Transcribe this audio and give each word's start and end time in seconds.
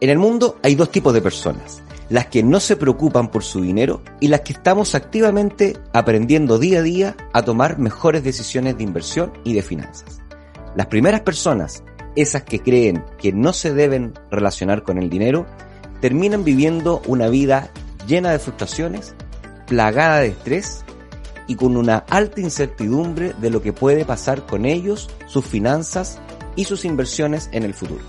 En 0.00 0.08
el 0.08 0.18
mundo 0.18 0.56
hay 0.62 0.76
dos 0.76 0.90
tipos 0.90 1.12
de 1.12 1.20
personas, 1.20 1.82
las 2.08 2.28
que 2.28 2.42
no 2.42 2.58
se 2.58 2.76
preocupan 2.76 3.30
por 3.30 3.44
su 3.44 3.60
dinero 3.60 4.00
y 4.18 4.28
las 4.28 4.40
que 4.40 4.54
estamos 4.54 4.94
activamente 4.94 5.76
aprendiendo 5.92 6.58
día 6.58 6.78
a 6.78 6.82
día 6.82 7.16
a 7.34 7.42
tomar 7.42 7.78
mejores 7.78 8.24
decisiones 8.24 8.78
de 8.78 8.84
inversión 8.84 9.30
y 9.44 9.52
de 9.52 9.60
finanzas. 9.60 10.22
Las 10.74 10.86
primeras 10.86 11.20
personas, 11.20 11.84
esas 12.16 12.44
que 12.44 12.60
creen 12.60 13.04
que 13.18 13.34
no 13.34 13.52
se 13.52 13.74
deben 13.74 14.14
relacionar 14.30 14.84
con 14.84 14.96
el 14.96 15.10
dinero, 15.10 15.46
terminan 16.00 16.44
viviendo 16.44 17.02
una 17.06 17.28
vida 17.28 17.70
llena 18.06 18.30
de 18.30 18.38
frustraciones, 18.38 19.14
plagada 19.66 20.20
de 20.20 20.28
estrés 20.28 20.82
y 21.46 21.56
con 21.56 21.76
una 21.76 21.98
alta 22.08 22.40
incertidumbre 22.40 23.34
de 23.38 23.50
lo 23.50 23.60
que 23.60 23.74
puede 23.74 24.06
pasar 24.06 24.46
con 24.46 24.64
ellos, 24.64 25.10
sus 25.26 25.44
finanzas 25.44 26.20
y 26.56 26.64
sus 26.64 26.86
inversiones 26.86 27.50
en 27.52 27.64
el 27.64 27.74
futuro. 27.74 28.04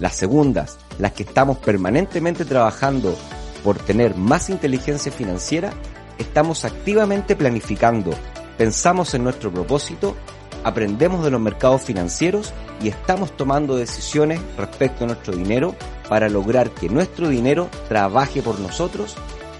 Las 0.00 0.16
segundas, 0.16 0.78
las 0.98 1.12
que 1.12 1.24
estamos 1.24 1.58
permanentemente 1.58 2.44
trabajando 2.44 3.16
por 3.62 3.78
tener 3.78 4.16
más 4.16 4.50
inteligencia 4.50 5.10
financiera, 5.10 5.72
estamos 6.18 6.64
activamente 6.64 7.34
planificando, 7.36 8.12
pensamos 8.58 9.14
en 9.14 9.24
nuestro 9.24 9.50
propósito, 9.50 10.16
aprendemos 10.62 11.24
de 11.24 11.30
los 11.30 11.40
mercados 11.40 11.82
financieros 11.82 12.52
y 12.82 12.88
estamos 12.88 13.36
tomando 13.36 13.76
decisiones 13.76 14.40
respecto 14.56 15.04
a 15.04 15.08
nuestro 15.08 15.34
dinero 15.34 15.74
para 16.08 16.28
lograr 16.28 16.70
que 16.70 16.88
nuestro 16.88 17.28
dinero 17.28 17.68
trabaje 17.88 18.42
por 18.42 18.60
nosotros 18.60 19.16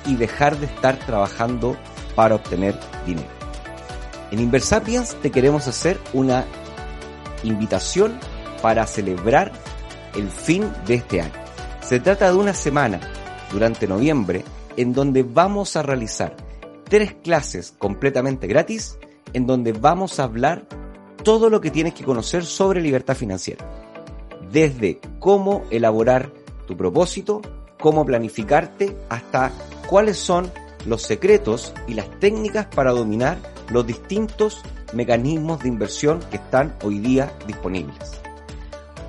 y 0.07 0.17
dejar 0.17 0.59
de 0.59 0.67
estar 0.67 0.97
trabajando 0.99 1.77
para 2.15 2.35
obtener 2.35 2.79
dinero. 3.07 3.29
En 4.31 4.41
Inversapiens 4.41 5.15
te 5.21 5.31
queremos 5.31 5.67
hacer 5.69 5.99
una 6.13 6.45
invitación 7.43 8.19
para 8.63 8.87
celebrar 8.87 9.53
el 10.17 10.29
fin 10.31 10.71
de 10.87 10.95
este 10.95 11.21
año. 11.21 11.33
Se 11.81 12.01
trata 12.01 12.31
de 12.31 12.37
una 12.37 12.55
semana 12.55 13.01
durante 13.53 13.87
noviembre 13.87 14.45
en 14.77 14.93
donde 14.93 15.23
vamos 15.23 15.77
a 15.77 15.83
realizar 15.83 16.37
tres 16.89 17.15
clases 17.23 17.75
completamente 17.79 18.47
gratis 18.47 18.99
en 19.33 19.47
donde 19.47 19.73
vamos 19.73 20.19
a 20.19 20.25
hablar 20.25 20.67
todo 21.23 21.51
lo 21.51 21.61
que 21.61 21.71
tienes 21.71 21.95
que 21.95 22.05
conocer 22.05 22.45
sobre 22.45 22.81
libertad 22.81 23.15
financiera. 23.15 23.65
Desde 24.51 25.01
cómo 25.19 25.65
elaborar 25.71 26.31
tu 26.67 26.77
propósito, 26.77 27.43
cómo 27.81 28.05
planificarte, 28.05 28.97
hasta 29.09 29.51
cuáles 29.89 30.17
son 30.17 30.51
los 30.87 31.03
secretos 31.03 31.75
y 31.89 31.95
las 31.95 32.09
técnicas 32.21 32.67
para 32.67 32.93
dominar 32.93 33.39
los 33.71 33.87
distintos 33.87 34.63
mecanismos 34.93 35.63
de 35.63 35.69
inversión 35.69 36.21
que 36.31 36.37
están 36.37 36.75
hoy 36.85 36.99
día 36.99 37.33
disponibles. 37.47 38.24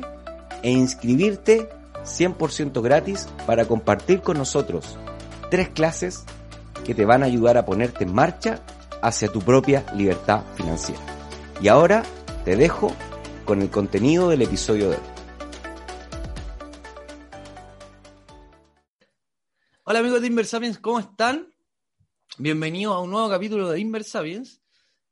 e 0.63 0.71
inscribirte 0.71 1.69
100% 2.03 2.81
gratis 2.81 3.27
para 3.45 3.65
compartir 3.65 4.21
con 4.21 4.37
nosotros 4.37 4.97
tres 5.49 5.69
clases 5.69 6.23
que 6.83 6.93
te 6.93 7.05
van 7.05 7.23
a 7.23 7.27
ayudar 7.27 7.57
a 7.57 7.65
ponerte 7.65 8.03
en 8.03 8.13
marcha 8.13 8.59
hacia 9.01 9.31
tu 9.31 9.39
propia 9.39 9.85
libertad 9.95 10.41
financiera. 10.55 11.01
Y 11.61 11.67
ahora 11.67 12.03
te 12.43 12.55
dejo 12.55 12.91
con 13.45 13.61
el 13.61 13.69
contenido 13.69 14.29
del 14.29 14.41
episodio 14.41 14.89
de 14.89 14.95
hoy. 14.95 15.12
Hola 19.93 19.99
amigos 19.99 20.21
de 20.21 20.27
Inversapiens, 20.27 20.79
¿cómo 20.79 20.99
están? 20.99 21.53
Bienvenidos 22.39 22.95
a 22.95 22.99
un 22.99 23.11
nuevo 23.11 23.29
capítulo 23.29 23.69
de 23.69 23.79
Inversapiens. 23.79 24.59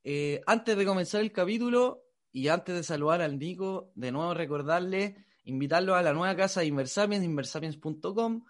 Eh, 0.04 0.42
antes 0.48 0.76
de 0.76 0.86
comenzar 0.88 1.22
el 1.22 1.32
capítulo 1.32 2.02
y 2.32 2.48
antes 2.48 2.74
de 2.74 2.82
saludar 2.82 3.22
al 3.22 3.38
Nico, 3.38 3.92
de 3.94 4.12
nuevo 4.12 4.34
recordarle, 4.34 5.28
invitarlos 5.44 5.96
a 5.96 6.02
la 6.02 6.14
nueva 6.14 6.36
casa 6.36 6.62
de 6.62 6.66
Inversapiens, 6.66 7.24
inversapiens.com. 7.24 8.44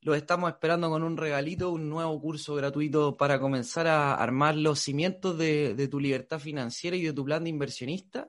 Los 0.00 0.16
estamos 0.16 0.50
esperando 0.50 0.90
con 0.90 1.04
un 1.04 1.16
regalito, 1.16 1.70
un 1.70 1.88
nuevo 1.88 2.20
curso 2.20 2.56
gratuito 2.56 3.16
para 3.16 3.38
comenzar 3.38 3.86
a 3.86 4.16
armar 4.16 4.56
los 4.56 4.80
cimientos 4.80 5.38
de, 5.38 5.88
tu 5.88 6.00
libertad 6.00 6.40
financiera 6.40 6.96
y 6.96 7.04
de 7.04 7.12
tu 7.12 7.24
plan 7.24 7.44
de 7.44 7.50
inversionista. 7.50 8.28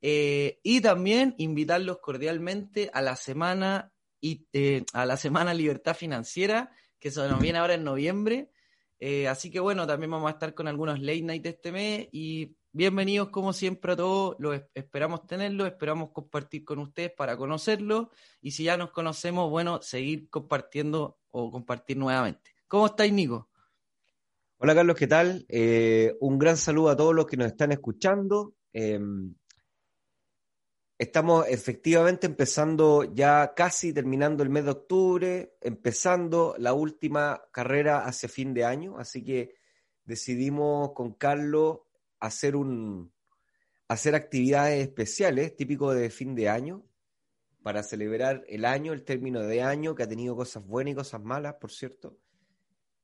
Eh, 0.00 0.58
y 0.62 0.80
también 0.80 1.34
invitarlos 1.36 1.98
cordialmente 1.98 2.90
a 2.94 3.02
la 3.02 3.14
semana 3.14 3.91
y 4.22 4.46
eh, 4.54 4.84
a 4.94 5.04
la 5.04 5.18
Semana 5.18 5.52
Libertad 5.52 5.94
Financiera, 5.94 6.70
que 6.98 7.10
se 7.10 7.28
nos 7.28 7.40
viene 7.40 7.58
ahora 7.58 7.74
en 7.74 7.84
noviembre. 7.84 8.50
Eh, 9.00 9.26
así 9.26 9.50
que 9.50 9.58
bueno, 9.58 9.84
también 9.86 10.12
vamos 10.12 10.28
a 10.28 10.34
estar 10.34 10.54
con 10.54 10.68
algunos 10.68 11.00
late 11.00 11.22
night 11.22 11.44
este 11.44 11.72
mes 11.72 12.08
y 12.12 12.56
bienvenidos 12.70 13.30
como 13.30 13.52
siempre 13.52 13.92
a 13.92 13.96
todos, 13.96 14.36
los 14.38 14.62
esperamos 14.74 15.26
tenerlos, 15.26 15.66
esperamos 15.66 16.10
compartir 16.12 16.64
con 16.64 16.78
ustedes 16.78 17.10
para 17.10 17.36
conocerlos 17.36 18.06
y 18.40 18.52
si 18.52 18.62
ya 18.62 18.76
nos 18.76 18.92
conocemos, 18.92 19.50
bueno, 19.50 19.82
seguir 19.82 20.30
compartiendo 20.30 21.18
o 21.32 21.50
compartir 21.50 21.96
nuevamente. 21.96 22.54
¿Cómo 22.68 22.86
estáis, 22.86 23.12
Nico? 23.12 23.50
Hola 24.58 24.76
Carlos, 24.76 24.96
¿qué 24.96 25.08
tal? 25.08 25.44
Eh, 25.48 26.14
un 26.20 26.38
gran 26.38 26.56
saludo 26.56 26.90
a 26.90 26.96
todos 26.96 27.12
los 27.12 27.26
que 27.26 27.36
nos 27.36 27.48
están 27.48 27.72
escuchando. 27.72 28.54
Em, 28.72 29.34
Estamos 31.02 31.48
efectivamente 31.48 32.28
empezando 32.28 33.02
ya 33.02 33.54
casi 33.56 33.92
terminando 33.92 34.44
el 34.44 34.50
mes 34.50 34.66
de 34.66 34.70
octubre, 34.70 35.56
empezando 35.60 36.54
la 36.58 36.74
última 36.74 37.42
carrera 37.50 38.04
hacia 38.04 38.28
fin 38.28 38.54
de 38.54 38.64
año, 38.64 38.98
así 38.98 39.24
que 39.24 39.56
decidimos 40.04 40.92
con 40.92 41.14
Carlos 41.14 41.80
hacer 42.20 42.54
un 42.54 43.12
hacer 43.88 44.14
actividades 44.14 44.80
especiales 44.80 45.56
típicos 45.56 45.96
de 45.96 46.08
fin 46.08 46.36
de 46.36 46.48
año 46.48 46.84
para 47.64 47.82
celebrar 47.82 48.44
el 48.46 48.64
año, 48.64 48.92
el 48.92 49.02
término 49.02 49.40
de 49.40 49.60
año 49.60 49.96
que 49.96 50.04
ha 50.04 50.08
tenido 50.08 50.36
cosas 50.36 50.64
buenas 50.64 50.92
y 50.92 50.94
cosas 50.94 51.20
malas, 51.20 51.54
por 51.54 51.72
cierto. 51.72 52.16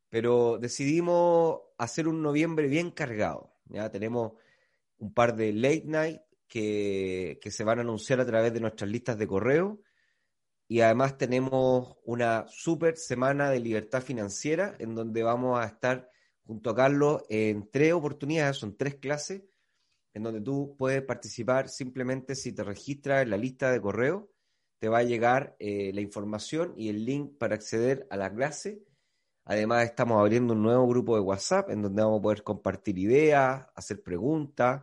Pero 0.08 0.58
decidimos 0.58 1.62
hacer 1.78 2.06
un 2.06 2.22
noviembre 2.22 2.68
bien 2.68 2.92
cargado. 2.92 3.56
Ya 3.64 3.90
tenemos 3.90 4.34
un 4.98 5.12
par 5.12 5.34
de 5.34 5.52
late 5.52 5.82
night 5.86 6.20
que, 6.48 7.38
se 7.50 7.64
van 7.64 7.78
a 7.78 7.82
anunciar 7.82 8.20
a 8.20 8.26
través 8.26 8.52
de 8.52 8.60
nuestras 8.60 8.90
listas 8.90 9.18
de 9.18 9.26
correo. 9.26 9.80
Y 10.66 10.80
además 10.80 11.16
tenemos 11.16 11.96
una 12.04 12.46
super 12.48 12.96
semana 12.96 13.50
de 13.50 13.60
libertad 13.60 14.02
financiera 14.02 14.74
en 14.78 14.94
donde 14.94 15.22
vamos 15.22 15.58
a 15.58 15.66
estar 15.66 16.10
junto 16.44 16.70
a 16.70 16.74
Carlos 16.74 17.22
en 17.28 17.70
tres 17.70 17.92
oportunidades, 17.92 18.56
son 18.56 18.76
tres 18.76 18.96
clases, 18.96 19.42
en 20.14 20.22
donde 20.22 20.40
tú 20.40 20.74
puedes 20.78 21.02
participar 21.02 21.68
simplemente 21.68 22.34
si 22.34 22.52
te 22.52 22.64
registras 22.64 23.22
en 23.22 23.30
la 23.30 23.36
lista 23.36 23.70
de 23.70 23.80
correo, 23.80 24.30
te 24.78 24.88
va 24.88 24.98
a 24.98 25.02
llegar 25.02 25.56
eh, 25.58 25.90
la 25.92 26.00
información 26.00 26.72
y 26.76 26.88
el 26.88 27.04
link 27.04 27.36
para 27.38 27.54
acceder 27.54 28.06
a 28.10 28.16
la 28.16 28.32
clase. 28.32 28.82
Además 29.44 29.84
estamos 29.84 30.20
abriendo 30.20 30.54
un 30.54 30.62
nuevo 30.62 30.86
grupo 30.86 31.14
de 31.16 31.22
WhatsApp 31.22 31.70
en 31.70 31.82
donde 31.82 32.02
vamos 32.02 32.18
a 32.18 32.22
poder 32.22 32.42
compartir 32.42 32.98
ideas, 32.98 33.66
hacer 33.74 34.02
preguntas, 34.02 34.82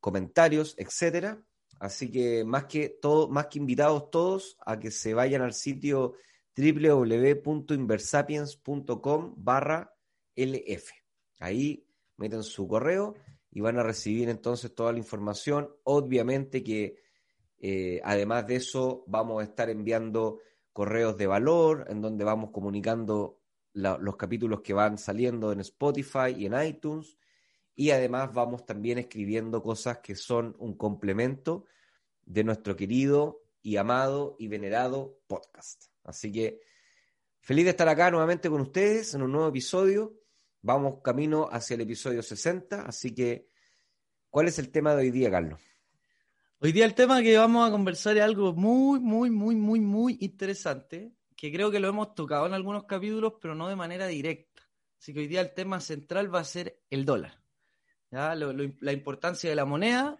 comentarios, 0.00 0.74
etcétera. 0.78 1.44
Así 1.78 2.10
que 2.10 2.44
más 2.44 2.64
que 2.64 2.88
todo, 2.88 3.28
más 3.28 3.46
que 3.46 3.58
invitados 3.58 4.10
todos 4.10 4.56
a 4.66 4.78
que 4.78 4.90
se 4.90 5.14
vayan 5.14 5.40
al 5.42 5.54
sitio 5.54 6.14
www.inversapiens.com 6.56 9.34
barra 9.36 9.94
LF. 10.36 10.90
Ahí 11.38 11.86
meten 12.16 12.42
su 12.42 12.68
correo 12.68 13.14
y 13.50 13.60
van 13.60 13.78
a 13.78 13.82
recibir 13.82 14.28
entonces 14.28 14.74
toda 14.74 14.92
la 14.92 14.98
información. 14.98 15.70
Obviamente 15.84 16.62
que 16.62 16.96
eh, 17.58 18.00
además 18.04 18.46
de 18.46 18.56
eso 18.56 19.04
vamos 19.06 19.40
a 19.40 19.44
estar 19.44 19.70
enviando 19.70 20.38
correos 20.72 21.16
de 21.16 21.26
valor 21.26 21.86
en 21.88 22.00
donde 22.00 22.24
vamos 22.24 22.50
comunicando 22.50 23.38
los 23.72 24.16
capítulos 24.16 24.62
que 24.62 24.72
van 24.72 24.98
saliendo 24.98 25.52
en 25.52 25.60
Spotify 25.60 26.34
y 26.36 26.46
en 26.46 26.60
iTunes 26.60 27.16
y 27.80 27.90
además 27.92 28.32
vamos 28.34 28.66
también 28.66 28.98
escribiendo 28.98 29.62
cosas 29.62 29.98
que 29.98 30.14
son 30.14 30.54
un 30.58 30.76
complemento 30.76 31.64
de 32.26 32.44
nuestro 32.44 32.76
querido 32.76 33.42
y 33.62 33.76
amado 33.76 34.36
y 34.38 34.48
venerado 34.48 35.18
podcast. 35.26 35.84
Así 36.04 36.30
que 36.32 36.60
Feliz 37.40 37.64
de 37.64 37.70
estar 37.70 37.88
acá 37.88 38.10
nuevamente 38.10 38.50
con 38.50 38.60
ustedes 38.60 39.14
en 39.14 39.22
un 39.22 39.32
nuevo 39.32 39.48
episodio. 39.48 40.20
Vamos 40.62 41.00
camino 41.02 41.48
hacia 41.50 41.74
el 41.74 41.80
episodio 41.80 42.22
60, 42.22 42.82
así 42.82 43.14
que, 43.14 43.48
¿cuál 44.28 44.48
es 44.48 44.58
el 44.58 44.70
tema 44.70 44.94
de 44.94 45.02
hoy 45.02 45.10
día, 45.10 45.30
Carlos? 45.30 45.58
Hoy 46.58 46.72
día 46.72 46.84
el 46.84 46.94
tema 46.94 47.22
que 47.22 47.38
vamos 47.38 47.66
a 47.66 47.72
conversar 47.72 48.18
es 48.18 48.22
algo 48.22 48.52
muy, 48.52 49.00
muy, 49.00 49.30
muy, 49.30 49.56
muy, 49.56 49.80
muy 49.80 50.18
interesante, 50.20 51.14
que 51.34 51.50
creo 51.50 51.70
que 51.70 51.80
lo 51.80 51.88
hemos 51.88 52.14
tocado 52.14 52.46
en 52.46 52.52
algunos 52.52 52.84
capítulos, 52.84 53.34
pero 53.40 53.54
no 53.54 53.68
de 53.68 53.76
manera 53.76 54.06
directa. 54.06 54.62
Así 55.00 55.14
que 55.14 55.20
hoy 55.20 55.26
día 55.26 55.40
el 55.40 55.54
tema 55.54 55.80
central 55.80 56.32
va 56.32 56.40
a 56.40 56.44
ser 56.44 56.82
el 56.90 57.06
dólar. 57.06 57.40
¿Ya? 58.10 58.34
la 58.34 58.92
importancia 58.92 59.50
de 59.50 59.56
la 59.56 59.64
moneda. 59.64 60.18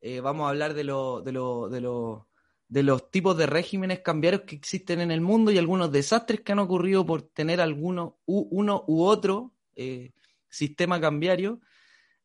Eh, 0.00 0.20
vamos 0.20 0.46
a 0.46 0.50
hablar 0.50 0.74
de, 0.74 0.84
lo, 0.84 1.20
de, 1.22 1.32
lo, 1.32 1.68
de, 1.68 1.80
lo, 1.80 2.28
de 2.68 2.82
los 2.82 3.10
tipos 3.10 3.36
de 3.36 3.46
regímenes 3.46 4.00
cambiarios 4.00 4.42
que 4.42 4.56
existen 4.56 5.00
en 5.00 5.10
el 5.10 5.20
mundo 5.20 5.50
y 5.50 5.58
algunos 5.58 5.90
desastres 5.90 6.40
que 6.40 6.52
han 6.52 6.58
ocurrido 6.58 7.04
por 7.04 7.22
tener 7.22 7.60
alguno, 7.60 8.18
uno 8.26 8.84
u 8.86 9.02
otro 9.02 9.52
eh, 9.74 10.12
sistema 10.48 11.00
cambiario. 11.00 11.60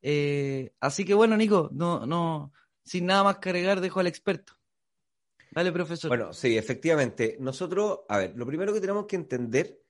Eh, 0.01 0.73
así 0.79 1.05
que 1.05 1.13
bueno, 1.13 1.37
Nico, 1.37 1.69
no, 1.73 2.05
no, 2.05 2.51
sin 2.83 3.05
nada 3.05 3.23
más 3.23 3.37
que 3.37 3.49
agregar, 3.49 3.81
dejo 3.81 3.99
al 3.99 4.07
experto. 4.07 4.53
Dale, 5.51 5.71
profesor. 5.71 6.07
Bueno, 6.07 6.33
sí, 6.33 6.57
efectivamente. 6.57 7.37
Nosotros, 7.39 8.01
a 8.07 8.17
ver, 8.17 8.33
lo 8.35 8.45
primero 8.45 8.73
que 8.73 8.79
tenemos 8.79 9.05
que 9.05 9.17
entender 9.17 9.81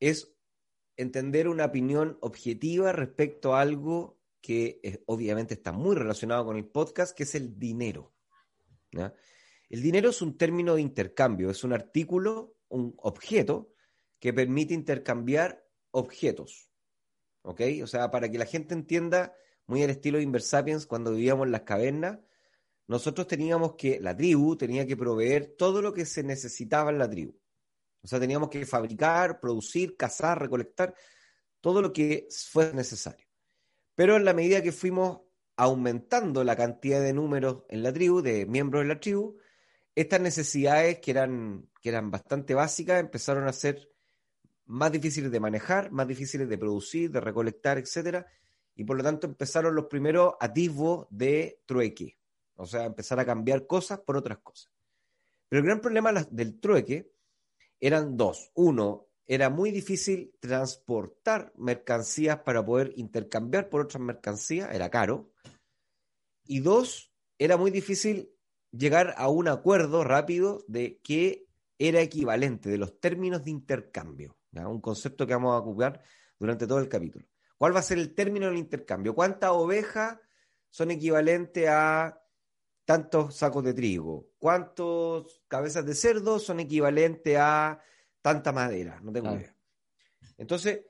es 0.00 0.34
entender 0.96 1.48
una 1.48 1.64
opinión 1.66 2.18
objetiva 2.20 2.92
respecto 2.92 3.54
a 3.54 3.62
algo 3.62 4.17
que 4.48 5.02
obviamente 5.04 5.52
está 5.52 5.72
muy 5.72 5.94
relacionado 5.94 6.46
con 6.46 6.56
el 6.56 6.64
podcast, 6.64 7.14
que 7.14 7.24
es 7.24 7.34
el 7.34 7.58
dinero. 7.58 8.14
El 9.68 9.82
dinero 9.82 10.08
es 10.08 10.22
un 10.22 10.38
término 10.38 10.76
de 10.76 10.80
intercambio, 10.80 11.50
es 11.50 11.64
un 11.64 11.74
artículo, 11.74 12.56
un 12.68 12.94
objeto 12.96 13.74
que 14.18 14.32
permite 14.32 14.72
intercambiar 14.72 15.68
objetos. 15.90 16.70
¿Ok? 17.42 17.60
O 17.82 17.86
sea, 17.86 18.10
para 18.10 18.30
que 18.30 18.38
la 18.38 18.46
gente 18.46 18.72
entienda, 18.72 19.34
muy 19.66 19.82
al 19.82 19.90
estilo 19.90 20.16
de 20.16 20.24
Inversapiens, 20.24 20.86
cuando 20.86 21.10
vivíamos 21.10 21.44
en 21.44 21.52
las 21.52 21.64
cavernas, 21.64 22.18
nosotros 22.86 23.26
teníamos 23.26 23.74
que, 23.74 24.00
la 24.00 24.16
tribu 24.16 24.56
tenía 24.56 24.86
que 24.86 24.96
proveer 24.96 25.56
todo 25.58 25.82
lo 25.82 25.92
que 25.92 26.06
se 26.06 26.22
necesitaba 26.22 26.90
en 26.90 26.96
la 26.96 27.10
tribu. 27.10 27.38
O 28.00 28.08
sea, 28.08 28.18
teníamos 28.18 28.48
que 28.48 28.64
fabricar, 28.64 29.40
producir, 29.40 29.94
cazar, 29.94 30.40
recolectar, 30.40 30.94
todo 31.60 31.82
lo 31.82 31.92
que 31.92 32.28
fuese 32.30 32.74
necesario. 32.74 33.27
Pero 33.98 34.16
en 34.16 34.24
la 34.24 34.32
medida 34.32 34.62
que 34.62 34.70
fuimos 34.70 35.22
aumentando 35.56 36.44
la 36.44 36.54
cantidad 36.54 37.00
de 37.00 37.12
números 37.12 37.64
en 37.68 37.82
la 37.82 37.92
tribu, 37.92 38.22
de 38.22 38.46
miembros 38.46 38.84
de 38.84 38.88
la 38.94 39.00
tribu, 39.00 39.38
estas 39.96 40.20
necesidades 40.20 41.00
que 41.00 41.10
eran, 41.10 41.68
que 41.82 41.88
eran 41.88 42.08
bastante 42.08 42.54
básicas 42.54 43.00
empezaron 43.00 43.48
a 43.48 43.52
ser 43.52 43.90
más 44.66 44.92
difíciles 44.92 45.32
de 45.32 45.40
manejar, 45.40 45.90
más 45.90 46.06
difíciles 46.06 46.48
de 46.48 46.56
producir, 46.56 47.10
de 47.10 47.20
recolectar, 47.20 47.76
etc. 47.76 48.24
Y 48.76 48.84
por 48.84 48.98
lo 48.98 49.02
tanto 49.02 49.26
empezaron 49.26 49.74
los 49.74 49.86
primeros 49.86 50.34
atisbos 50.38 51.08
de 51.10 51.60
trueque. 51.66 52.16
O 52.54 52.66
sea, 52.66 52.84
empezar 52.84 53.18
a 53.18 53.26
cambiar 53.26 53.66
cosas 53.66 53.98
por 53.98 54.16
otras 54.16 54.38
cosas. 54.38 54.72
Pero 55.48 55.58
el 55.58 55.66
gran 55.66 55.80
problema 55.80 56.12
del 56.12 56.60
trueque 56.60 57.10
eran 57.80 58.16
dos. 58.16 58.52
Uno, 58.54 59.07
era 59.28 59.50
muy 59.50 59.70
difícil 59.70 60.34
transportar 60.40 61.52
mercancías 61.54 62.38
para 62.40 62.64
poder 62.64 62.94
intercambiar 62.96 63.68
por 63.68 63.82
otras 63.82 64.02
mercancías, 64.02 64.74
era 64.74 64.88
caro. 64.88 65.30
Y 66.44 66.60
dos, 66.60 67.12
era 67.36 67.58
muy 67.58 67.70
difícil 67.70 68.32
llegar 68.70 69.14
a 69.18 69.28
un 69.28 69.48
acuerdo 69.48 70.02
rápido 70.02 70.64
de 70.66 70.98
qué 71.04 71.46
era 71.78 72.00
equivalente, 72.00 72.70
de 72.70 72.78
los 72.78 72.98
términos 73.00 73.44
de 73.44 73.50
intercambio. 73.50 74.38
Un 74.52 74.80
concepto 74.80 75.26
que 75.26 75.34
vamos 75.34 75.54
a 75.54 75.58
ocupar 75.58 76.02
durante 76.38 76.66
todo 76.66 76.78
el 76.78 76.88
capítulo. 76.88 77.26
¿Cuál 77.58 77.76
va 77.76 77.80
a 77.80 77.82
ser 77.82 77.98
el 77.98 78.14
término 78.14 78.46
del 78.46 78.56
intercambio? 78.56 79.14
¿Cuántas 79.14 79.50
ovejas 79.50 80.18
son 80.70 80.90
equivalentes 80.90 81.68
a 81.68 82.18
tantos 82.86 83.36
sacos 83.36 83.62
de 83.62 83.74
trigo? 83.74 84.30
¿Cuántas 84.38 85.42
cabezas 85.48 85.84
de 85.84 85.94
cerdo 85.94 86.38
son 86.38 86.60
equivalentes 86.60 87.36
a 87.38 87.82
tanta 88.32 88.52
madera? 88.52 89.00
No 89.02 89.12
tengo 89.12 89.34
idea. 89.34 89.54
Entonces, 90.36 90.80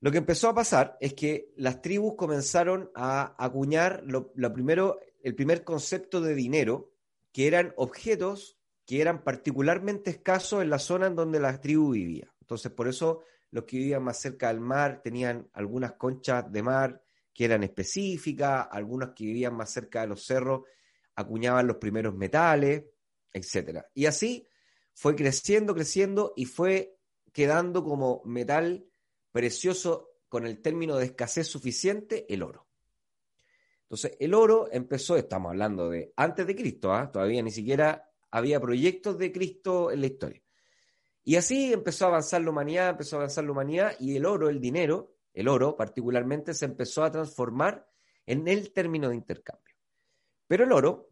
lo 0.00 0.10
que 0.10 0.18
empezó 0.18 0.48
a 0.48 0.54
pasar 0.54 0.96
es 1.00 1.14
que 1.14 1.52
las 1.56 1.80
tribus 1.80 2.14
comenzaron 2.16 2.90
a 2.94 3.34
acuñar 3.38 4.02
lo, 4.04 4.32
primero, 4.52 4.98
el 5.22 5.34
primer 5.34 5.64
concepto 5.64 6.20
de 6.20 6.34
dinero, 6.34 6.92
que 7.32 7.46
eran 7.46 7.72
objetos 7.76 8.58
que 8.84 9.00
eran 9.00 9.22
particularmente 9.22 10.10
escasos 10.10 10.60
en 10.60 10.70
la 10.70 10.78
zona 10.78 11.06
en 11.06 11.14
donde 11.14 11.38
la 11.38 11.60
tribu 11.60 11.92
vivía. 11.92 12.34
Entonces, 12.40 12.72
por 12.72 12.88
eso 12.88 13.22
los 13.52 13.64
que 13.64 13.76
vivían 13.76 14.02
más 14.02 14.20
cerca 14.20 14.48
del 14.48 14.60
mar 14.60 15.00
tenían 15.02 15.48
algunas 15.52 15.92
conchas 15.92 16.50
de 16.50 16.62
mar 16.62 17.02
que 17.32 17.44
eran 17.44 17.62
específicas, 17.62 18.66
algunos 18.70 19.10
que 19.10 19.24
vivían 19.24 19.54
más 19.54 19.70
cerca 19.70 20.00
de 20.00 20.08
los 20.08 20.26
cerros 20.26 20.62
acuñaban 21.14 21.66
los 21.66 21.76
primeros 21.76 22.14
metales, 22.14 22.84
etc. 23.32 23.82
Y 23.94 24.06
así 24.06 24.46
fue 24.94 25.14
creciendo, 25.14 25.74
creciendo 25.74 26.32
y 26.36 26.44
fue 26.44 26.98
quedando 27.32 27.82
como 27.82 28.22
metal 28.24 28.86
precioso 29.30 30.10
con 30.28 30.46
el 30.46 30.60
término 30.60 30.96
de 30.96 31.06
escasez 31.06 31.46
suficiente, 31.46 32.26
el 32.32 32.42
oro. 32.42 32.68
Entonces, 33.82 34.16
el 34.20 34.32
oro 34.32 34.68
empezó, 34.72 35.16
estamos 35.16 35.50
hablando 35.50 35.90
de 35.90 36.12
antes 36.16 36.46
de 36.46 36.56
Cristo, 36.56 36.94
¿ah? 36.94 37.10
todavía 37.12 37.42
ni 37.42 37.50
siquiera 37.50 38.10
había 38.30 38.58
proyectos 38.58 39.18
de 39.18 39.30
Cristo 39.30 39.90
en 39.90 40.00
la 40.00 40.06
historia. 40.06 40.42
Y 41.24 41.36
así 41.36 41.72
empezó 41.72 42.06
a 42.06 42.08
avanzar 42.08 42.40
la 42.40 42.50
humanidad, 42.50 42.90
empezó 42.90 43.16
a 43.16 43.18
avanzar 43.20 43.44
la 43.44 43.52
humanidad 43.52 43.94
y 44.00 44.16
el 44.16 44.24
oro, 44.24 44.48
el 44.48 44.60
dinero, 44.60 45.14
el 45.34 45.48
oro 45.48 45.76
particularmente, 45.76 46.54
se 46.54 46.64
empezó 46.64 47.04
a 47.04 47.10
transformar 47.10 47.86
en 48.26 48.48
el 48.48 48.72
término 48.72 49.10
de 49.10 49.16
intercambio. 49.16 49.74
Pero 50.46 50.64
el 50.64 50.72
oro 50.72 51.10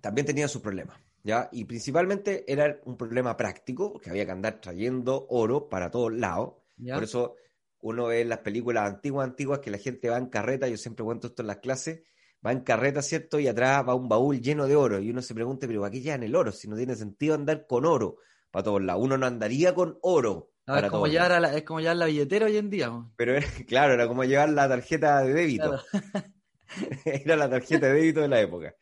también 0.00 0.26
tenía 0.26 0.48
sus 0.48 0.62
problemas, 0.62 1.00
¿ya? 1.22 1.48
Y 1.52 1.64
principalmente 1.64 2.44
era 2.50 2.80
un 2.84 2.96
problema 2.96 3.36
práctico, 3.36 3.92
porque 3.92 4.10
había 4.10 4.24
que 4.24 4.32
andar 4.32 4.60
trayendo 4.60 5.26
oro 5.28 5.68
para 5.68 5.90
todos 5.90 6.12
lados, 6.12 6.54
por 6.92 7.02
eso 7.02 7.36
uno 7.82 8.06
ve 8.06 8.22
en 8.22 8.28
las 8.28 8.38
películas 8.38 8.86
antiguas, 8.86 9.28
antiguas, 9.28 9.60
que 9.60 9.70
la 9.70 9.78
gente 9.78 10.08
va 10.08 10.18
en 10.18 10.26
carreta, 10.26 10.68
yo 10.68 10.76
siempre 10.76 11.04
cuento 11.04 11.28
esto 11.28 11.42
en 11.42 11.48
las 11.48 11.58
clases, 11.58 12.02
va 12.44 12.52
en 12.52 12.60
carreta, 12.60 13.02
¿cierto? 13.02 13.38
Y 13.38 13.48
atrás 13.48 13.84
va 13.88 13.94
un 13.94 14.08
baúl 14.08 14.40
lleno 14.40 14.66
de 14.66 14.76
oro. 14.76 14.98
Y 14.98 15.10
uno 15.10 15.22
se 15.22 15.34
pregunta, 15.34 15.66
pero 15.66 15.80
¿para 15.80 15.90
qué 15.90 16.00
llevan 16.00 16.22
el 16.22 16.34
oro? 16.34 16.52
Si 16.52 16.68
no 16.68 16.76
tiene 16.76 16.94
sentido 16.94 17.34
andar 17.34 17.66
con 17.66 17.84
oro 17.84 18.18
para 18.50 18.64
todos 18.64 18.82
lados. 18.82 19.02
Uno 19.02 19.16
no 19.16 19.26
andaría 19.26 19.74
con 19.74 19.98
oro. 20.02 20.50
es, 20.66 20.90
como 20.90 21.06
llevar 21.06 21.40
la, 21.40 21.54
es 21.54 21.62
como 21.64 21.80
llevar 21.80 21.96
la 21.96 22.06
billetera 22.06 22.46
hoy 22.46 22.56
en 22.56 22.70
día. 22.70 22.90
Pero 23.16 23.34
claro, 23.68 23.94
era 23.94 24.06
como 24.08 24.24
llevar 24.24 24.50
la 24.50 24.68
tarjeta 24.68 25.22
de 25.22 25.34
débito. 25.34 25.80
era 27.04 27.36
la 27.36 27.48
tarjeta 27.48 27.86
de 27.86 27.94
débito 27.94 28.20
de 28.20 28.28
la 28.28 28.40
época. 28.40 28.74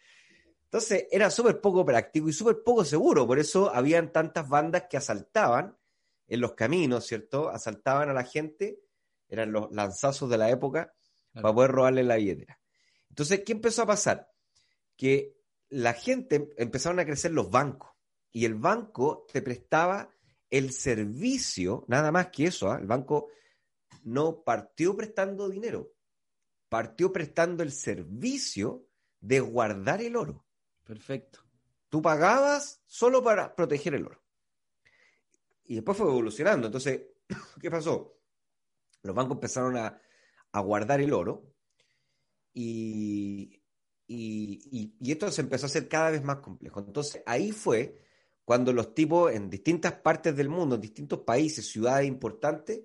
Entonces 0.68 1.06
era 1.10 1.30
súper 1.30 1.62
poco 1.62 1.82
práctico 1.84 2.28
y 2.28 2.32
súper 2.32 2.62
poco 2.62 2.84
seguro. 2.84 3.26
Por 3.26 3.38
eso 3.38 3.74
habían 3.74 4.12
tantas 4.12 4.46
bandas 4.46 4.84
que 4.90 4.98
asaltaban 4.98 5.78
en 6.26 6.40
los 6.42 6.52
caminos, 6.52 7.06
¿cierto? 7.06 7.48
Asaltaban 7.48 8.10
a 8.10 8.12
la 8.12 8.24
gente, 8.24 8.78
eran 9.30 9.50
los 9.50 9.72
lanzazos 9.72 10.28
de 10.28 10.36
la 10.36 10.50
época, 10.50 10.92
para 11.32 11.54
poder 11.54 11.70
robarle 11.70 12.02
la 12.04 12.16
billetera. 12.16 12.60
Entonces, 13.08 13.42
¿qué 13.46 13.52
empezó 13.52 13.82
a 13.82 13.86
pasar? 13.86 14.30
Que 14.94 15.38
la 15.70 15.94
gente 15.94 16.50
empezaron 16.58 17.00
a 17.00 17.06
crecer 17.06 17.32
los 17.32 17.50
bancos 17.50 17.90
y 18.30 18.44
el 18.44 18.54
banco 18.54 19.26
te 19.32 19.40
prestaba 19.40 20.10
el 20.50 20.72
servicio, 20.72 21.84
nada 21.88 22.12
más 22.12 22.28
que 22.28 22.46
eso, 22.46 22.70
¿ah? 22.70 22.78
el 22.78 22.86
banco 22.86 23.28
no 24.02 24.42
partió 24.42 24.94
prestando 24.94 25.48
dinero, 25.48 25.92
partió 26.68 27.10
prestando 27.10 27.62
el 27.62 27.72
servicio 27.72 28.86
de 29.20 29.40
guardar 29.40 30.02
el 30.02 30.14
oro. 30.16 30.44
Perfecto. 30.88 31.40
Tú 31.90 32.00
pagabas 32.00 32.80
solo 32.86 33.22
para 33.22 33.54
proteger 33.54 33.94
el 33.94 34.06
oro. 34.06 34.22
Y 35.64 35.74
después 35.74 35.98
fue 35.98 36.06
evolucionando. 36.06 36.68
Entonces, 36.68 37.02
¿qué 37.60 37.70
pasó? 37.70 38.18
Los 39.02 39.14
bancos 39.14 39.36
empezaron 39.36 39.76
a, 39.76 40.00
guardar 40.60 41.00
el 41.02 41.12
oro 41.12 41.54
y, 42.52 43.62
y, 44.08 44.92
esto 45.12 45.30
se 45.30 45.42
empezó 45.42 45.66
a 45.66 45.68
hacer 45.68 45.88
cada 45.88 46.10
vez 46.10 46.24
más 46.24 46.38
complejo. 46.38 46.80
Entonces, 46.80 47.22
ahí 47.26 47.52
fue 47.52 48.00
cuando 48.44 48.72
los 48.72 48.94
tipos 48.94 49.30
en 49.30 49.50
distintas 49.50 49.92
partes 49.92 50.34
del 50.34 50.48
mundo, 50.48 50.74
en 50.76 50.80
distintos 50.80 51.20
países, 51.20 51.70
ciudades 51.70 52.08
importantes, 52.08 52.80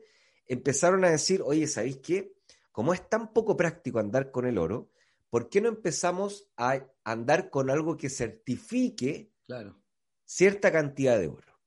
empezaron 0.45 1.05
a 1.05 1.09
decir, 1.09 1.41
oye, 1.41 1.65
¿sabéis 1.67 1.97
qué? 1.97 2.35
Como 2.71 2.93
es 2.93 3.09
tan 3.09 3.33
poco 3.33 3.55
práctico 3.55 3.97
andar 3.97 4.29
con 4.29 4.45
el 4.45 4.57
oro, 4.57 4.92
¿por 5.33 5.49
qué 5.49 5.61
no 5.61 5.69
empezamos 5.69 6.47
a 6.57 6.85
andar 7.03 7.49
con 7.49 7.71
algo 7.71 7.97
que 7.97 8.07
certifique 8.07 9.33
claro. 9.47 9.81
cierta 10.25 10.71
cantidad 10.71 11.17
de 11.17 11.27
oro? 11.27 11.59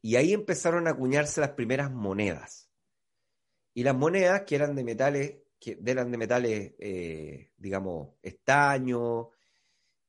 Y 0.00 0.16
ahí 0.16 0.32
empezaron 0.32 0.88
a 0.88 0.90
acuñarse 0.90 1.40
las 1.40 1.50
primeras 1.50 1.92
monedas. 1.92 2.68
Y 3.74 3.84
las 3.84 3.94
monedas 3.94 4.42
que 4.42 4.56
eran 4.56 4.74
de 4.74 4.82
metales, 4.82 5.36
que 5.60 5.78
eran 5.86 6.10
de 6.10 6.18
metales, 6.18 6.72
eh, 6.80 7.52
digamos, 7.56 8.08
estaño, 8.22 9.30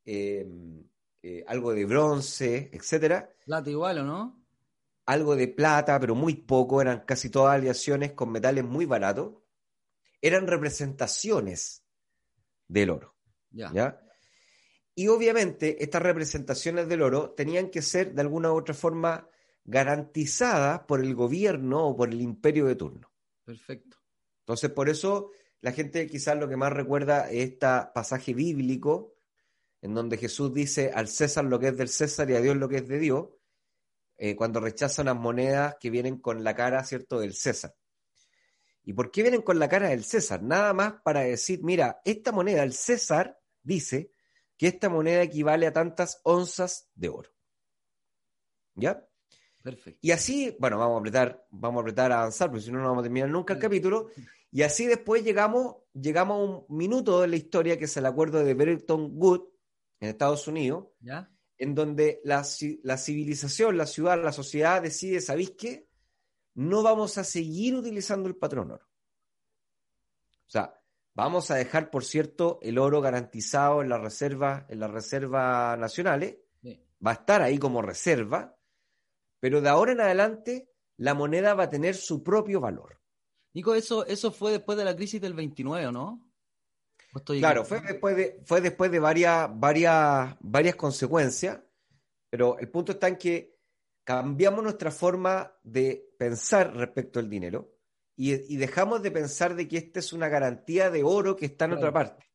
em, 0.04 0.84
eh, 1.22 1.44
algo 1.46 1.72
de 1.72 1.86
bronce, 1.86 2.72
etcétera. 2.74 3.30
Plata 3.46 3.70
igual, 3.70 4.00
¿o 4.00 4.04
no? 4.06 4.44
algo 5.06 5.36
de 5.36 5.50
plata, 5.50 6.00
pero 6.00 6.16
muy 6.16 6.34
poco, 6.34 6.82
eran 6.82 7.02
casi 7.06 7.30
todas 7.30 7.54
aleaciones 7.54 8.14
con 8.14 8.32
metales 8.32 8.64
muy 8.64 8.88
baratos, 8.88 9.36
eran 10.20 10.48
representaciones 10.48 11.83
del 12.74 12.90
oro. 12.90 13.16
Ya. 13.52 14.00
Y 14.96 15.08
obviamente 15.08 15.84
estas 15.84 16.02
representaciones 16.02 16.88
del 16.88 17.02
oro 17.02 17.32
tenían 17.32 17.70
que 17.70 17.82
ser 17.82 18.14
de 18.14 18.22
alguna 18.22 18.52
u 18.52 18.58
otra 18.58 18.74
forma 18.74 19.28
garantizadas 19.64 20.82
por 20.82 21.00
el 21.00 21.16
gobierno 21.16 21.88
o 21.88 21.96
por 21.96 22.10
el 22.10 22.22
imperio 22.22 22.66
de 22.66 22.76
turno. 22.76 23.12
Perfecto. 23.44 23.98
Entonces, 24.40 24.72
por 24.72 24.90
eso 24.90 25.32
la 25.62 25.72
gente 25.72 26.08
quizás 26.08 26.38
lo 26.38 26.50
que 26.50 26.58
más 26.58 26.74
recuerda 26.74 27.30
es 27.30 27.52
este 27.52 27.68
pasaje 27.94 28.34
bíblico 28.34 29.16
en 29.82 29.94
donde 29.94 30.18
Jesús 30.18 30.54
dice 30.54 30.92
al 30.94 31.08
César 31.08 31.46
lo 31.46 31.60
que 31.60 31.70
es 31.70 31.78
del 31.78 31.90
César 31.90 32.30
y 32.30 32.36
a 32.36 32.42
Dios 32.42 32.56
lo 32.58 32.70
que 32.70 32.78
es 32.78 32.88
de 32.88 33.00
Dios, 33.00 33.28
eh, 34.18 34.36
cuando 34.36 34.60
rechazan 34.60 35.08
las 35.08 35.16
monedas 35.16 35.76
que 35.80 35.90
vienen 35.90 36.20
con 36.20 36.44
la 36.44 36.56
cara, 36.56 36.84
¿cierto?, 36.84 37.20
del 37.20 37.34
César. 37.34 37.76
¿Y 38.86 38.94
por 38.94 39.12
qué 39.12 39.22
vienen 39.22 39.42
con 39.42 39.60
la 39.60 39.70
cara 39.70 39.90
del 39.90 40.04
César? 40.04 40.44
Nada 40.44 40.74
más 40.74 40.96
para 41.04 41.22
decir, 41.22 41.64
mira, 41.64 42.02
esta 42.04 42.32
moneda, 42.32 42.64
el 42.64 42.74
César 42.74 43.40
dice 43.62 44.12
que 44.58 44.68
esta 44.68 44.90
moneda 44.90 45.22
equivale 45.22 45.68
a 45.68 45.74
tantas 45.74 46.20
onzas 46.24 46.90
de 46.96 47.10
oro. 47.10 47.30
¿Ya? 48.76 49.08
Perfecto. 49.62 50.00
Y 50.02 50.12
así, 50.12 50.56
bueno, 50.60 50.78
vamos 50.78 50.98
a 50.98 51.00
apretar, 51.00 51.48
vamos 51.50 51.80
a 51.80 51.82
apretar 51.82 52.12
a 52.12 52.20
avanzar, 52.20 52.50
porque 52.50 52.66
si 52.66 52.72
no, 52.72 52.80
no 52.80 52.90
vamos 52.90 53.02
a 53.02 53.04
terminar 53.04 53.30
nunca 53.30 53.54
el 53.54 53.60
capítulo. 53.60 54.10
Y 54.52 54.62
así 54.62 54.86
después 54.86 55.24
llegamos, 55.24 55.78
llegamos 55.94 56.38
a 56.38 56.44
un 56.44 56.78
minuto 56.78 57.22
de 57.22 57.30
la 57.30 57.38
historia 57.38 57.78
que 57.78 57.86
es 57.86 57.98
el 57.98 58.06
acuerdo 58.06 58.44
de 58.44 58.54
Bretton 58.54 59.12
Woods 59.14 59.50
en 60.02 60.10
Estados 60.10 60.48
Unidos, 60.50 60.88
¿Ya? 61.00 61.32
en 61.58 61.74
donde 61.74 62.20
la, 62.26 62.46
la 62.84 62.98
civilización, 62.98 63.78
la 63.78 63.86
ciudad, 63.86 64.22
la 64.22 64.34
sociedad 64.34 64.82
decide, 64.82 65.22
¿sabéis 65.22 65.52
qué? 65.52 65.88
No 66.56 66.84
vamos 66.84 67.18
a 67.18 67.24
seguir 67.24 67.76
utilizando 67.76 68.28
el 68.30 68.36
patrón 68.36 68.72
oro. 68.72 68.86
O 70.46 70.50
sea, 70.50 70.80
vamos 71.14 71.50
a 71.52 71.56
dejar, 71.56 71.90
por 71.90 72.04
cierto, 72.04 72.60
el 72.62 72.78
oro 72.78 73.02
garantizado 73.02 73.82
en 73.82 73.90
las 73.90 74.02
reservas, 74.02 74.66
en 74.70 74.80
las 74.80 74.92
reservas 74.92 75.78
nacionales. 75.80 76.38
Va 77.06 77.12
a 77.12 77.16
estar 77.16 77.42
ahí 77.42 77.58
como 77.58 77.82
reserva, 77.82 78.58
pero 79.40 79.60
de 79.60 79.68
ahora 79.68 79.92
en 79.92 80.02
adelante 80.02 80.70
la 80.98 81.14
moneda 81.14 81.54
va 81.54 81.64
a 81.64 81.70
tener 81.70 81.96
su 81.96 82.24
propio 82.24 82.62
valor. 82.62 83.02
Nico, 83.54 83.76
eso, 83.76 84.06
eso 84.06 84.32
fue 84.32 84.52
después 84.52 84.78
de 84.78 84.86
la 84.86 84.96
crisis 84.96 85.20
del 85.20 85.34
29, 85.34 85.92
¿no? 85.92 86.34
Claro, 87.26 87.64
fue 87.64 87.82
después 87.82 88.16
de, 88.16 88.42
fue 88.44 88.62
después 88.62 88.90
de 88.90 89.00
varias, 89.00 89.48
varias, 89.54 90.36
varias 90.40 90.76
consecuencias, 90.76 91.60
pero 92.30 92.58
el 92.58 92.70
punto 92.70 92.94
está 92.94 93.08
en 93.08 93.18
que 93.18 93.53
cambiamos 94.04 94.64
nuestra 94.64 94.92
forma 94.92 95.54
de 95.64 96.14
pensar 96.18 96.76
respecto 96.76 97.20
al 97.20 97.30
dinero 97.30 97.74
y, 98.16 98.58
dejamos 98.58 99.02
de 99.02 99.12
pensar 99.12 99.56
de 99.56 99.68
que 99.68 99.78
esta 99.78 100.00
es 100.00 100.14
una 100.14 100.30
garantía 100.30 100.92
de 100.92 101.04
oro 101.04 101.36
que 101.36 101.48
está 101.48 101.66
en 101.66 101.74
otra 101.74 101.92
parte, 101.92 102.30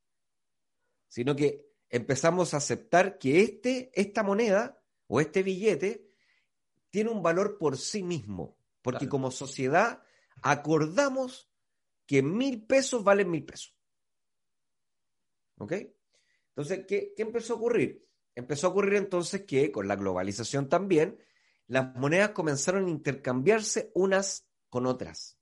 sino 1.06 1.36
que 1.36 1.70
empezamos 1.88 2.52
a 2.52 2.56
aceptar 2.56 3.18
que 3.18 3.42
este, 3.42 3.90
esta 3.94 4.22
moneda 4.22 4.82
o 5.06 5.20
este 5.20 5.42
billete 5.42 6.08
tiene 6.90 7.10
un 7.10 7.22
valor 7.22 7.58
por 7.58 7.76
sí 7.76 8.02
mismo, 8.02 8.58
porque 8.82 9.08
como 9.08 9.30
sociedad 9.30 10.02
acordamos 10.42 11.48
que 12.06 12.22
mil 12.22 12.66
pesos 12.66 13.04
valen 13.04 13.30
mil 13.30 13.44
pesos. 13.44 13.76
¿Ok? 15.58 15.74
Entonces, 16.48 16.86
¿qué, 16.88 17.12
¿qué 17.16 17.22
empezó 17.22 17.54
a 17.54 17.56
ocurrir? 17.56 18.08
Empezó 18.34 18.66
a 18.66 18.70
ocurrir 18.70 18.94
entonces 18.94 19.44
que 19.44 19.70
con 19.70 19.86
la 19.86 19.96
globalización 19.96 20.68
también 20.68 21.18
las 21.68 21.94
monedas 21.94 22.30
comenzaron 22.30 22.86
a 22.86 22.90
intercambiarse 22.90 23.92
unas 23.94 24.46
con 24.68 24.86
otras. 24.86 25.38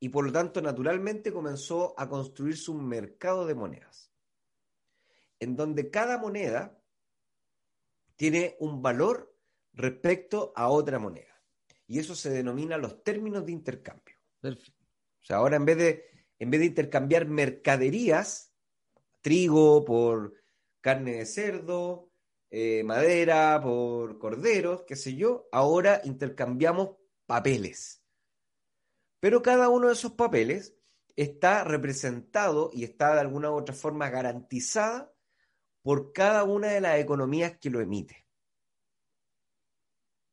Y 0.00 0.08
por 0.08 0.24
lo 0.24 0.32
tanto, 0.32 0.62
naturalmente 0.62 1.32
comenzó 1.32 1.94
a 1.98 2.08
construirse 2.08 2.70
un 2.70 2.86
mercado 2.86 3.46
de 3.46 3.54
monedas, 3.54 4.12
en 5.40 5.56
donde 5.56 5.90
cada 5.90 6.18
moneda 6.18 6.80
tiene 8.16 8.56
un 8.60 8.82
valor 8.82 9.36
respecto 9.72 10.52
a 10.54 10.68
otra 10.68 10.98
moneda. 10.98 11.42
Y 11.86 11.98
eso 11.98 12.14
se 12.14 12.30
denomina 12.30 12.78
los 12.78 13.02
términos 13.02 13.44
de 13.44 13.52
intercambio. 13.52 14.16
O 14.42 15.24
sea, 15.24 15.38
ahora 15.38 15.56
en 15.56 15.64
vez 15.64 15.76
de, 15.76 16.04
en 16.38 16.50
vez 16.50 16.60
de 16.60 16.66
intercambiar 16.66 17.26
mercaderías, 17.26 18.52
trigo 19.20 19.84
por 19.84 20.34
carne 20.80 21.14
de 21.14 21.26
cerdo, 21.26 22.10
eh, 22.56 22.84
madera, 22.84 23.60
por 23.60 24.16
corderos, 24.16 24.84
qué 24.84 24.94
sé 24.94 25.16
yo, 25.16 25.48
ahora 25.50 26.00
intercambiamos 26.04 26.90
papeles. 27.26 28.00
Pero 29.18 29.42
cada 29.42 29.68
uno 29.68 29.88
de 29.88 29.94
esos 29.94 30.12
papeles 30.12 30.72
está 31.16 31.64
representado 31.64 32.70
y 32.72 32.84
está 32.84 33.12
de 33.12 33.22
alguna 33.22 33.50
u 33.50 33.54
otra 33.54 33.74
forma 33.74 34.08
garantizada 34.08 35.12
por 35.82 36.12
cada 36.12 36.44
una 36.44 36.68
de 36.68 36.80
las 36.80 37.00
economías 37.00 37.58
que 37.58 37.70
lo 37.70 37.80
emite. 37.80 38.24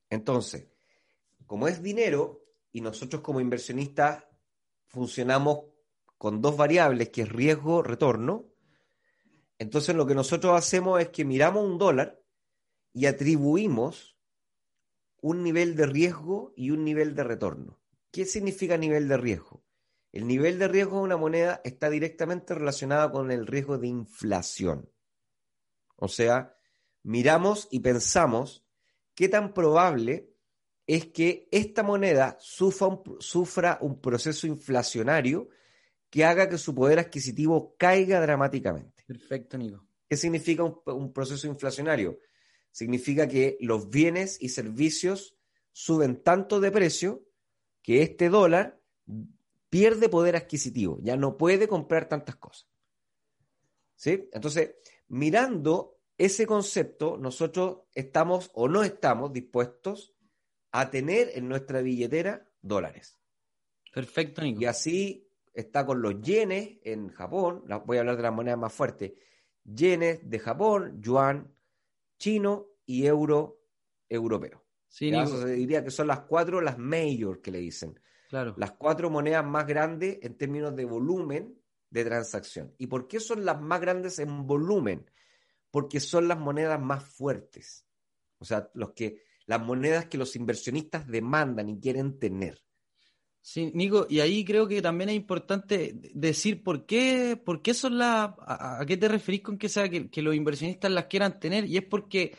Entonces, 0.08 0.68
como 1.48 1.68
es 1.68 1.82
dinero 1.82 2.46
y 2.72 2.82
nosotros 2.82 3.24
como 3.24 3.42
inversionistas 3.42 4.28
funcionamos 4.86 5.72
con 6.20 6.40
dos 6.40 6.56
variables, 6.56 7.10
que 7.10 7.24
es 7.24 7.30
riesgo, 7.30 7.82
retorno, 7.82 8.51
entonces 9.62 9.96
lo 9.96 10.08
que 10.08 10.16
nosotros 10.16 10.58
hacemos 10.58 11.00
es 11.00 11.10
que 11.10 11.24
miramos 11.24 11.64
un 11.64 11.78
dólar 11.78 12.20
y 12.94 13.06
atribuimos 13.06 14.18
un 15.22 15.44
nivel 15.44 15.76
de 15.76 15.86
riesgo 15.86 16.52
y 16.56 16.72
un 16.72 16.84
nivel 16.84 17.14
de 17.14 17.24
retorno. 17.24 17.80
¿Qué 18.10 18.26
significa 18.26 18.76
nivel 18.76 19.08
de 19.08 19.18
riesgo? 19.18 19.64
El 20.12 20.26
nivel 20.26 20.58
de 20.58 20.68
riesgo 20.68 20.98
de 20.98 21.04
una 21.04 21.18
moneda 21.18 21.62
está 21.64 21.92
directamente 21.92 22.56
relacionado 22.56 23.12
con 23.12 23.30
el 23.30 23.46
riesgo 23.46 23.78
de 23.78 23.86
inflación. 23.86 24.90
O 25.96 26.08
sea, 26.08 26.58
miramos 27.04 27.68
y 27.70 27.82
pensamos 27.82 28.66
qué 29.14 29.30
tan 29.30 29.54
probable 29.54 30.34
es 30.88 31.06
que 31.06 31.48
esta 31.52 31.84
moneda 31.84 32.36
sufra 32.40 32.88
un, 32.88 33.04
sufra 33.20 33.78
un 33.80 34.02
proceso 34.02 34.48
inflacionario 34.48 35.50
que 36.10 36.26
haga 36.26 36.50
que 36.50 36.58
su 36.58 36.74
poder 36.74 36.98
adquisitivo 36.98 37.76
caiga 37.78 38.20
dramáticamente. 38.22 39.01
Perfecto, 39.12 39.58
Nico. 39.58 39.86
¿Qué 40.08 40.16
significa 40.16 40.64
un, 40.64 41.12
proceso 41.12 41.46
inflacionario? 41.46 42.20
Significa 42.72 43.28
que 43.28 43.58
los 43.60 43.90
bienes 43.90 44.42
y 44.42 44.48
servicios 44.48 45.36
suben 45.74 46.24
tanto 46.24 46.62
de 46.62 46.72
precio 46.72 47.28
que 47.82 48.04
este 48.04 48.30
dólar 48.30 48.82
pierde 49.70 50.08
poder 50.08 50.38
adquisitivo, 50.38 50.98
ya 51.02 51.18
no 51.18 51.36
puede 51.36 51.68
comprar 51.68 52.08
tantas 52.08 52.38
cosas. 52.38 52.70
¿Sí? 53.96 54.30
Entonces, 54.32 54.76
mirando 55.10 56.00
ese 56.18 56.48
concepto, 56.48 57.18
nosotros 57.18 57.80
estamos 57.94 58.50
o 58.54 58.70
no 58.70 58.84
estamos 58.84 59.34
dispuestos 59.34 60.16
a 60.72 60.90
tener 60.90 61.32
en 61.34 61.50
nuestra 61.50 61.82
billetera 61.82 62.50
dólares. 62.62 63.20
Perfecto, 63.94 64.42
Nico. 64.42 64.62
Y 64.62 64.66
así 64.66 65.31
está 65.54 65.86
con 65.86 66.02
los 66.02 66.22
yenes 66.22 66.80
en 66.84 67.10
Japón, 67.10 67.64
voy 67.86 67.98
a 67.98 68.02
hablar 68.02 68.18
de 68.18 68.24
las 68.24 68.34
monedas 68.34 68.60
más 68.60 68.74
fuertes, 68.74 69.14
yenes 69.64 70.20
de 70.30 70.40
Japón, 70.40 71.02
yuan 71.02 71.54
chino 72.18 72.68
y 72.86 73.06
euro 73.06 73.62
europeo. 74.08 74.64
Sí, 74.88 75.10
Eso 75.10 75.42
se 75.42 75.54
diría 75.54 75.84
que 75.84 75.92
son 75.92 76.08
las 76.08 76.22
cuatro, 76.22 76.60
las 76.60 76.78
major 76.78 77.42
que 77.42 77.52
le 77.52 77.60
dicen. 77.60 77.98
Claro. 78.30 78.54
Las 78.58 78.74
cuatro 78.74 79.10
monedas 79.10 79.46
más 79.46 79.66
grandes 79.66 80.20
en 80.22 80.38
términos 80.38 80.76
de 80.76 80.86
volumen 80.86 81.58
de 81.90 82.06
transacción. 82.06 82.74
¿Y 82.78 82.88
por 82.88 83.08
qué 83.08 83.20
son 83.20 83.46
las 83.46 83.62
más 83.62 83.80
grandes 83.80 84.20
en 84.20 84.46
volumen? 84.46 85.10
Porque 85.70 86.00
son 86.00 86.28
las 86.28 86.38
monedas 86.38 86.82
más 86.82 87.04
fuertes. 87.04 87.86
O 88.40 88.46
sea, 88.46 88.70
los 88.74 88.92
que, 88.92 89.24
las 89.46 89.62
monedas 89.62 90.08
que 90.08 90.18
los 90.18 90.36
inversionistas 90.36 91.08
demandan 91.08 91.70
y 91.70 91.80
quieren 91.80 92.20
tener. 92.20 92.62
Sí, 93.44 93.72
Nico, 93.74 94.06
y 94.08 94.20
ahí 94.20 94.46
creo 94.46 94.68
que 94.68 94.84
también 94.84 95.10
es 95.10 95.16
importante 95.16 95.96
decir 96.14 96.62
por 96.62 96.86
qué, 96.86 97.42
por 97.44 97.64
qué 97.64 97.74
son 97.74 97.98
las, 97.98 98.32
a, 98.40 98.84
qué 98.88 98.98
te 98.98 99.08
referís 99.08 99.42
con 99.42 99.58
que 99.58 99.68
sea 99.68 99.90
que, 99.90 100.22
los 100.22 100.36
inversionistas 100.36 100.92
las 100.92 101.06
quieran 101.06 101.40
tener, 101.40 101.66
y 101.66 101.78
es 101.78 101.84
porque, 101.84 102.38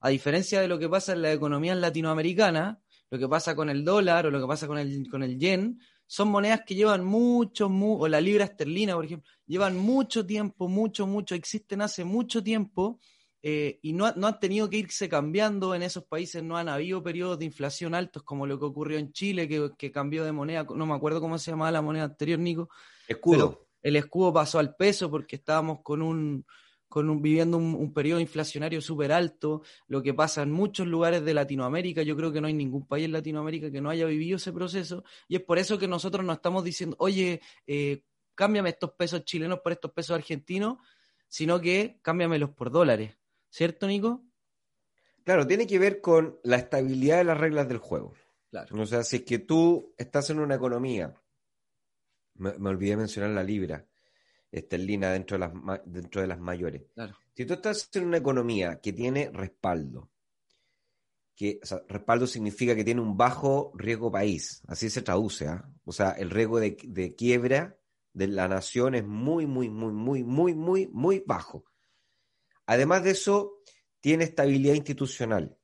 a 0.00 0.08
diferencia 0.08 0.62
de 0.62 0.68
lo 0.68 0.78
que 0.78 0.88
pasa 0.88 1.12
en 1.12 1.22
la 1.22 1.32
economía 1.32 1.74
latinoamericana, 1.74 2.80
lo 3.10 3.18
que 3.18 3.28
pasa 3.28 3.54
con 3.54 3.68
el 3.68 3.84
dólar 3.84 4.26
o 4.26 4.30
lo 4.30 4.40
que 4.40 4.46
pasa 4.46 4.66
con 4.66 4.78
el, 4.78 5.10
con 5.10 5.22
el 5.22 5.38
yen, 5.38 5.78
son 6.06 6.28
monedas 6.28 6.62
que 6.66 6.74
llevan 6.74 7.04
mucho, 7.04 7.66
o 7.66 8.08
la 8.08 8.20
libra 8.20 8.44
esterlina, 8.44 8.94
por 8.94 9.04
ejemplo, 9.04 9.30
llevan 9.46 9.76
mucho 9.76 10.24
tiempo, 10.24 10.68
mucho, 10.68 11.06
mucho, 11.06 11.34
existen 11.34 11.82
hace 11.82 12.02
mucho 12.04 12.42
tiempo, 12.42 12.98
eh, 13.42 13.78
y 13.82 13.94
no, 13.94 14.12
no, 14.16 14.26
han 14.26 14.38
tenido 14.38 14.68
que 14.68 14.78
irse 14.78 15.08
cambiando 15.08 15.74
en 15.74 15.82
esos 15.82 16.04
países, 16.04 16.42
no 16.42 16.56
han 16.56 16.68
habido 16.68 17.02
periodos 17.02 17.38
de 17.38 17.46
inflación 17.46 17.94
altos 17.94 18.22
como 18.22 18.46
lo 18.46 18.58
que 18.58 18.66
ocurrió 18.66 18.98
en 18.98 19.12
Chile, 19.12 19.48
que, 19.76 19.92
cambió 19.92 20.24
de 20.24 20.32
moneda, 20.32 20.66
no 20.74 20.86
me 20.86 20.94
acuerdo 20.94 21.20
cómo 21.20 21.38
se 21.38 21.50
llamaba 21.50 21.70
la 21.70 21.82
moneda 21.82 22.04
anterior, 22.04 22.38
Nico. 22.38 22.68
Escudo. 23.08 23.66
el 23.82 23.96
escudo 23.96 24.32
pasó 24.32 24.58
al 24.58 24.76
peso 24.76 25.10
porque 25.10 25.36
estábamos 25.36 25.80
con 25.82 26.02
un, 26.02 26.44
con 26.90 27.22
viviendo 27.22 27.56
un, 27.56 27.94
periodo 27.94 28.20
inflacionario 28.20 28.80
súper 28.80 29.12
alto, 29.12 29.62
lo 29.86 30.02
que 30.02 30.12
pasa 30.12 30.42
en 30.42 30.50
muchos 30.50 30.88
lugares 30.88 31.24
de 31.24 31.32
Latinoamérica. 31.32 32.02
Yo 32.02 32.16
creo 32.16 32.32
que 32.32 32.40
no 32.40 32.48
hay 32.48 32.54
ningún 32.54 32.86
país 32.86 33.04
en 33.04 33.12
Latinoamérica 33.12 33.70
que 33.70 33.80
no 33.80 33.90
haya 33.90 34.06
vivido 34.06 34.36
ese 34.36 34.52
proceso 34.52 35.04
y 35.28 35.36
es 35.36 35.42
por 35.42 35.58
eso 35.58 35.78
que 35.78 35.86
nosotros 35.86 36.26
nos 36.26 36.36
estamos 36.36 36.64
diciendo, 36.64 36.96
oye, 36.98 37.40
eh, 37.66 38.02
cámbiame 38.34 38.70
estos 38.70 38.90
pesos 38.92 39.24
chilenos 39.24 39.60
por 39.60 39.70
estos 39.70 39.92
pesos 39.92 40.16
argentinos, 40.16 40.78
sino 41.28 41.60
que 41.60 42.00
cámbiamelos 42.02 42.50
por 42.50 42.72
dólares. 42.72 43.19
¿Cierto, 43.50 43.86
Nico? 43.86 44.24
Claro, 45.24 45.46
tiene 45.46 45.66
que 45.66 45.78
ver 45.78 46.00
con 46.00 46.38
la 46.42 46.56
estabilidad 46.56 47.18
de 47.18 47.24
las 47.24 47.38
reglas 47.38 47.68
del 47.68 47.78
juego. 47.78 48.14
Claro. 48.50 48.82
O 48.82 48.86
sea, 48.86 49.04
si 49.04 49.16
es 49.16 49.22
que 49.22 49.38
tú 49.38 49.94
estás 49.98 50.30
en 50.30 50.40
una 50.40 50.56
economía, 50.56 51.14
me, 52.34 52.58
me 52.58 52.70
olvidé 52.70 52.96
mencionar 52.96 53.30
la 53.30 53.44
libra, 53.44 53.86
esterlina 54.50 55.12
dentro 55.12 55.38
de 55.38 55.40
las, 55.40 55.82
dentro 55.84 56.20
de 56.20 56.26
las 56.26 56.40
mayores. 56.40 56.82
Si 57.34 57.44
tú 57.44 57.54
estás 57.54 57.88
en 57.94 58.06
una 58.06 58.18
economía 58.18 58.80
que 58.80 58.92
tiene 58.92 59.30
respaldo, 59.32 60.10
que 61.36 61.60
respaldo 61.88 62.26
significa 62.26 62.74
que 62.74 62.84
tiene 62.84 63.00
un 63.00 63.16
bajo 63.16 63.72
riesgo 63.74 64.10
país, 64.10 64.62
así 64.66 64.90
se 64.90 65.02
traduce, 65.02 65.46
¿ah? 65.46 65.70
o 65.84 65.92
sea, 65.92 66.10
el 66.10 66.30
riesgo 66.30 66.60
de, 66.60 66.76
de, 66.84 67.14
quiebra 67.14 67.78
de 68.12 68.28
la 68.28 68.48
nación 68.48 68.94
es 68.94 69.06
muy, 69.06 69.46
muy, 69.46 69.70
muy, 69.70 69.92
muy, 69.92 70.22
muy, 70.22 70.54
muy, 70.54 70.88
muy 70.88 71.22
bajo. 71.24 71.64
Además 72.70 73.04
de 73.04 73.10
eso, 73.10 73.62
tiene 74.00 74.24
estabilidad 74.24 74.74
institucional. 74.74 75.58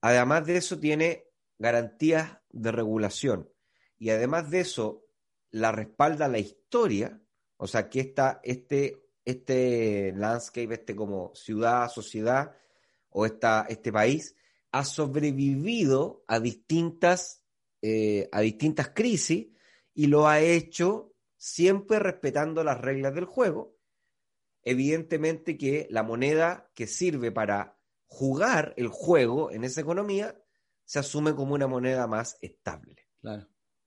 Además 0.00 0.46
de 0.46 0.56
eso, 0.56 0.78
tiene 0.78 1.26
garantías 1.58 2.38
de 2.50 2.72
regulación. 2.72 3.50
Y 3.98 4.10
además 4.10 4.50
de 4.50 4.60
eso, 4.60 5.04
la 5.50 5.72
respalda 5.72 6.28
la 6.28 6.38
historia 6.38 7.20
o 7.62 7.66
sea, 7.66 7.90
que 7.90 8.00
esta, 8.00 8.40
este, 8.42 8.96
este 9.22 10.14
landscape, 10.16 10.72
este 10.72 10.96
como 10.96 11.30
ciudad, 11.34 11.90
sociedad 11.90 12.56
o 13.10 13.26
esta, 13.26 13.66
este 13.68 13.92
país 13.92 14.34
ha 14.72 14.82
sobrevivido 14.82 16.24
a 16.26 16.40
distintas, 16.40 17.44
eh, 17.82 18.30
a 18.32 18.40
distintas 18.40 18.92
crisis 18.94 19.48
y 19.92 20.06
lo 20.06 20.26
ha 20.26 20.40
hecho 20.40 21.12
siempre 21.36 21.98
respetando 21.98 22.64
las 22.64 22.80
reglas 22.80 23.14
del 23.14 23.26
juego. 23.26 23.76
Evidentemente 24.62 25.56
que 25.56 25.86
la 25.90 26.02
moneda 26.02 26.70
que 26.74 26.86
sirve 26.86 27.32
para 27.32 27.78
jugar 28.06 28.74
el 28.76 28.88
juego 28.88 29.50
en 29.50 29.64
esa 29.64 29.80
economía 29.80 30.40
se 30.84 30.98
asume 30.98 31.34
como 31.34 31.54
una 31.54 31.66
moneda 31.66 32.06
más 32.06 32.36
estable. 32.40 33.08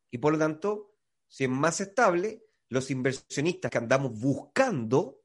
Y 0.10 0.18
por 0.20 0.34
lo 0.34 0.40
tanto, 0.40 0.96
si 1.28 1.44
es 1.44 1.50
más 1.50 1.82
estable, 1.82 2.46
los 2.70 2.90
inversionistas 2.92 3.70
que 3.70 3.78
andamos 3.78 4.20
buscando 4.20 5.20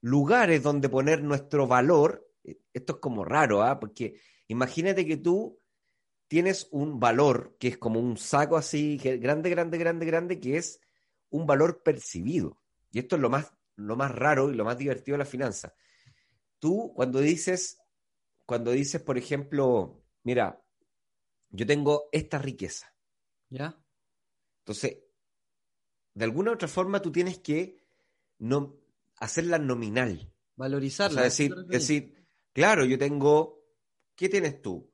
lugares 0.00 0.62
donde 0.62 0.88
poner 0.88 1.22
nuestro 1.22 1.66
valor, 1.66 2.26
eh, 2.44 2.58
esto 2.72 2.94
es 2.94 2.98
como 3.00 3.24
raro, 3.24 3.62
¿ah? 3.62 3.78
porque 3.78 4.20
imagínate 4.48 5.06
que 5.06 5.16
tú 5.16 5.60
tienes 6.26 6.68
un 6.70 7.00
valor 7.00 7.56
que 7.58 7.68
es 7.68 7.78
como 7.78 8.00
un 8.00 8.16
saco 8.16 8.56
así, 8.56 8.96
grande, 8.96 9.50
grande, 9.50 9.78
grande, 9.78 10.06
grande, 10.06 10.40
que 10.40 10.56
es 10.56 10.80
un 11.28 11.46
valor 11.46 11.82
percibido. 11.82 12.62
Y 12.92 13.00
esto 13.00 13.16
es 13.16 13.22
lo 13.22 13.30
más, 13.30 13.52
lo 13.86 13.96
más 13.96 14.14
raro 14.14 14.50
y 14.50 14.54
lo 14.54 14.64
más 14.64 14.78
divertido 14.78 15.14
de 15.14 15.24
la 15.24 15.30
finanza. 15.30 15.74
Tú 16.58 16.92
cuando 16.94 17.20
dices, 17.20 17.78
cuando 18.46 18.70
dices, 18.70 19.00
por 19.00 19.16
ejemplo, 19.16 20.02
mira, 20.22 20.62
yo 21.50 21.66
tengo 21.66 22.08
esta 22.12 22.38
riqueza. 22.38 22.94
¿Ya? 23.48 23.82
Entonces, 24.60 24.98
de 26.14 26.24
alguna 26.24 26.50
u 26.50 26.54
otra 26.54 26.68
forma 26.68 27.00
tú 27.00 27.10
tienes 27.10 27.38
que 27.38 27.84
no, 28.38 28.76
hacerla 29.16 29.58
nominal. 29.58 30.32
Valorizarla. 30.56 31.12
O 31.12 31.14
sea, 31.14 31.24
decir, 31.24 31.54
decir, 31.66 32.26
claro, 32.52 32.84
yo 32.84 32.98
tengo, 32.98 33.64
¿qué 34.14 34.28
tienes 34.28 34.60
tú? 34.60 34.90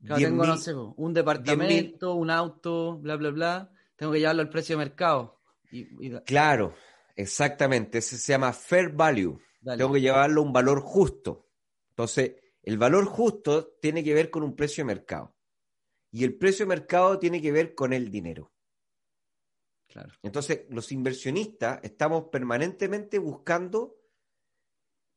tengo, 0.00 0.46
no 0.46 0.56
sé, 0.56 0.74
un 0.74 1.14
departamento, 1.14 2.14
un 2.14 2.30
auto, 2.30 2.98
bla, 2.98 3.16
bla, 3.16 3.30
bla. 3.30 3.72
Tengo 3.96 4.12
que 4.12 4.20
llevarlo 4.20 4.42
al 4.42 4.50
precio 4.50 4.76
de 4.76 4.84
mercado. 4.84 5.40
Claro, 6.24 6.74
exactamente. 7.16 7.98
Ese 7.98 8.16
se 8.18 8.32
llama 8.32 8.52
fair 8.52 8.90
value. 8.90 9.38
Tengo 9.64 9.92
que 9.94 10.00
llevarlo 10.00 10.42
a 10.42 10.44
un 10.44 10.52
valor 10.52 10.80
justo. 10.80 11.48
Entonces, 11.90 12.36
el 12.62 12.78
valor 12.78 13.06
justo 13.06 13.76
tiene 13.80 14.04
que 14.04 14.14
ver 14.14 14.30
con 14.30 14.42
un 14.42 14.54
precio 14.54 14.82
de 14.82 14.94
mercado. 14.94 15.36
Y 16.12 16.24
el 16.24 16.36
precio 16.36 16.64
de 16.64 16.70
mercado 16.70 17.18
tiene 17.18 17.42
que 17.42 17.52
ver 17.52 17.74
con 17.74 17.92
el 17.92 18.10
dinero. 18.10 18.52
Entonces, 20.22 20.66
los 20.68 20.92
inversionistas 20.92 21.80
estamos 21.82 22.24
permanentemente 22.30 23.18
buscando, 23.18 23.96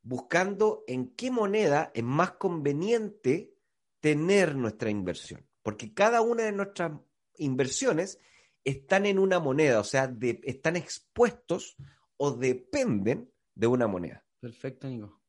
buscando 0.01 0.83
en 0.87 1.15
qué 1.15 1.31
moneda 1.31 1.91
es 1.93 2.03
más 2.03 2.33
conveniente 2.33 3.53
tener 3.99 4.55
nuestra 4.55 4.89
inversión. 4.89 5.45
Porque 5.61 5.93
cada 5.93 6.21
una 6.21 6.43
de 6.43 6.51
nuestras 6.51 6.93
inversiones 7.37 8.19
están 8.63 9.05
en 9.05 9.19
una 9.19 9.39
moneda, 9.39 9.79
o 9.79 9.83
sea, 9.83 10.13
están 10.43 10.75
expuestos 10.75 11.77
o 12.17 12.31
dependen 12.31 13.31
de 13.55 13.67
una 13.67 13.87
moneda. 13.87 14.25
Perfecto, 14.39 14.87
Nico. 14.87 15.21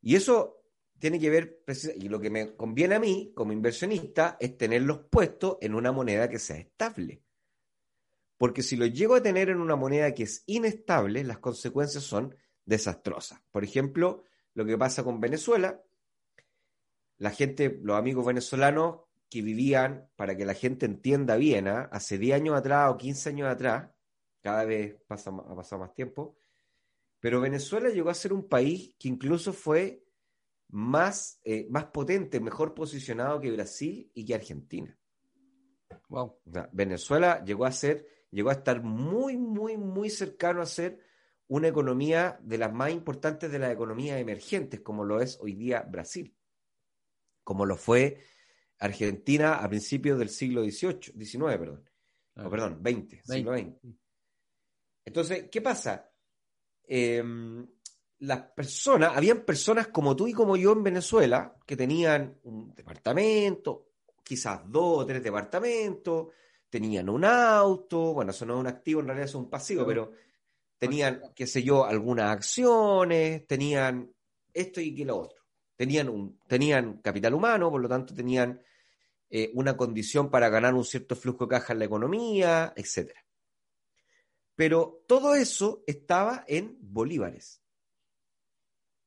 Y 0.00 0.16
eso 0.16 0.64
tiene 0.98 1.18
que 1.18 1.30
ver, 1.30 1.62
y 1.96 2.08
lo 2.08 2.20
que 2.20 2.30
me 2.30 2.54
conviene 2.56 2.94
a 2.94 3.00
mí 3.00 3.32
como 3.34 3.52
inversionista 3.52 4.36
es 4.40 4.56
tenerlos 4.56 5.00
puestos 5.10 5.58
en 5.60 5.74
una 5.74 5.92
moneda 5.92 6.28
que 6.28 6.38
sea 6.38 6.56
estable. 6.56 7.22
Porque 8.36 8.62
si 8.62 8.76
lo 8.76 8.86
llego 8.86 9.14
a 9.14 9.22
tener 9.22 9.48
en 9.48 9.60
una 9.60 9.76
moneda 9.76 10.12
que 10.12 10.24
es 10.24 10.42
inestable, 10.46 11.24
las 11.24 11.38
consecuencias 11.38 12.04
son 12.04 12.34
desastrosas. 12.64 13.40
Por 13.50 13.64
ejemplo, 13.64 14.24
lo 14.54 14.64
que 14.64 14.78
pasa 14.78 15.04
con 15.04 15.20
Venezuela, 15.20 15.82
la 17.18 17.30
gente, 17.30 17.78
los 17.82 17.96
amigos 17.96 18.26
venezolanos 18.26 19.02
que 19.34 19.42
vivían, 19.42 20.08
para 20.14 20.36
que 20.36 20.44
la 20.44 20.54
gente 20.54 20.86
entienda 20.86 21.34
bien, 21.34 21.66
¿ah? 21.66 21.88
hace 21.90 22.18
10 22.18 22.36
años 22.36 22.56
atrás 22.56 22.92
o 22.92 22.96
15 22.96 23.30
años 23.30 23.48
atrás, 23.48 23.90
cada 24.40 24.64
vez 24.64 24.94
pasa, 25.08 25.30
ha 25.30 25.56
pasado 25.56 25.80
más 25.80 25.92
tiempo, 25.92 26.38
pero 27.18 27.40
Venezuela 27.40 27.88
llegó 27.88 28.10
a 28.10 28.14
ser 28.14 28.32
un 28.32 28.48
país 28.48 28.94
que 28.96 29.08
incluso 29.08 29.52
fue 29.52 30.04
más, 30.68 31.40
eh, 31.42 31.66
más 31.68 31.86
potente, 31.86 32.38
mejor 32.38 32.74
posicionado 32.74 33.40
que 33.40 33.50
Brasil 33.50 34.08
y 34.14 34.24
que 34.24 34.36
Argentina. 34.36 34.96
Wow. 36.08 36.38
Venezuela 36.70 37.42
llegó 37.44 37.64
a 37.64 37.72
ser 37.72 38.06
llegó 38.30 38.50
a 38.50 38.54
estar 38.54 38.84
muy, 38.84 39.36
muy, 39.36 39.76
muy 39.76 40.10
cercano 40.10 40.62
a 40.62 40.66
ser 40.66 41.00
una 41.48 41.66
economía 41.66 42.38
de 42.40 42.58
las 42.58 42.72
más 42.72 42.92
importantes 42.92 43.50
de 43.50 43.58
las 43.58 43.72
economías 43.72 44.20
emergentes, 44.20 44.80
como 44.80 45.02
lo 45.02 45.20
es 45.20 45.40
hoy 45.40 45.54
día 45.54 45.82
Brasil, 45.82 46.36
como 47.42 47.66
lo 47.66 47.76
fue 47.76 48.20
Argentina 48.78 49.56
a 49.56 49.68
principios 49.68 50.18
del 50.18 50.28
siglo 50.28 50.62
XVIII, 50.62 51.24
XIX, 51.24 51.58
perdón, 51.58 51.84
perdón, 52.34 52.82
XX, 52.84 53.22
siglo 53.24 53.56
XX. 53.56 53.96
Entonces, 55.04 55.48
¿qué 55.50 55.60
pasa? 55.60 56.10
Em, 56.86 57.66
las 58.20 58.40
personas, 58.52 59.16
habían 59.16 59.44
personas 59.44 59.88
como 59.88 60.16
tú 60.16 60.26
y 60.26 60.32
como 60.32 60.56
yo 60.56 60.72
en 60.72 60.82
Venezuela 60.82 61.56
que 61.66 61.76
tenían 61.76 62.38
un 62.44 62.74
departamento, 62.74 63.90
quizás 64.22 64.62
dos 64.66 65.02
o 65.02 65.06
tres 65.06 65.22
departamentos, 65.22 66.28
tenían 66.68 67.08
un 67.08 67.24
auto, 67.24 68.14
bueno, 68.14 68.30
eso 68.30 68.46
no 68.46 68.54
es 68.54 68.60
un 68.60 68.66
activo, 68.66 69.00
en 69.00 69.06
realidad 69.06 69.28
es 69.28 69.34
un 69.34 69.50
pasivo, 69.50 69.86
pero 69.86 70.12
tenían, 70.78 71.20
qué 71.34 71.46
sé 71.46 71.62
yo, 71.62 71.84
algunas 71.84 72.30
acciones, 72.30 73.46
tenían 73.46 74.12
esto 74.52 74.80
y 74.80 74.94
que 74.94 75.04
lo 75.04 75.18
otro. 75.18 75.43
Tenían, 75.76 76.08
un, 76.08 76.38
tenían 76.46 76.98
capital 76.98 77.34
humano, 77.34 77.70
por 77.70 77.80
lo 77.80 77.88
tanto 77.88 78.14
tenían 78.14 78.62
eh, 79.28 79.50
una 79.54 79.76
condición 79.76 80.30
para 80.30 80.48
ganar 80.48 80.74
un 80.74 80.84
cierto 80.84 81.16
flujo 81.16 81.46
de 81.46 81.50
caja 81.50 81.72
en 81.72 81.80
la 81.80 81.84
economía, 81.86 82.72
etc. 82.76 83.10
Pero 84.54 85.04
todo 85.08 85.34
eso 85.34 85.82
estaba 85.86 86.44
en 86.46 86.76
bolívares. 86.80 87.60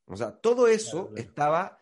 O 0.05 0.15
sea, 0.15 0.31
todo 0.31 0.67
eso 0.67 1.11
Estaba, 1.15 1.77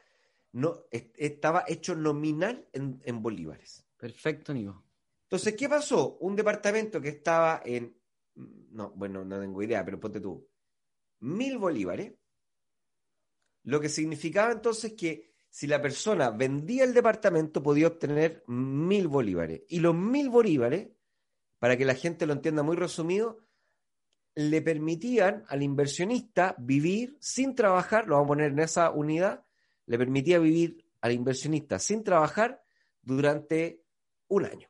no, 0.51 0.85
estaba 0.91 1.63
hecho 1.67 1.95
nominal 1.95 2.67
en, 2.73 3.01
en 3.03 3.21
bolívares. 3.21 3.85
Perfecto, 3.97 4.53
Nico. 4.53 4.83
Entonces, 5.23 5.55
¿qué 5.55 5.67
pasó? 5.67 6.17
Un 6.19 6.35
departamento 6.35 7.01
que 7.01 7.09
estaba 7.09 7.61
en, 7.65 7.97
no, 8.35 8.91
bueno, 8.91 9.25
no 9.25 9.39
tengo 9.39 9.61
idea, 9.63 9.83
pero 9.83 9.99
ponte 9.99 10.19
tú, 10.19 10.47
mil 11.19 11.57
bolívares, 11.57 12.13
lo 13.65 13.81
que 13.81 13.89
significaba 13.89 14.51
entonces 14.51 14.93
que 14.93 15.33
si 15.49 15.67
la 15.67 15.81
persona 15.81 16.29
vendía 16.29 16.83
el 16.83 16.93
departamento 16.93 17.63
podía 17.63 17.87
obtener 17.87 18.43
mil 18.47 19.07
bolívares. 19.07 19.63
Y 19.69 19.79
los 19.79 19.95
mil 19.95 20.29
bolívares, 20.29 20.89
para 21.59 21.75
que 21.75 21.85
la 21.85 21.95
gente 21.95 22.25
lo 22.25 22.33
entienda 22.33 22.61
muy 22.61 22.75
resumido, 22.75 23.39
le 24.35 24.61
permitían 24.61 25.45
al 25.47 25.63
inversionista 25.63 26.55
vivir 26.59 27.17
sin 27.19 27.55
trabajar, 27.55 28.07
lo 28.07 28.15
vamos 28.15 28.25
a 28.25 28.33
poner 28.33 28.51
en 28.51 28.59
esa 28.59 28.91
unidad, 28.91 29.45
le 29.85 29.97
permitía 29.97 30.39
vivir 30.39 30.85
al 31.01 31.13
inversionista 31.13 31.79
sin 31.79 32.03
trabajar 32.03 32.63
durante 33.01 33.83
un 34.27 34.45
año. 34.45 34.69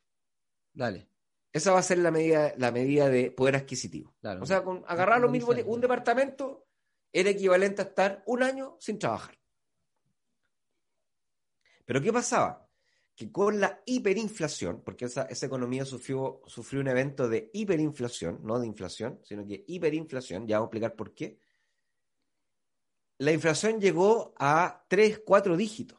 Dale. 0.72 1.10
Esa 1.52 1.72
va 1.72 1.80
a 1.80 1.84
ser 1.84 1.98
la 1.98 2.12
medida, 2.12 2.54
la 2.58 2.72
medida 2.72 3.10
de 3.10 3.32
poder 3.32 3.56
adquisitivo. 3.56 4.14
O 4.40 4.46
sea, 4.46 4.64
con 4.64 4.84
agarrar 4.88 5.20
los 5.20 5.32
mil 5.32 5.44
un 5.66 5.82
departamento 5.82 6.65
era 7.16 7.30
equivalente 7.30 7.82
a 7.82 7.86
estar 7.86 8.24
un 8.26 8.44
año 8.44 8.76
sin 8.78 9.00
trabajar. 9.00 9.40
Pero 11.86 12.02
¿qué 12.02 12.12
pasaba? 12.12 12.70
Que 13.16 13.32
con 13.32 13.62
la 13.62 13.82
hiperinflación, 13.86 14.82
porque 14.84 15.06
esa, 15.06 15.26
economía 15.30 15.86
sufrió, 15.86 16.42
sufrió 16.46 16.82
un 16.82 16.90
evento 16.90 17.30
de 17.30 17.52
hiperinflación, 17.54 18.42
no 18.44 18.60
de 18.60 18.68
inflación, 18.68 19.22
sino 19.24 19.48
que 19.48 19.64
hiperinflación, 19.66 20.46
ya 20.46 20.58
vamos 20.58 20.66
a 20.66 20.68
explicar 20.68 20.96
por 20.98 21.14
qué, 21.14 21.40
la 23.20 23.32
inflación 23.32 23.80
llegó 23.80 24.34
a 24.38 24.86
3, 24.90 25.22
4 25.26 25.56
dígitos. 25.56 25.98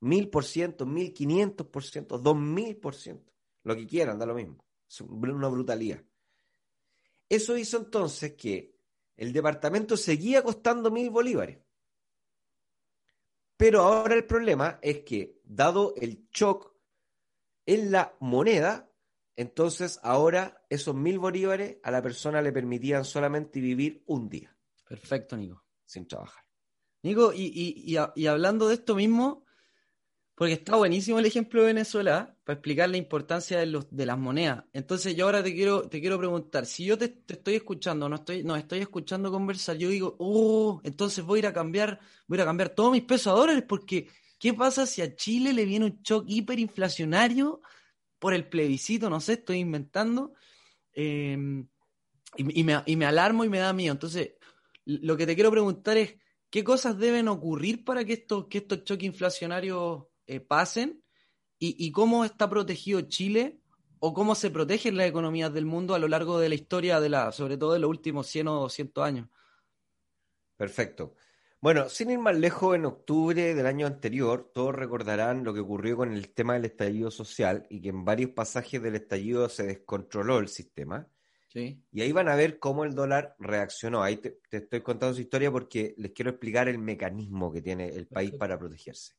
1000%, 0.00 0.30
1500%, 0.86 2.22
2000%, 2.22 3.22
lo 3.64 3.76
que 3.76 3.86
quieran, 3.86 4.18
da 4.18 4.26
lo 4.26 4.34
mismo. 4.34 4.64
Es 4.88 5.00
una 5.00 5.48
brutalidad. 5.48 6.04
Eso 7.28 7.56
hizo 7.56 7.78
entonces 7.78 8.34
que 8.34 8.71
el 9.16 9.32
departamento 9.32 9.96
seguía 9.96 10.42
costando 10.42 10.90
mil 10.90 11.10
bolívares. 11.10 11.58
Pero 13.56 13.82
ahora 13.82 14.14
el 14.14 14.24
problema 14.24 14.78
es 14.82 15.00
que, 15.00 15.40
dado 15.44 15.94
el 15.96 16.28
shock 16.30 16.72
en 17.66 17.92
la 17.92 18.16
moneda, 18.18 18.90
entonces 19.36 20.00
ahora 20.02 20.64
esos 20.68 20.94
mil 20.94 21.18
bolívares 21.18 21.78
a 21.82 21.90
la 21.90 22.02
persona 22.02 22.42
le 22.42 22.52
permitían 22.52 23.04
solamente 23.04 23.60
vivir 23.60 24.02
un 24.06 24.28
día. 24.28 24.56
Perfecto, 24.88 25.36
Nico. 25.36 25.64
Sin 25.84 26.08
trabajar. 26.08 26.44
Nico, 27.02 27.32
y, 27.32 27.96
y 28.14 28.26
hablando 28.26 28.68
de 28.68 28.74
esto 28.74 28.94
mismo, 28.94 29.44
porque 30.42 30.54
está 30.54 30.74
buenísimo 30.74 31.20
el 31.20 31.26
ejemplo 31.26 31.60
de 31.60 31.68
Venezuela 31.68 32.36
para 32.42 32.54
explicar 32.54 32.90
la 32.90 32.96
importancia 32.96 33.60
de, 33.60 33.66
los, 33.66 33.86
de 33.94 34.04
las 34.04 34.18
monedas. 34.18 34.64
Entonces 34.72 35.14
yo 35.14 35.26
ahora 35.26 35.40
te 35.40 35.54
quiero, 35.54 35.88
te 35.88 36.00
quiero 36.00 36.18
preguntar, 36.18 36.66
si 36.66 36.84
yo 36.84 36.98
te, 36.98 37.16
estoy 37.28 37.54
escuchando, 37.54 38.08
no 38.08 38.16
estoy, 38.16 38.42
no 38.42 38.56
estoy 38.56 38.80
escuchando 38.80 39.30
conversar, 39.30 39.76
yo 39.76 39.88
digo, 39.88 40.16
oh, 40.18 40.80
entonces 40.82 41.24
voy 41.24 41.36
a 41.36 41.38
ir 41.38 41.46
a 41.46 41.52
cambiar, 41.52 42.00
voy 42.26 42.38
a, 42.38 42.38
ir 42.38 42.42
a 42.42 42.46
cambiar 42.46 42.70
todos 42.70 42.90
mis 42.90 43.04
pesos 43.04 43.28
a 43.28 43.36
dólares, 43.36 43.62
porque 43.68 44.08
¿qué 44.40 44.52
pasa 44.52 44.84
si 44.84 45.00
a 45.00 45.14
Chile 45.14 45.52
le 45.52 45.64
viene 45.64 45.84
un 45.84 46.00
shock 46.02 46.24
hiperinflacionario 46.26 47.60
por 48.18 48.34
el 48.34 48.48
plebiscito? 48.48 49.08
No 49.08 49.20
sé, 49.20 49.34
estoy 49.34 49.58
inventando. 49.58 50.32
Em, 50.92 51.68
y, 52.36 52.64
me, 52.64 52.82
y 52.84 52.96
me 52.96 53.06
alarmo 53.06 53.44
y 53.44 53.48
me 53.48 53.60
da 53.60 53.72
miedo. 53.72 53.92
Entonces, 53.92 54.32
lo 54.86 55.16
que 55.16 55.24
te 55.24 55.36
quiero 55.36 55.52
preguntar 55.52 55.98
es, 55.98 56.16
¿qué 56.50 56.64
cosas 56.64 56.98
deben 56.98 57.28
ocurrir 57.28 57.84
para 57.84 58.04
que, 58.04 58.14
esto, 58.14 58.48
que 58.48 58.58
estos 58.58 58.82
choques 58.82 59.06
inflacionarios 59.06 60.06
eh, 60.26 60.40
pasen 60.40 61.02
y, 61.58 61.92
cómo 61.92 62.24
está 62.24 62.50
protegido 62.50 63.02
Chile 63.02 63.60
o 64.00 64.12
cómo 64.12 64.34
se 64.34 64.50
protegen 64.50 64.96
las 64.96 65.06
economías 65.06 65.54
del 65.54 65.64
mundo 65.64 65.94
a 65.94 66.00
lo 66.00 66.08
largo 66.08 66.40
de 66.40 66.48
la 66.48 66.56
historia, 66.56 66.98
de 66.98 67.08
la, 67.08 67.30
sobre 67.30 67.56
todo 67.56 67.74
de 67.74 67.78
los 67.78 67.88
últimos 67.88 68.26
100 68.26 68.48
o 68.48 68.60
200 68.62 69.04
años. 69.04 69.28
Perfecto. 70.56 71.14
Bueno, 71.62 71.88
sin 71.88 72.10
ir 72.10 72.18
más 72.18 72.36
lejos, 72.36 72.74
en 72.74 72.84
octubre 72.84 73.54
del 73.54 73.66
año 73.66 73.86
anterior, 73.86 74.50
todos 74.52 74.74
recordarán 74.74 75.44
lo 75.44 75.54
que 75.54 75.60
ocurrió 75.60 75.96
con 75.96 76.12
el 76.12 76.34
tema 76.34 76.54
del 76.54 76.64
estallido 76.64 77.12
social 77.12 77.68
y 77.70 77.80
que 77.80 77.90
en 77.90 78.04
varios 78.04 78.32
pasajes 78.32 78.82
del 78.82 78.96
estallido 78.96 79.48
se 79.48 79.62
descontroló 79.62 80.40
el 80.40 80.48
sistema. 80.48 81.06
Sí. 81.46 81.80
Y 81.92 82.00
ahí 82.00 82.10
van 82.10 82.28
a 82.28 82.34
ver 82.34 82.58
cómo 82.58 82.84
el 82.84 82.96
dólar 82.96 83.36
reaccionó. 83.38 84.02
Ahí 84.02 84.16
te, 84.16 84.40
estoy 84.50 84.80
contando 84.80 85.14
su 85.14 85.20
historia 85.20 85.52
porque 85.52 85.94
les 85.98 86.10
quiero 86.10 86.32
explicar 86.32 86.66
el 86.66 86.78
mecanismo 86.78 87.52
que 87.52 87.62
tiene 87.62 87.90
el 87.90 88.08
país 88.08 88.32
para 88.32 88.58
protegerse. 88.58 89.14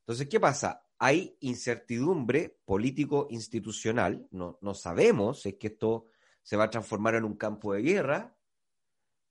Entonces, 0.00 0.28
¿qué 0.28 0.40
pasa? 0.40 0.84
Hay 0.98 1.36
incertidumbre 1.40 2.58
político-institucional, 2.64 4.26
no, 4.30 4.58
no 4.60 4.74
sabemos 4.74 5.42
si 5.42 5.50
es 5.50 5.54
que 5.56 5.68
esto 5.68 6.06
se 6.42 6.56
va 6.56 6.64
a 6.64 6.70
transformar 6.70 7.14
en 7.14 7.24
un 7.24 7.36
campo 7.36 7.72
de 7.72 7.82
guerra 7.82 8.36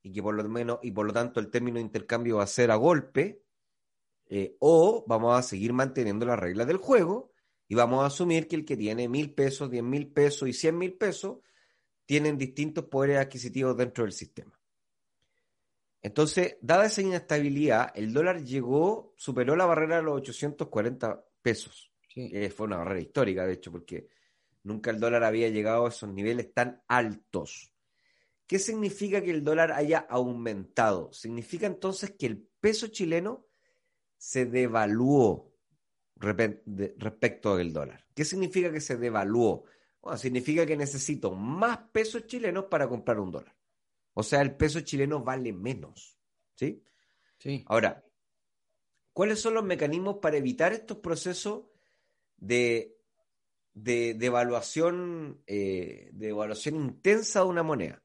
y 0.02 0.12
que 0.12 0.22
por 0.22 0.36
lo 0.36 0.48
menos 0.48 0.80
y 0.82 0.92
por 0.92 1.06
lo 1.06 1.14
tanto 1.14 1.40
el 1.40 1.50
término 1.50 1.76
de 1.76 1.82
intercambio 1.82 2.38
va 2.38 2.44
a 2.44 2.48
ser 2.48 2.72
a 2.72 2.76
golpe 2.76 3.44
eh, 4.28 4.56
o 4.60 5.04
vamos 5.08 5.38
a 5.38 5.42
seguir 5.42 5.74
manteniendo 5.74 6.26
las 6.26 6.40
reglas 6.40 6.68
del 6.68 6.78
juego 6.78 7.32
y 7.68 7.76
vamos 7.76 8.04
a 8.04 8.08
asumir 8.08 8.48
que 8.48 8.56
el 8.56 8.66
que 8.66 8.78
tiene 8.78 9.08
mil 9.08 9.34
pesos, 9.34 9.70
diez 9.70 9.84
mil 9.84 10.12
pesos 10.12 10.48
y 10.50 10.54
cien 10.54 10.78
mil 10.78 10.94
pesos 10.94 11.40
tienen 12.06 12.38
distintos 12.38 12.86
poderes 12.86 13.20
adquisitivos 13.20 13.78
dentro 13.78 14.04
del 14.04 14.14
sistema. 14.14 14.59
Entonces, 16.02 16.58
dada 16.62 16.86
esa 16.86 17.02
inestabilidad, 17.02 17.92
el 17.94 18.14
dólar 18.14 18.44
llegó, 18.44 19.14
superó 19.18 19.56
la 19.56 19.66
barrera 19.66 19.98
de 19.98 20.04
los 20.04 20.18
840 20.22 21.26
pesos. 21.42 21.92
Fue 22.56 22.68
una 22.68 22.78
barrera 22.78 23.02
histórica, 23.02 23.46
de 23.46 23.54
hecho, 23.54 23.72
porque 23.72 24.08
nunca 24.64 24.92
el 24.92 25.00
dólar 25.00 25.24
había 25.24 25.50
llegado 25.50 25.86
a 25.86 25.90
esos 25.90 26.10
niveles 26.10 26.54
tan 26.54 26.82
altos. 26.88 27.74
¿Qué 28.48 28.60
significa 28.60 29.22
que 29.22 29.32
el 29.32 29.44
dólar 29.44 29.72
haya 29.72 30.00
aumentado? 30.00 31.14
Significa 31.14 31.68
entonces 31.68 32.16
que 32.18 32.26
el 32.26 32.50
peso 32.60 32.88
chileno 32.88 33.46
se 34.18 34.46
devaluó 34.46 35.54
respecto 36.16 37.56
del 37.56 37.72
dólar. 37.72 38.06
¿Qué 38.14 38.26
significa 38.26 38.72
que 38.72 38.82
se 38.82 38.98
devaluó? 38.98 39.66
Bueno, 40.02 40.18
significa 40.18 40.66
que 40.66 40.76
necesito 40.76 41.32
más 41.32 41.78
pesos 41.92 42.26
chilenos 42.26 42.66
para 42.66 42.88
comprar 42.88 43.20
un 43.20 43.32
dólar. 43.32 43.56
O 44.20 44.24
sea, 44.24 44.42
el 44.42 44.54
peso 44.58 44.82
chileno 44.82 45.24
vale 45.24 45.54
menos. 45.54 46.20
¿Sí? 46.54 46.84
Sí. 47.38 47.64
Ahora, 47.68 48.04
¿cuáles 49.14 49.40
son 49.40 49.54
los 49.54 49.64
mecanismos 49.64 50.18
para 50.18 50.36
evitar 50.36 50.74
estos 50.74 50.98
procesos 50.98 51.68
de, 52.36 52.98
de, 53.74 54.18
evaluación, 54.20 55.42
eh, 55.48 56.10
de 56.12 56.28
evaluación 56.28 56.76
intensa 56.76 57.40
de 57.40 57.46
una 57.46 57.64
moneda? 57.64 58.04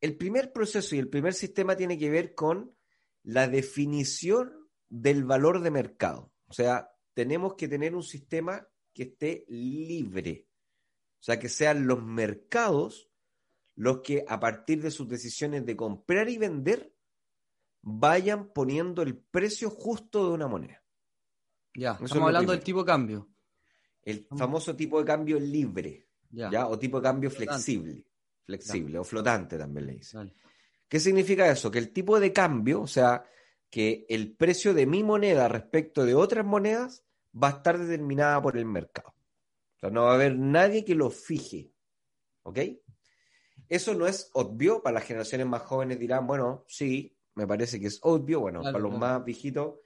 El 0.00 0.16
primer 0.16 0.52
proceso 0.52 0.94
y 0.94 1.00
el 1.00 1.08
primer 1.08 1.34
sistema 1.34 1.74
tiene 1.74 1.98
que 1.98 2.10
ver 2.10 2.36
con 2.36 2.72
la 3.24 3.48
definición 3.48 4.68
del 4.88 5.24
valor 5.24 5.62
de 5.62 5.72
mercado. 5.72 6.32
O 6.46 6.52
sea, 6.52 6.92
tenemos 7.12 7.54
que 7.54 7.66
tener 7.66 7.96
un 7.96 8.04
sistema 8.04 8.68
que 8.92 9.02
esté 9.02 9.46
libre. 9.48 10.46
O 11.18 11.24
sea, 11.24 11.40
que 11.40 11.48
sean 11.48 11.88
los 11.88 12.04
mercados 12.04 13.10
los 13.76 14.00
que 14.00 14.24
a 14.26 14.38
partir 14.38 14.82
de 14.82 14.90
sus 14.90 15.08
decisiones 15.08 15.66
de 15.66 15.76
comprar 15.76 16.28
y 16.28 16.38
vender 16.38 16.94
vayan 17.82 18.52
poniendo 18.52 19.02
el 19.02 19.16
precio 19.16 19.70
justo 19.70 20.28
de 20.28 20.34
una 20.34 20.48
moneda. 20.48 20.82
Ya, 21.74 21.92
estamos 21.92 22.28
hablando 22.28 22.52
del 22.52 22.62
tipo 22.62 22.80
de 22.80 22.86
cambio. 22.86 23.28
El 24.02 24.26
famoso 24.36 24.76
tipo 24.76 24.98
de 24.98 25.04
cambio 25.04 25.40
libre, 25.40 26.08
ya. 26.30 26.66
O 26.68 26.78
tipo 26.78 26.98
de 26.98 27.02
cambio 27.02 27.30
flexible, 27.30 28.06
flexible 28.44 28.98
o 28.98 29.04
flotante 29.04 29.58
también 29.58 29.86
le 29.86 29.92
dice. 29.94 30.18
¿Qué 30.88 31.00
significa 31.00 31.50
eso? 31.50 31.70
Que 31.70 31.78
el 31.78 31.92
tipo 31.92 32.20
de 32.20 32.32
cambio, 32.32 32.82
o 32.82 32.86
sea, 32.86 33.24
que 33.70 34.06
el 34.08 34.36
precio 34.36 34.74
de 34.74 34.86
mi 34.86 35.02
moneda 35.02 35.48
respecto 35.48 36.04
de 36.04 36.14
otras 36.14 36.44
monedas 36.44 37.04
va 37.34 37.48
a 37.48 37.52
estar 37.52 37.78
determinada 37.78 38.40
por 38.40 38.56
el 38.56 38.66
mercado. 38.66 39.14
O 39.76 39.78
sea, 39.80 39.90
no 39.90 40.04
va 40.04 40.12
a 40.12 40.14
haber 40.14 40.38
nadie 40.38 40.84
que 40.84 40.94
lo 40.94 41.10
fije. 41.10 41.72
¿Ok? 42.42 42.58
Eso 43.74 43.92
no 43.92 44.06
es 44.06 44.30
obvio, 44.34 44.84
para 44.84 44.94
las 44.94 45.04
generaciones 45.04 45.48
más 45.48 45.62
jóvenes 45.62 45.98
dirán, 45.98 46.28
bueno, 46.28 46.64
sí, 46.68 47.18
me 47.34 47.44
parece 47.44 47.80
que 47.80 47.88
es 47.88 47.98
obvio, 48.02 48.38
bueno, 48.38 48.62
para 48.62 48.78
los 48.78 48.96
más 48.96 49.24
viejitos 49.24 49.80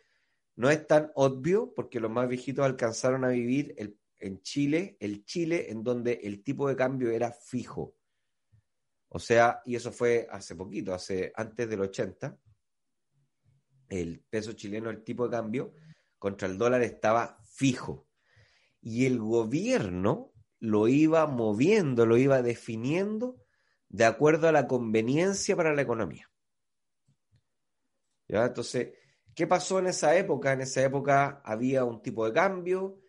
no 0.56 0.68
es 0.68 0.86
tan 0.86 1.10
obvio 1.14 1.72
porque 1.74 1.98
los 1.98 2.10
más 2.10 2.28
viejitos 2.28 2.66
alcanzaron 2.66 3.24
a 3.24 3.28
vivir 3.28 3.74
en 4.18 4.42
Chile, 4.42 4.98
el 5.00 5.24
Chile 5.24 5.70
en 5.70 5.82
donde 5.82 6.20
el 6.22 6.44
tipo 6.44 6.68
de 6.68 6.76
cambio 6.76 7.10
era 7.10 7.32
fijo. 7.32 7.96
O 9.08 9.18
sea, 9.18 9.62
y 9.64 9.74
eso 9.74 9.90
fue 9.90 10.28
hace 10.30 10.54
poquito, 10.54 10.92
hace 10.92 11.32
antes 11.34 11.66
del 11.66 11.80
80, 11.80 12.38
el 13.88 14.20
peso 14.28 14.52
chileno, 14.52 14.90
el 14.90 15.02
tipo 15.02 15.24
de 15.24 15.30
cambio 15.30 15.72
contra 16.18 16.46
el 16.46 16.58
dólar 16.58 16.82
estaba 16.82 17.38
fijo. 17.42 18.06
Y 18.82 19.06
el 19.06 19.18
gobierno 19.18 20.34
lo 20.58 20.88
iba 20.88 21.26
moviendo, 21.26 22.04
lo 22.04 22.18
iba 22.18 22.42
definiendo 22.42 23.47
de 23.88 24.04
acuerdo 24.04 24.48
a 24.48 24.52
la 24.52 24.66
conveniencia 24.66 25.56
para 25.56 25.74
la 25.74 25.82
economía. 25.82 26.30
¿Ya? 28.28 28.46
Entonces, 28.46 28.92
¿qué 29.34 29.46
pasó 29.46 29.78
en 29.78 29.86
esa 29.86 30.16
época? 30.16 30.52
En 30.52 30.60
esa 30.60 30.82
época 30.82 31.40
había 31.44 31.84
un 31.84 32.02
tipo 32.02 32.26
de 32.26 32.32
cambio 32.32 33.00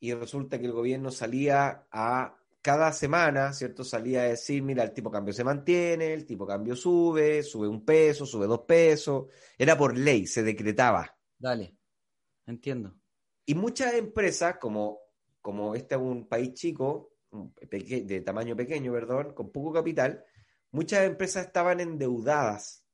y 0.00 0.12
resulta 0.12 0.58
que 0.58 0.66
el 0.66 0.72
gobierno 0.72 1.10
salía 1.10 1.86
a 1.90 2.36
cada 2.60 2.92
semana, 2.92 3.52
¿cierto? 3.52 3.84
Salía 3.84 4.22
a 4.22 4.28
decir, 4.28 4.62
mira, 4.62 4.82
el 4.82 4.92
tipo 4.92 5.10
de 5.10 5.14
cambio 5.14 5.34
se 5.34 5.44
mantiene, 5.44 6.14
el 6.14 6.24
tipo 6.24 6.46
de 6.46 6.54
cambio 6.54 6.74
sube, 6.74 7.42
sube 7.42 7.68
un 7.68 7.84
peso, 7.84 8.24
sube 8.24 8.46
dos 8.46 8.60
pesos. 8.60 9.26
Era 9.58 9.76
por 9.76 9.96
ley, 9.96 10.26
se 10.26 10.42
decretaba. 10.42 11.14
Dale, 11.38 11.76
entiendo. 12.46 12.96
Y 13.44 13.54
muchas 13.54 13.94
empresas, 13.94 14.56
como, 14.56 14.98
como 15.42 15.74
este 15.74 15.94
es 15.94 16.00
un 16.00 16.26
país 16.26 16.54
chico, 16.54 17.13
de 17.70 18.20
tamaño 18.20 18.56
pequeño, 18.56 18.92
perdón, 18.92 19.34
con 19.34 19.50
poco 19.50 19.72
capital, 19.72 20.24
muchas 20.70 21.04
empresas 21.04 21.46
estaban 21.46 21.80
endeudadas 21.80 22.84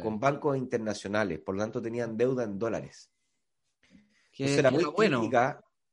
con 0.00 0.18
bancos 0.18 0.56
internacionales, 0.56 1.40
por 1.40 1.54
lo 1.54 1.62
tanto 1.62 1.82
tenían 1.82 2.16
deuda 2.16 2.44
en 2.44 2.58
dólares. 2.58 3.10
Que 4.32 4.54
era, 4.58 4.70
muy 4.70 4.84
bueno. 4.84 5.28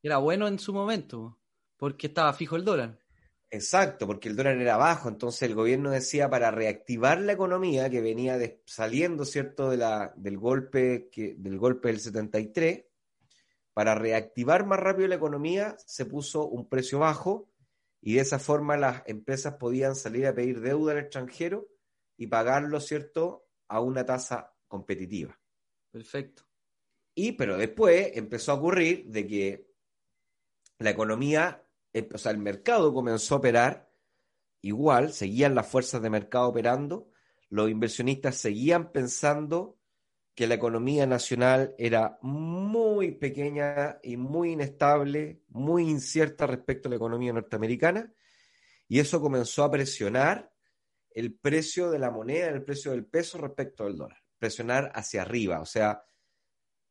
Era 0.02 0.18
bueno 0.18 0.48
en 0.48 0.60
su 0.60 0.74
momento, 0.74 1.40
porque 1.78 2.08
estaba 2.08 2.34
fijo 2.34 2.56
el 2.56 2.66
dólar. 2.66 3.00
Exacto, 3.50 4.08
porque 4.08 4.30
el 4.30 4.36
dólar 4.36 4.58
era 4.58 4.78
bajo, 4.78 5.10
entonces 5.10 5.44
el 5.44 5.54
gobierno 5.54 5.92
decía 5.92 6.30
para 6.30 6.50
reactivar 6.50 7.22
la 7.22 7.34
economía 7.34 7.90
que 7.90 8.02
venía 8.02 8.38
saliendo, 8.66 9.26
¿cierto?, 9.26 9.70
de 9.70 9.78
la, 9.78 10.12
del, 10.18 10.40
golpe 10.40 11.10
que, 11.12 11.36
del 11.38 11.60
golpe 11.60 11.90
del 11.90 12.00
73, 12.00 12.86
para 13.74 13.96
reactivar 13.96 14.66
más 14.66 14.80
rápido 14.80 15.08
la 15.08 15.16
economía 15.16 15.76
se 15.86 16.06
puso 16.06 16.48
un 16.48 16.68
precio 16.68 17.00
bajo 17.00 17.53
y 18.06 18.16
de 18.16 18.22
esa 18.22 18.38
forma 18.38 18.76
las 18.76 19.02
empresas 19.06 19.56
podían 19.56 19.96
salir 19.96 20.28
a 20.28 20.36
pedir 20.36 20.60
deuda 20.60 20.92
al 20.92 21.00
extranjero 21.00 21.70
y 22.18 22.28
pagarlo, 22.28 22.82
¿cierto?, 22.82 23.48
a 23.70 23.80
una 23.80 24.06
tasa 24.06 24.54
competitiva. 24.68 25.40
Perfecto. 25.90 26.44
Y 27.16 27.32
pero 27.32 27.58
después 27.58 28.12
empezó 28.16 28.52
a 28.52 28.56
ocurrir 28.56 29.06
de 29.08 29.26
que 29.26 29.68
la 30.80 30.90
economía 30.90 31.66
o 32.14 32.18
sea, 32.18 32.32
el 32.32 32.40
mercado 32.40 32.94
comenzó 32.94 33.36
a 33.36 33.38
operar 33.38 33.90
igual, 34.62 35.14
seguían 35.14 35.56
las 35.56 35.68
fuerzas 35.68 36.02
de 36.02 36.10
mercado 36.10 36.50
operando, 36.50 37.10
los 37.50 37.70
inversionistas 37.70 38.36
seguían 38.36 38.92
pensando 38.92 39.80
que 40.36 40.48
la 40.48 40.56
economía 40.56 41.06
nacional 41.06 41.76
era 41.78 42.18
muy 42.22 43.12
pequeña 43.12 44.00
y 44.02 44.18
muy 44.18 44.54
inestable, 44.54 45.42
muy 45.50 45.90
incierta 45.90 46.48
respecto 46.48 46.88
a 46.88 46.92
la 46.92 46.96
economía 46.96 47.34
norteamericana, 47.34 48.12
y 48.88 49.00
eso 49.00 49.22
comenzó 49.22 49.64
a 49.64 49.72
presionar 49.72 50.52
el 51.12 51.36
precio 51.36 51.92
de 51.92 52.00
la 52.00 52.10
moneda, 52.10 52.50
el 52.50 52.64
precio 52.64 52.92
del 52.92 53.06
peso 53.06 53.38
respecto 53.38 53.86
al 53.86 53.96
dólar, 53.96 54.18
presionar 54.40 54.92
hacia 54.96 55.22
arriba, 55.22 55.62
o 55.62 55.66
sea, 55.66 56.04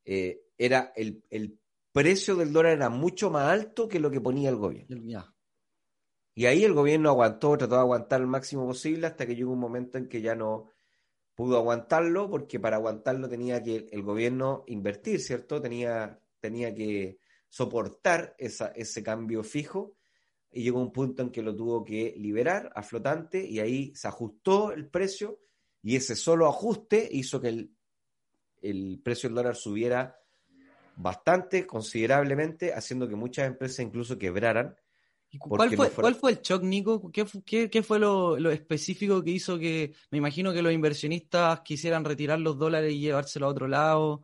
eh, 0.04 0.42
era 0.56 0.92
el, 0.94 1.24
el, 1.30 1.58
precio 1.92 2.36
del 2.36 2.52
dólar 2.52 2.72
era 2.72 2.88
mucho 2.88 3.30
más 3.30 3.48
alto 3.50 3.86
que 3.86 4.00
lo 4.00 4.10
que 4.10 4.20
ponía 4.20 4.48
el 4.48 4.56
gobierno. 4.56 4.96
Y 6.34 6.46
ahí 6.46 6.64
el 6.64 6.72
gobierno 6.72 7.10
aguantó, 7.10 7.58
trató 7.58 7.74
de 7.74 7.80
aguantar 7.82 8.22
el 8.22 8.26
máximo 8.26 8.66
posible 8.66 9.06
hasta 9.06 9.26
que 9.26 9.36
llegó 9.36 9.52
un 9.52 9.58
momento 9.58 9.98
en 9.98 10.08
que 10.08 10.22
ya 10.22 10.34
no 10.34 10.70
pudo 11.34 11.56
aguantarlo, 11.56 12.28
porque 12.30 12.60
para 12.60 12.76
aguantarlo 12.76 13.28
tenía 13.28 13.62
que 13.62 13.88
el 13.90 14.02
gobierno 14.02 14.64
invertir, 14.66 15.20
¿cierto? 15.20 15.60
Tenía, 15.60 16.20
tenía 16.40 16.74
que 16.74 17.18
soportar 17.48 18.34
esa, 18.38 18.68
ese 18.68 19.02
cambio 19.02 19.42
fijo 19.42 19.96
y 20.50 20.62
llegó 20.62 20.80
un 20.80 20.92
punto 20.92 21.22
en 21.22 21.30
que 21.30 21.42
lo 21.42 21.56
tuvo 21.56 21.84
que 21.84 22.14
liberar 22.16 22.70
a 22.74 22.82
flotante 22.82 23.44
y 23.44 23.60
ahí 23.60 23.94
se 23.94 24.08
ajustó 24.08 24.72
el 24.72 24.88
precio 24.88 25.40
y 25.82 25.96
ese 25.96 26.14
solo 26.14 26.46
ajuste 26.46 27.08
hizo 27.10 27.40
que 27.40 27.48
el, 27.48 27.76
el 28.60 29.00
precio 29.02 29.28
del 29.28 29.36
dólar 29.36 29.56
subiera 29.56 30.18
bastante, 30.96 31.66
considerablemente, 31.66 32.74
haciendo 32.74 33.08
que 33.08 33.16
muchas 33.16 33.46
empresas 33.46 33.80
incluso 33.80 34.18
quebraran. 34.18 34.76
¿Cuál 35.38 35.74
fue, 35.74 35.90
¿Cuál 35.90 36.14
fue, 36.14 36.32
el 36.32 36.40
shock, 36.42 36.62
Nico? 36.62 37.10
¿Qué, 37.10 37.70
qué, 37.70 37.82
fue 37.82 37.98
lo, 37.98 38.38
lo, 38.38 38.50
específico 38.50 39.22
que 39.24 39.30
hizo 39.30 39.58
que, 39.58 39.94
me 40.10 40.18
imagino 40.18 40.52
que 40.52 40.60
los 40.60 40.72
inversionistas 40.72 41.60
quisieran 41.60 42.04
retirar 42.04 42.38
los 42.38 42.58
dólares 42.58 42.92
y 42.92 43.00
llevárselo 43.00 43.46
a 43.46 43.50
otro 43.50 43.66
lado? 43.66 44.22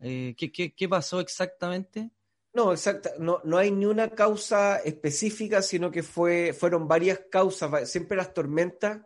Eh, 0.00 0.34
¿qué, 0.36 0.52
qué, 0.52 0.88
pasó 0.88 1.18
exactamente? 1.18 2.10
No, 2.52 2.72
exacta, 2.72 3.10
no, 3.18 3.40
no 3.44 3.58
hay 3.58 3.72
ni 3.72 3.86
una 3.86 4.10
causa 4.10 4.76
específica, 4.76 5.60
sino 5.60 5.90
que 5.90 6.04
fue, 6.04 6.52
fueron 6.52 6.86
varias 6.86 7.22
causas. 7.30 7.90
Siempre 7.90 8.16
las 8.16 8.32
tormentas 8.32 9.00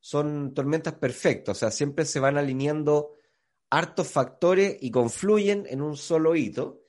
son 0.00 0.54
tormentas 0.54 0.94
perfectas, 0.94 1.56
o 1.56 1.60
sea, 1.60 1.70
siempre 1.70 2.06
se 2.06 2.20
van 2.20 2.38
alineando 2.38 3.14
hartos 3.68 4.08
factores 4.08 4.78
y 4.80 4.90
confluyen 4.90 5.66
en 5.68 5.82
un 5.82 5.96
solo 5.96 6.34
hito. 6.34 6.84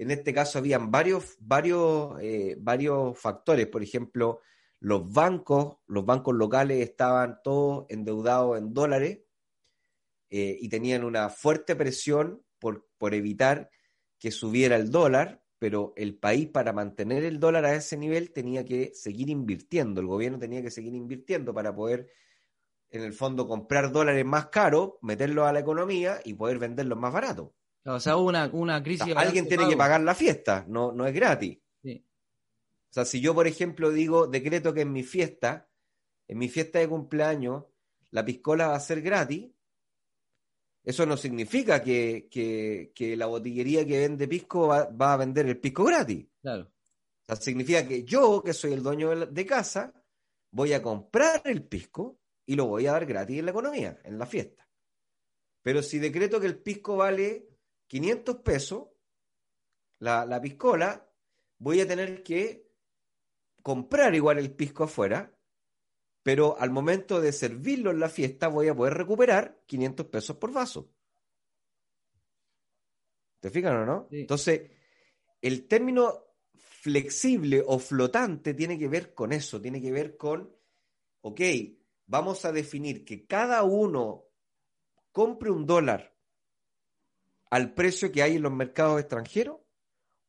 En 0.00 0.10
este 0.10 0.32
caso 0.32 0.58
habían 0.58 0.90
varios, 0.90 1.36
varios, 1.40 2.18
eh, 2.22 2.56
varios 2.58 3.18
factores. 3.18 3.66
Por 3.66 3.82
ejemplo, 3.82 4.40
los 4.78 5.12
bancos, 5.12 5.76
los 5.86 6.06
bancos 6.06 6.34
locales 6.34 6.80
estaban 6.88 7.42
todos 7.44 7.84
endeudados 7.90 8.56
en 8.56 8.72
dólares 8.72 9.18
eh, 10.30 10.56
y 10.58 10.70
tenían 10.70 11.04
una 11.04 11.28
fuerte 11.28 11.76
presión 11.76 12.42
por, 12.58 12.88
por 12.96 13.12
evitar 13.12 13.70
que 14.18 14.30
subiera 14.30 14.76
el 14.76 14.90
dólar, 14.90 15.42
pero 15.58 15.92
el 15.96 16.16
país 16.16 16.48
para 16.48 16.72
mantener 16.72 17.22
el 17.24 17.38
dólar 17.38 17.66
a 17.66 17.74
ese 17.74 17.98
nivel 17.98 18.32
tenía 18.32 18.64
que 18.64 18.92
seguir 18.94 19.28
invirtiendo, 19.28 20.00
el 20.00 20.06
gobierno 20.06 20.38
tenía 20.38 20.62
que 20.62 20.70
seguir 20.70 20.94
invirtiendo 20.94 21.52
para 21.52 21.74
poder 21.74 22.10
en 22.88 23.02
el 23.02 23.12
fondo 23.12 23.46
comprar 23.46 23.92
dólares 23.92 24.24
más 24.24 24.46
caros, 24.46 24.92
meterlos 25.02 25.46
a 25.46 25.52
la 25.52 25.60
economía 25.60 26.22
y 26.24 26.32
poder 26.32 26.58
venderlos 26.58 26.98
más 26.98 27.12
baratos. 27.12 27.50
O 27.84 27.98
sea, 27.98 28.16
hubo 28.16 28.28
una, 28.28 28.48
una 28.52 28.82
crisis. 28.82 29.14
alguien 29.16 29.48
tiene 29.48 29.68
que 29.68 29.76
pagar 29.76 30.00
la 30.02 30.14
fiesta, 30.14 30.64
no, 30.68 30.92
no 30.92 31.06
es 31.06 31.14
gratis. 31.14 31.58
O 31.82 32.92
sea, 32.92 33.04
si 33.04 33.20
yo, 33.20 33.34
por 33.34 33.46
ejemplo, 33.46 33.90
digo, 33.90 34.26
decreto 34.26 34.74
que 34.74 34.80
en 34.80 34.92
mi 34.92 35.04
fiesta, 35.04 35.68
en 36.26 36.38
mi 36.38 36.48
fiesta 36.48 36.80
de 36.80 36.88
cumpleaños, 36.88 37.64
la 38.10 38.24
piscola 38.24 38.66
va 38.66 38.74
a 38.74 38.80
ser 38.80 39.00
gratis, 39.00 39.48
eso 40.82 41.06
no 41.06 41.16
significa 41.16 41.82
que, 41.82 42.28
que, 42.30 43.16
la 43.16 43.26
botillería 43.26 43.86
que 43.86 44.00
vende 44.00 44.26
pisco 44.26 44.66
va, 44.66 44.86
va, 44.86 45.12
a 45.12 45.18
vender 45.18 45.46
el 45.46 45.60
pisco 45.60 45.84
gratis. 45.84 46.26
Claro. 46.42 46.64
O 46.64 47.24
sea, 47.28 47.36
significa 47.36 47.86
que 47.86 48.02
yo, 48.02 48.42
que 48.42 48.52
soy 48.52 48.72
el 48.72 48.82
dueño 48.82 49.14
de 49.26 49.46
casa, 49.46 49.92
voy 50.50 50.72
a 50.72 50.82
comprar 50.82 51.42
el 51.44 51.62
pisco 51.62 52.18
y 52.44 52.56
lo 52.56 52.66
voy 52.66 52.88
a 52.88 52.92
dar 52.92 53.06
gratis 53.06 53.38
en 53.38 53.44
la 53.44 53.52
economía, 53.52 54.00
en 54.02 54.18
la 54.18 54.26
fiesta. 54.26 54.68
Pero 55.62 55.82
si 55.82 56.00
decreto 56.00 56.40
que 56.40 56.46
el 56.46 56.58
pisco 56.58 56.96
vale 56.96 57.49
500 57.90 58.36
pesos, 58.36 58.88
la, 59.98 60.40
piscola, 60.40 61.12
voy 61.58 61.80
a 61.80 61.88
tener 61.88 62.22
que 62.22 62.70
comprar 63.64 64.14
igual 64.14 64.38
el 64.38 64.54
pisco 64.54 64.84
afuera, 64.84 65.36
pero 66.22 66.56
al 66.56 66.70
momento 66.70 67.20
de 67.20 67.32
servirlo 67.32 67.90
en 67.90 67.98
la 67.98 68.08
fiesta 68.08 68.46
voy 68.46 68.68
a 68.68 68.76
poder 68.76 68.94
recuperar 68.94 69.64
500 69.66 70.06
pesos 70.06 70.36
por 70.36 70.52
vaso. 70.52 70.88
¿Te 73.40 73.50
fijan 73.50 73.78
o 73.78 73.84
no? 73.84 74.08
Entonces, 74.12 74.70
el 75.42 75.66
término 75.66 76.36
flexible 76.54 77.60
o 77.66 77.80
flotante 77.80 78.54
tiene 78.54 78.78
que 78.78 78.86
ver 78.86 79.14
con 79.14 79.32
eso, 79.32 79.60
tiene 79.60 79.82
que 79.82 79.90
ver 79.90 80.16
con, 80.16 80.56
ok, 81.22 81.40
vamos 82.06 82.44
a 82.44 82.52
definir 82.52 83.04
que 83.04 83.26
cada 83.26 83.64
uno 83.64 84.28
compre 85.10 85.50
un 85.50 85.66
dólar 85.66 86.19
al 87.50 87.74
precio 87.74 88.10
que 88.10 88.22
hay 88.22 88.36
en 88.36 88.42
los 88.42 88.52
mercados 88.52 89.00
extranjeros 89.00 89.58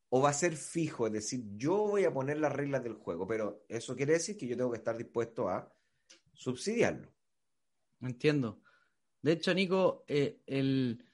o 0.09 0.21
va 0.21 0.29
a 0.29 0.33
ser 0.33 0.57
fijo, 0.57 1.07
es 1.07 1.13
decir, 1.13 1.41
yo 1.55 1.77
voy 1.77 2.03
a 2.03 2.13
poner 2.13 2.37
las 2.37 2.51
reglas 2.51 2.83
del 2.83 2.95
juego, 2.95 3.25
pero 3.25 3.63
eso 3.69 3.95
quiere 3.95 4.13
decir 4.13 4.35
que 4.37 4.47
yo 4.47 4.57
tengo 4.57 4.71
que 4.71 4.79
estar 4.79 4.97
dispuesto 4.97 5.47
a 5.47 5.73
subsidiarlo. 6.33 7.13
Entiendo. 8.01 8.61
De 9.21 9.33
hecho, 9.33 9.53
Nico, 9.53 10.03
eh, 10.07 10.41
el, 10.47 11.05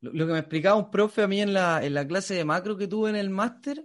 lo, 0.00 0.26
que 0.26 0.32
me 0.32 0.38
explicaba 0.38 0.76
un 0.76 0.90
profe 0.90 1.22
a 1.22 1.28
mí 1.28 1.42
en 1.42 1.52
la, 1.52 1.84
en 1.84 1.92
la 1.92 2.06
clase 2.06 2.34
de 2.34 2.44
macro 2.44 2.78
que 2.78 2.86
tuve 2.86 3.10
en 3.10 3.16
el 3.16 3.28
máster 3.28 3.84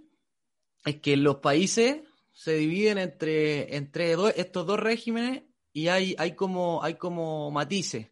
es 0.86 1.00
que 1.00 1.16
los 1.16 1.36
países 1.36 2.02
se 2.32 2.54
dividen 2.54 2.96
entre, 2.96 3.76
entre 3.76 4.14
estos 4.36 4.66
dos 4.66 4.80
regímenes 4.80 5.42
y 5.72 5.88
hay, 5.88 6.14
hay, 6.18 6.34
como, 6.34 6.82
hay 6.82 6.94
como 6.94 7.50
matices 7.50 8.08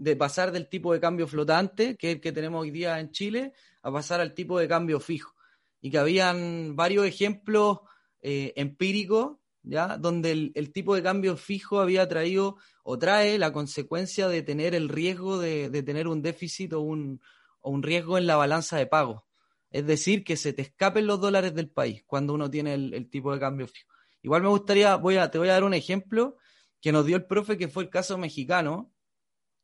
de 0.00 0.16
pasar 0.16 0.50
del 0.50 0.66
tipo 0.66 0.94
de 0.94 1.00
cambio 1.00 1.26
flotante, 1.26 1.94
que 1.98 2.08
es 2.08 2.14
el 2.14 2.20
que 2.22 2.32
tenemos 2.32 2.62
hoy 2.62 2.70
día 2.70 2.98
en 3.00 3.10
Chile, 3.10 3.52
a 3.82 3.92
pasar 3.92 4.22
al 4.22 4.32
tipo 4.32 4.58
de 4.58 4.66
cambio 4.66 4.98
fijo. 4.98 5.34
Y 5.82 5.90
que 5.90 5.98
habían 5.98 6.74
varios 6.74 7.04
ejemplos 7.04 7.80
eh, 8.22 8.54
empíricos, 8.56 9.36
¿ya? 9.62 9.98
donde 9.98 10.52
el, 10.54 10.72
tipo 10.72 10.94
de 10.94 11.02
cambio 11.02 11.36
fijo 11.36 11.80
había 11.80 12.08
traído 12.08 12.56
o 12.82 12.98
trae 12.98 13.36
la 13.38 13.52
consecuencia 13.52 14.26
de 14.28 14.40
tener 14.42 14.74
el 14.74 14.88
riesgo 14.88 15.38
de, 15.38 15.68
tener 15.82 16.08
un 16.08 16.22
déficit 16.22 16.72
o 16.72 16.80
un, 16.80 17.20
o 17.60 17.70
un 17.70 17.82
riesgo 17.82 18.16
en 18.16 18.26
la 18.26 18.36
balanza 18.36 18.78
de 18.78 18.86
pago. 18.86 19.26
Es 19.70 19.86
decir, 19.86 20.24
que 20.24 20.38
se 20.38 20.54
te 20.54 20.62
escapen 20.62 21.06
los 21.06 21.20
dólares 21.20 21.54
del 21.54 21.68
país 21.68 22.04
cuando 22.06 22.32
uno 22.32 22.50
tiene 22.50 22.72
el, 22.72 22.94
el 22.94 23.10
tipo 23.10 23.34
de 23.34 23.38
cambio 23.38 23.66
fijo. 23.68 23.92
Igual 24.22 24.40
me 24.40 24.48
gustaría, 24.48 24.96
voy 24.96 25.18
a, 25.18 25.30
te 25.30 25.36
voy 25.36 25.50
a 25.50 25.52
dar 25.52 25.64
un 25.64 25.74
ejemplo 25.74 26.38
que 26.80 26.90
nos 26.90 27.04
dio 27.04 27.16
el 27.16 27.26
profe, 27.26 27.58
que 27.58 27.68
fue 27.68 27.82
el 27.82 27.90
caso 27.90 28.16
mexicano. 28.16 28.90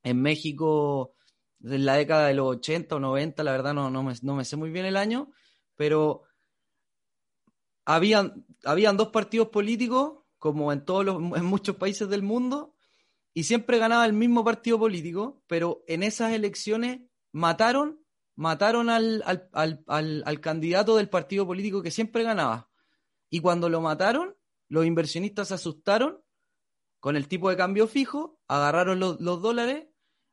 En 0.06 0.22
México, 0.22 1.14
en 1.64 1.84
la 1.84 1.94
década 1.94 2.28
de 2.28 2.34
los 2.34 2.46
80 2.58 2.94
o 2.94 3.00
90, 3.00 3.42
la 3.42 3.50
verdad 3.50 3.74
no, 3.74 3.90
no, 3.90 4.02
me, 4.04 4.44
sé 4.44 4.56
muy 4.56 4.70
bien 4.70 4.86
el 4.86 4.96
año, 4.96 5.32
pero 5.74 6.22
habían, 7.84 8.46
habían 8.64 8.96
dos 8.96 9.08
partidos 9.08 9.48
políticos, 9.48 10.20
como 10.38 10.72
en, 10.72 10.84
todos 10.84 11.04
los, 11.04 11.16
en 11.16 11.44
muchos 11.44 11.74
países 11.74 12.08
del 12.08 12.22
mundo, 12.22 12.76
y 13.34 13.42
siempre 13.42 13.78
ganaba 13.78 14.06
el 14.06 14.12
mismo 14.12 14.44
partido 14.44 14.78
político, 14.78 15.42
pero 15.48 15.82
en 15.88 16.04
esas 16.04 16.32
elecciones 16.32 17.00
mataron, 17.32 18.00
mataron 18.36 18.88
al, 18.90 19.24
al, 19.52 19.84
al 19.88 20.40
candidato 20.40 20.96
del 20.96 21.08
partido 21.08 21.44
político 21.46 21.82
que 21.82 21.90
siempre 21.90 22.22
ganaba. 22.22 22.70
Y 23.28 23.40
cuando 23.40 23.68
lo 23.68 23.80
mataron, 23.80 24.36
los 24.68 24.86
inversionistas 24.86 25.48
se 25.48 25.54
asustaron 25.54 26.22
con 27.06 27.16
el 27.16 27.28
tipo 27.28 27.50
de 27.50 27.56
cambio 27.56 27.86
fijo, 27.86 28.40
agarraron 28.48 28.98
los, 28.98 29.18
dólares, 29.20 29.86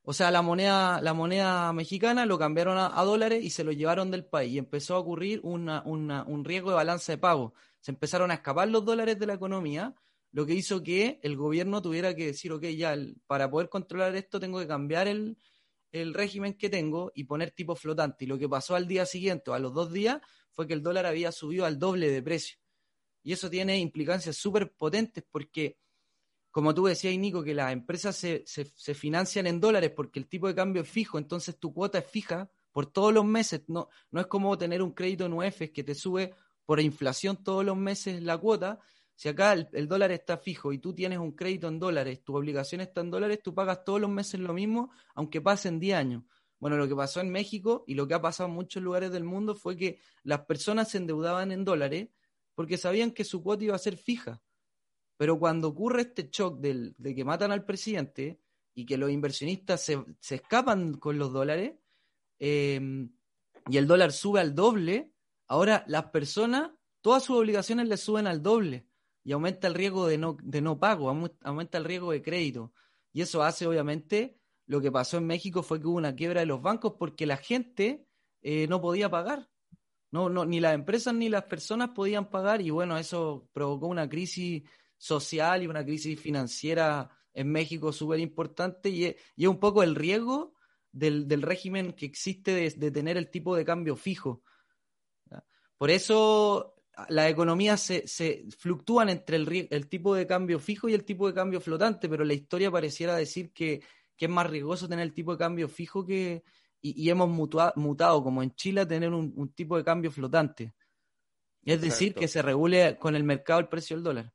o 0.04 0.13
sea, 0.13 0.32
la 0.32 0.42
moneda, 0.42 1.02
la 1.02 1.13
moneda 1.13 1.72
mexicana 1.74 2.26
lo 2.26 2.38
cambiaron 2.38 2.78
a, 2.78 3.02
dólares 3.04 3.44
y 3.44 3.50
se 3.50 3.63
lo 3.63 3.72
llevaron 3.72 4.12
del 4.12 4.26
país. 4.26 4.54
Y 4.54 4.58
empezó 4.58 4.96
a 4.96 5.00
ocurrir 5.00 5.39
un 5.44 6.44
riesgo 6.46 6.70
de 6.72 6.76
balanza 6.76 7.13
de 7.13 7.18
pago. 7.18 7.54
Se 7.80 7.92
empezaron 7.92 8.32
a 8.32 8.36
escapar 8.36 8.68
los 8.68 8.84
dólares 8.86 9.18
de 9.18 9.26
la 9.28 9.34
economía, 9.34 9.96
lo 10.32 10.46
que 10.46 10.54
hizo 10.54 10.84
que 10.84 11.20
el 11.24 11.38
gobierno 11.38 11.82
tuviera 11.82 12.16
que 12.16 12.28
decir, 12.28 12.52
ok, 12.52 12.63
ya, 12.66 12.98
para 13.28 13.50
poder 13.50 13.70
controlar 13.70 14.16
esto 14.16 14.39
tengo 14.39 14.60
que 14.60 14.68
cambiar 14.68 15.08
el, 15.08 15.38
el 15.94 16.13
régimen 16.13 16.56
que 16.56 16.70
tengo 16.70 17.12
y 17.16 17.24
poner 17.26 17.52
tipo 17.52 17.76
flotante. 17.76 18.26
Y 18.26 18.28
lo 18.28 18.38
que 18.38 18.50
pasó 18.50 18.76
al 18.76 18.88
día 18.88 19.06
siguiente, 19.06 19.52
a 19.52 19.60
los 19.60 19.74
dos 19.74 19.94
días, 19.94 20.20
fue 20.52 20.68
que 20.68 20.74
el 20.74 20.84
dólar 20.84 21.06
había 21.06 21.32
subido 21.32 21.66
al 21.66 21.80
doble 21.80 22.10
de 22.10 22.22
precio. 22.22 22.58
Y 23.22 23.32
eso 23.32 23.50
tiene 23.50 23.78
implicancias 23.78 24.36
súper 24.36 24.74
potentes 24.74 25.24
porque, 25.32 25.78
como 26.54 26.76
tú 26.76 26.86
decías, 26.86 27.18
Nico, 27.18 27.44
que 27.44 27.56
las 27.56 27.74
empresas 27.74 28.16
se, 28.16 28.94
financian 28.94 29.48
en 29.48 29.60
dólares 29.60 29.89
porque 29.89 30.20
el 30.20 30.28
tipo 30.28 30.48
de 30.48 30.54
cambio 30.54 30.84
es 30.84 30.88
fijo, 30.88 31.18
entonces 31.18 31.58
tu 31.58 31.74
cuota 31.74 31.98
es 31.98 32.06
fija 32.06 32.48
por 32.72 32.86
todos 32.86 33.12
los 33.12 33.26
meses. 33.26 33.63
No, 33.66 33.89
no 34.12 34.22
es 34.22 34.28
como 34.28 34.56
tener 34.56 34.84
un 34.84 34.92
crédito 34.92 35.26
en 35.26 35.34
UEF 35.34 35.72
que 35.74 35.84
te 35.84 35.96
sube 35.96 36.36
por 36.63 36.80
inflación 36.80 37.44
todos 37.44 37.66
los 37.66 37.76
meses 37.76 38.22
la 38.22 38.38
cuota. 38.38 38.80
Si 39.16 39.30
acá 39.30 39.54
el, 39.54 39.88
dólar 39.88 40.12
está 40.12 40.38
fijo 40.38 40.72
y 40.72 40.78
tú 40.78 40.94
tienes 40.94 41.18
un 41.18 41.32
crédito 41.32 41.68
en 41.68 41.80
dólares, 41.80 42.24
tu 42.24 42.38
obligación 42.38 42.82
está 42.82 43.02
en 43.02 43.10
dólares, 43.10 43.39
tú 43.44 43.56
pagas 43.56 43.84
todos 43.84 44.00
los 44.00 44.12
meses 44.12 44.39
lo 44.39 44.54
mismo, 44.54 44.92
aunque 45.16 45.42
pasen 45.42 45.80
10 45.80 45.98
años. 45.98 46.24
Bueno, 46.60 46.78
lo 46.78 46.88
que 46.88 46.96
pasó 46.96 47.20
en 47.20 47.32
México 47.32 47.84
y 47.88 47.96
lo 47.96 48.08
que 48.08 48.13
ha 48.13 48.22
pasado 48.22 48.48
en 48.48 48.54
muchos 48.54 48.84
lugares 48.84 49.12
del 49.12 49.24
mundo 49.24 49.56
fue 49.56 49.76
que 49.76 49.98
las 50.22 50.42
personas 50.42 50.92
se 50.92 51.00
endeudaban 51.00 51.52
en 51.52 51.66
dólares 51.66 52.10
porque 52.54 52.78
sabían 52.78 53.10
que 53.10 53.24
su 53.24 53.42
cuota 53.42 53.63
iba 53.63 53.76
a 53.76 53.80
ser 53.80 53.98
fija. 53.98 54.39
Pero 55.17 55.39
cuando 55.39 55.69
ocurre 55.69 56.02
este 56.02 56.30
shock 56.32 56.60
de 56.60 57.15
que 57.15 57.23
matan 57.23 57.52
al 57.52 57.65
presidente 57.65 58.39
y 58.73 58.86
que 58.86 58.97
los 58.97 59.12
inversionistas 59.12 59.82
se, 59.82 60.04
escapan 60.30 60.95
con 60.95 61.17
los 61.17 61.32
dólares 61.32 61.76
em, 62.39 63.12
y 63.69 63.78
el 63.78 63.88
dólar 63.88 64.12
sube 64.12 64.39
al 64.39 64.56
doble, 64.56 65.12
ahora 65.47 65.84
las 65.88 66.06
personas, 66.06 66.71
todas 67.02 67.23
sus 67.23 67.38
obligaciones 67.38 67.88
le 67.88 67.97
suben 67.97 68.28
al 68.28 68.41
doble 68.41 68.88
y 69.23 69.32
aumenta 69.32 69.67
el 69.67 69.73
riesgo 69.73 70.08
de 70.08 70.17
no, 70.17 70.38
de 70.41 70.62
no 70.62 70.80
pago, 70.80 71.10
aumenta 71.41 71.78
el 71.78 71.86
riesgo 71.86 72.12
de 72.12 72.21
crédito. 72.21 72.73
Y 73.13 73.21
eso 73.21 73.43
hace, 73.43 73.67
obviamente, 73.67 74.39
lo 74.65 74.82
que 74.82 74.91
pasó 74.91 75.17
en 75.17 75.28
México 75.28 75.63
fue 75.63 75.80
que 75.80 75.88
hubo 75.88 75.97
una 75.97 76.15
quiebra 76.15 76.41
de 76.41 76.47
los 76.47 76.62
bancos 76.62 76.95
porque 76.97 77.26
la 77.26 77.38
gente 77.38 78.06
eh, 78.41 78.67
no 78.67 78.82
podía 78.82 79.10
pagar. 79.10 79.49
No, 80.12 80.30
no, 80.30 80.45
ni 80.45 80.60
las 80.60 80.76
empresas 80.76 81.13
ni 81.13 81.30
las 81.30 81.45
personas 81.45 81.89
podían 81.89 82.30
pagar 82.30 82.62
y 82.62 82.69
bueno, 82.69 82.97
eso 82.97 83.49
provocó 83.52 83.88
una 83.88 84.08
crisis 84.08 84.63
social 85.04 85.62
y 85.62 85.68
una 85.68 85.84
crisis 85.84 86.18
financiera 86.18 87.10
en 87.34 87.52
México 87.52 87.92
súper 87.92 88.22
importante 88.22 88.89
y, 88.89 89.06
es 89.06 89.48
un 89.48 89.60
poco 89.60 89.84
el 89.84 89.96
riesgo 89.96 90.54
del, 90.94 91.42
régimen 91.42 91.92
que 91.92 92.06
existe 92.06 92.54
de, 92.54 92.92
tener 92.92 93.18
el 93.18 93.30
tipo 93.30 93.54
de 93.54 93.66
cambio 93.66 93.98
fijo. 93.98 94.44
Por 95.78 95.92
eso 95.92 96.76
las 97.10 97.30
economías 97.30 97.82
se, 97.82 98.08
se 98.08 98.46
fluctúan 98.58 99.10
entre 99.10 99.36
el, 99.36 99.68
el, 99.70 99.89
tipo 99.89 100.16
de 100.16 100.26
cambio 100.26 100.58
fijo 100.58 100.88
y 100.88 100.94
el 100.94 101.04
tipo 101.04 101.28
de 101.28 101.34
cambio 101.34 101.60
flotante, 101.60 102.08
pero 102.08 102.24
la 102.24 102.34
historia 102.34 102.72
pareciera 102.72 103.16
decir 103.18 103.52
que, 103.52 103.82
que 104.16 104.26
es 104.26 104.32
más 104.32 104.50
riesgoso 104.50 104.88
tener 104.88 105.04
el 105.04 105.13
tipo 105.13 105.34
de 105.34 105.38
cambio 105.39 105.68
fijo 105.68 106.06
que, 106.06 106.44
y, 106.80 107.10
hemos 107.10 107.30
mutado, 107.30 108.24
como 108.24 108.42
en 108.42 108.56
Chile, 108.56 108.82
a 108.82 108.88
tener 108.88 109.10
un, 109.12 109.52
tipo 109.54 109.76
de 109.76 109.84
cambio 109.84 110.12
flotante. 110.12 110.74
Es 111.66 111.82
decir, 111.82 112.13
que 112.13 112.30
se 112.30 112.42
regule 112.42 112.98
con 112.98 113.16
el 113.16 113.24
mercado 113.24 113.60
el 113.60 113.68
precio 113.68 113.98
del 113.98 114.04
dólar. 114.04 114.34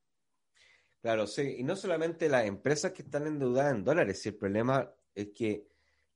Claro, 1.01 1.27
sí, 1.27 1.55
y 1.59 1.63
no 1.63 1.75
solamente 1.77 2.27
las 2.27 2.45
empresas 2.45 2.91
que 2.91 3.03
están 3.03 3.25
endeudadas 3.25 3.73
en 3.73 3.83
dólares, 3.83 4.21
si 4.21 4.29
el 4.29 4.35
problema 4.35 4.91
es 5.15 5.29
que 5.29 5.67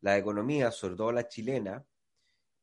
la 0.01 0.17
economía, 0.17 0.71
sobre 0.71 0.95
todo 0.95 1.11
la 1.13 1.27
chilena, 1.27 1.85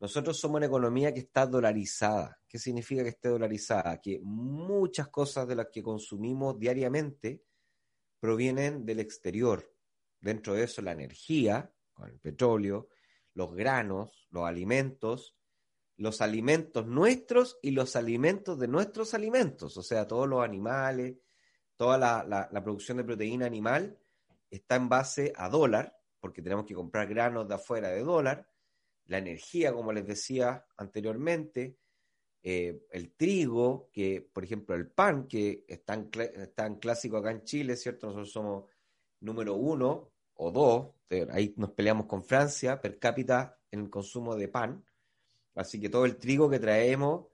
nosotros 0.00 0.38
somos 0.38 0.56
una 0.58 0.66
economía 0.66 1.12
que 1.14 1.20
está 1.20 1.46
dolarizada. 1.46 2.38
¿Qué 2.46 2.58
significa 2.58 3.02
que 3.02 3.10
esté 3.10 3.28
dolarizada? 3.28 4.00
Que 4.00 4.18
muchas 4.22 5.08
cosas 5.08 5.48
de 5.48 5.56
las 5.56 5.68
que 5.72 5.82
consumimos 5.82 6.58
diariamente 6.58 7.42
provienen 8.18 8.84
del 8.84 9.00
exterior. 9.00 9.74
Dentro 10.20 10.54
de 10.54 10.64
eso, 10.64 10.82
la 10.82 10.92
energía, 10.92 11.72
con 11.94 12.10
el 12.10 12.18
petróleo, 12.18 12.88
los 13.34 13.54
granos, 13.54 14.26
los 14.30 14.44
alimentos, 14.44 15.36
los 15.96 16.20
alimentos 16.20 16.86
nuestros 16.86 17.58
y 17.62 17.70
los 17.72 17.96
alimentos 17.96 18.58
de 18.58 18.68
nuestros 18.68 19.12
alimentos, 19.14 19.76
o 19.76 19.82
sea, 19.82 20.06
todos 20.06 20.26
los 20.26 20.42
animales, 20.42 21.16
toda 21.80 21.96
la, 21.96 22.62
producción 22.62 22.98
de 22.98 23.04
proteína 23.04 23.46
animal 23.46 23.98
está 24.50 24.76
en 24.76 24.90
base 24.90 25.32
a 25.34 25.48
dólar, 25.48 25.98
porque 26.20 26.42
tenemos 26.42 26.66
que 26.66 26.74
comprar 26.74 27.08
granos 27.08 27.48
de 27.48 27.54
afuera 27.54 27.88
de 27.88 28.02
dólar, 28.02 28.46
la 29.06 29.16
energía, 29.16 29.72
como 29.72 29.90
les 29.90 30.06
decía 30.06 30.66
anteriormente, 30.76 31.78
eh, 32.42 32.82
el 32.90 33.14
trigo, 33.14 33.88
que 33.94 34.20
por 34.20 34.44
ejemplo 34.44 34.74
el 34.74 34.88
pan, 34.90 35.26
que 35.26 35.64
es 35.66 35.82
tan, 35.82 36.10
clásico 36.78 37.16
acá 37.16 37.30
en 37.30 37.44
Chile, 37.44 37.76
¿cierto? 37.76 38.08
Nosotros 38.08 38.30
somos 38.30 38.64
número 39.20 39.54
uno 39.54 40.12
o 40.34 40.50
dos, 40.50 40.90
ahí 41.30 41.54
nos 41.56 41.70
peleamos 41.70 42.04
con 42.04 42.22
Francia 42.22 42.78
per 42.78 42.98
cápita 42.98 43.58
en 43.70 43.80
el 43.80 43.88
consumo 43.88 44.36
de 44.36 44.48
pan, 44.48 44.84
así 45.54 45.80
que 45.80 45.88
todo 45.88 46.04
el 46.04 46.18
trigo 46.18 46.50
que 46.50 46.58
traemos, 46.58 47.28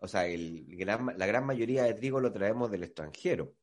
o 0.00 0.06
sea, 0.06 0.26
la 0.28 1.26
gran 1.26 1.46
mayoría 1.46 1.84
de 1.84 1.94
trigo 1.94 2.20
lo 2.20 2.30
traemos 2.30 2.70
del 2.70 2.82
extranjero. 2.82 3.54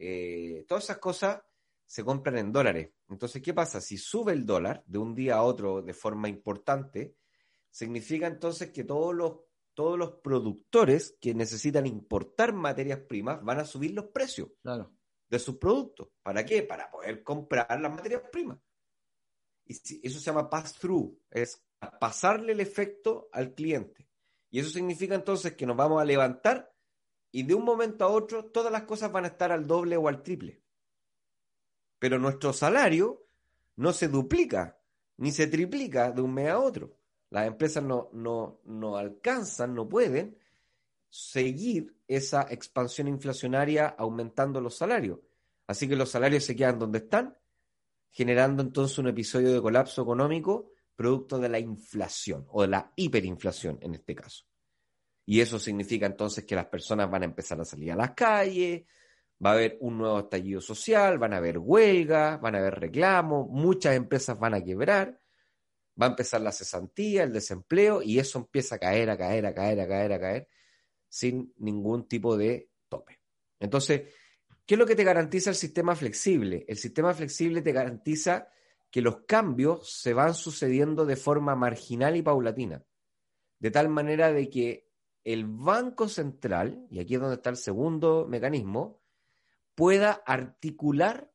Eh, 0.00 0.64
todas 0.66 0.84
esas 0.84 0.98
cosas 0.98 1.42
se 1.84 2.04
compran 2.04 2.38
en 2.38 2.52
dólares. 2.52 2.90
Entonces, 3.08 3.42
¿qué 3.42 3.52
pasa? 3.52 3.80
Si 3.80 3.98
sube 3.98 4.32
el 4.32 4.46
dólar 4.46 4.82
de 4.86 4.98
un 4.98 5.14
día 5.14 5.36
a 5.36 5.42
otro 5.42 5.82
de 5.82 5.92
forma 5.92 6.28
importante, 6.28 7.16
significa 7.70 8.26
entonces 8.26 8.70
que 8.70 8.84
todos 8.84 9.14
los, 9.14 9.40
todos 9.74 9.98
los 9.98 10.12
productores 10.22 11.16
que 11.20 11.34
necesitan 11.34 11.86
importar 11.86 12.52
materias 12.52 13.00
primas 13.00 13.42
van 13.44 13.60
a 13.60 13.64
subir 13.64 13.92
los 13.92 14.06
precios. 14.06 14.48
Claro 14.62 14.92
de 15.30 15.38
sus 15.38 15.56
productos. 15.56 16.08
¿Para 16.22 16.44
qué? 16.44 16.64
Para 16.64 16.90
poder 16.90 17.22
comprar 17.22 17.80
las 17.80 17.92
materias 17.92 18.22
primas. 18.30 18.58
Y 19.64 19.74
eso 20.06 20.18
se 20.18 20.26
llama 20.26 20.50
pass-through, 20.50 21.16
es 21.30 21.64
pasarle 22.00 22.52
el 22.52 22.60
efecto 22.60 23.28
al 23.32 23.54
cliente. 23.54 24.08
Y 24.50 24.58
eso 24.58 24.70
significa 24.70 25.14
entonces 25.14 25.54
que 25.54 25.64
nos 25.64 25.76
vamos 25.76 26.02
a 26.02 26.04
levantar 26.04 26.69
y 27.32 27.44
de 27.44 27.54
un 27.54 27.64
momento 27.64 28.04
a 28.04 28.08
otro 28.08 28.46
todas 28.46 28.72
las 28.72 28.82
cosas 28.82 29.12
van 29.12 29.24
a 29.24 29.28
estar 29.28 29.52
al 29.52 29.66
doble 29.66 29.96
o 29.96 30.08
al 30.08 30.22
triple. 30.22 30.60
Pero 31.98 32.18
nuestro 32.18 32.52
salario 32.52 33.24
no 33.76 33.92
se 33.92 34.08
duplica 34.08 34.78
ni 35.18 35.32
se 35.32 35.46
triplica 35.46 36.10
de 36.12 36.22
un 36.22 36.32
mes 36.32 36.48
a 36.48 36.58
otro. 36.58 36.96
Las 37.28 37.46
empresas 37.46 37.84
no, 37.84 38.08
no, 38.12 38.60
no 38.64 38.96
alcanzan, 38.96 39.74
no 39.74 39.88
pueden 39.88 40.36
seguir 41.08 41.94
esa 42.08 42.46
expansión 42.50 43.06
inflacionaria 43.08 43.86
aumentando 43.86 44.60
los 44.60 44.76
salarios. 44.76 45.18
Así 45.66 45.86
que 45.88 45.94
los 45.94 46.10
salarios 46.10 46.44
se 46.44 46.56
quedan 46.56 46.78
donde 46.78 46.98
están, 46.98 47.36
generando 48.10 48.62
entonces 48.62 48.98
un 48.98 49.08
episodio 49.08 49.52
de 49.52 49.60
colapso 49.60 50.02
económico 50.02 50.72
producto 50.96 51.38
de 51.38 51.48
la 51.48 51.58
inflación 51.58 52.46
o 52.48 52.62
de 52.62 52.68
la 52.68 52.92
hiperinflación 52.96 53.78
en 53.80 53.94
este 53.94 54.14
caso. 54.14 54.49
Y 55.26 55.40
eso 55.40 55.58
significa 55.58 56.06
entonces 56.06 56.44
que 56.44 56.54
las 56.54 56.66
personas 56.66 57.10
van 57.10 57.22
a 57.22 57.26
empezar 57.26 57.60
a 57.60 57.64
salir 57.64 57.92
a 57.92 57.96
las 57.96 58.12
calles, 58.12 58.84
va 59.44 59.50
a 59.50 59.52
haber 59.54 59.78
un 59.80 59.98
nuevo 59.98 60.18
estallido 60.20 60.60
social, 60.60 61.18
van 61.18 61.32
a 61.32 61.38
haber 61.38 61.58
huelgas, 61.58 62.40
van 62.40 62.54
a 62.54 62.58
haber 62.58 62.80
reclamos, 62.80 63.48
muchas 63.48 63.94
empresas 63.94 64.38
van 64.38 64.54
a 64.54 64.62
quebrar, 64.62 65.20
va 66.00 66.06
a 66.06 66.10
empezar 66.10 66.40
la 66.40 66.52
cesantía, 66.52 67.22
el 67.22 67.32
desempleo, 67.32 68.02
y 68.02 68.18
eso 68.18 68.38
empieza 68.38 68.76
a 68.76 68.78
caer, 68.78 69.10
a 69.10 69.16
caer, 69.16 69.46
a 69.46 69.54
caer, 69.54 69.80
a 69.80 69.88
caer, 69.88 70.12
a 70.12 70.20
caer 70.20 70.48
sin 71.08 71.52
ningún 71.58 72.06
tipo 72.08 72.36
de 72.36 72.70
tope. 72.88 73.20
Entonces, 73.58 74.02
¿qué 74.64 74.74
es 74.74 74.78
lo 74.78 74.86
que 74.86 74.94
te 74.94 75.04
garantiza 75.04 75.50
el 75.50 75.56
sistema 75.56 75.94
flexible? 75.94 76.64
El 76.68 76.76
sistema 76.76 77.12
flexible 77.12 77.62
te 77.62 77.72
garantiza 77.72 78.48
que 78.90 79.02
los 79.02 79.24
cambios 79.26 79.92
se 79.92 80.14
van 80.14 80.34
sucediendo 80.34 81.04
de 81.04 81.16
forma 81.16 81.54
marginal 81.54 82.16
y 82.16 82.22
paulatina, 82.22 82.84
de 83.58 83.70
tal 83.70 83.88
manera 83.88 84.32
de 84.32 84.48
que 84.48 84.89
el 85.24 85.46
Banco 85.46 86.08
Central, 86.08 86.86
y 86.90 87.00
aquí 87.00 87.14
es 87.14 87.20
donde 87.20 87.36
está 87.36 87.50
el 87.50 87.56
segundo 87.56 88.26
mecanismo, 88.28 89.00
pueda 89.74 90.22
articular 90.26 91.32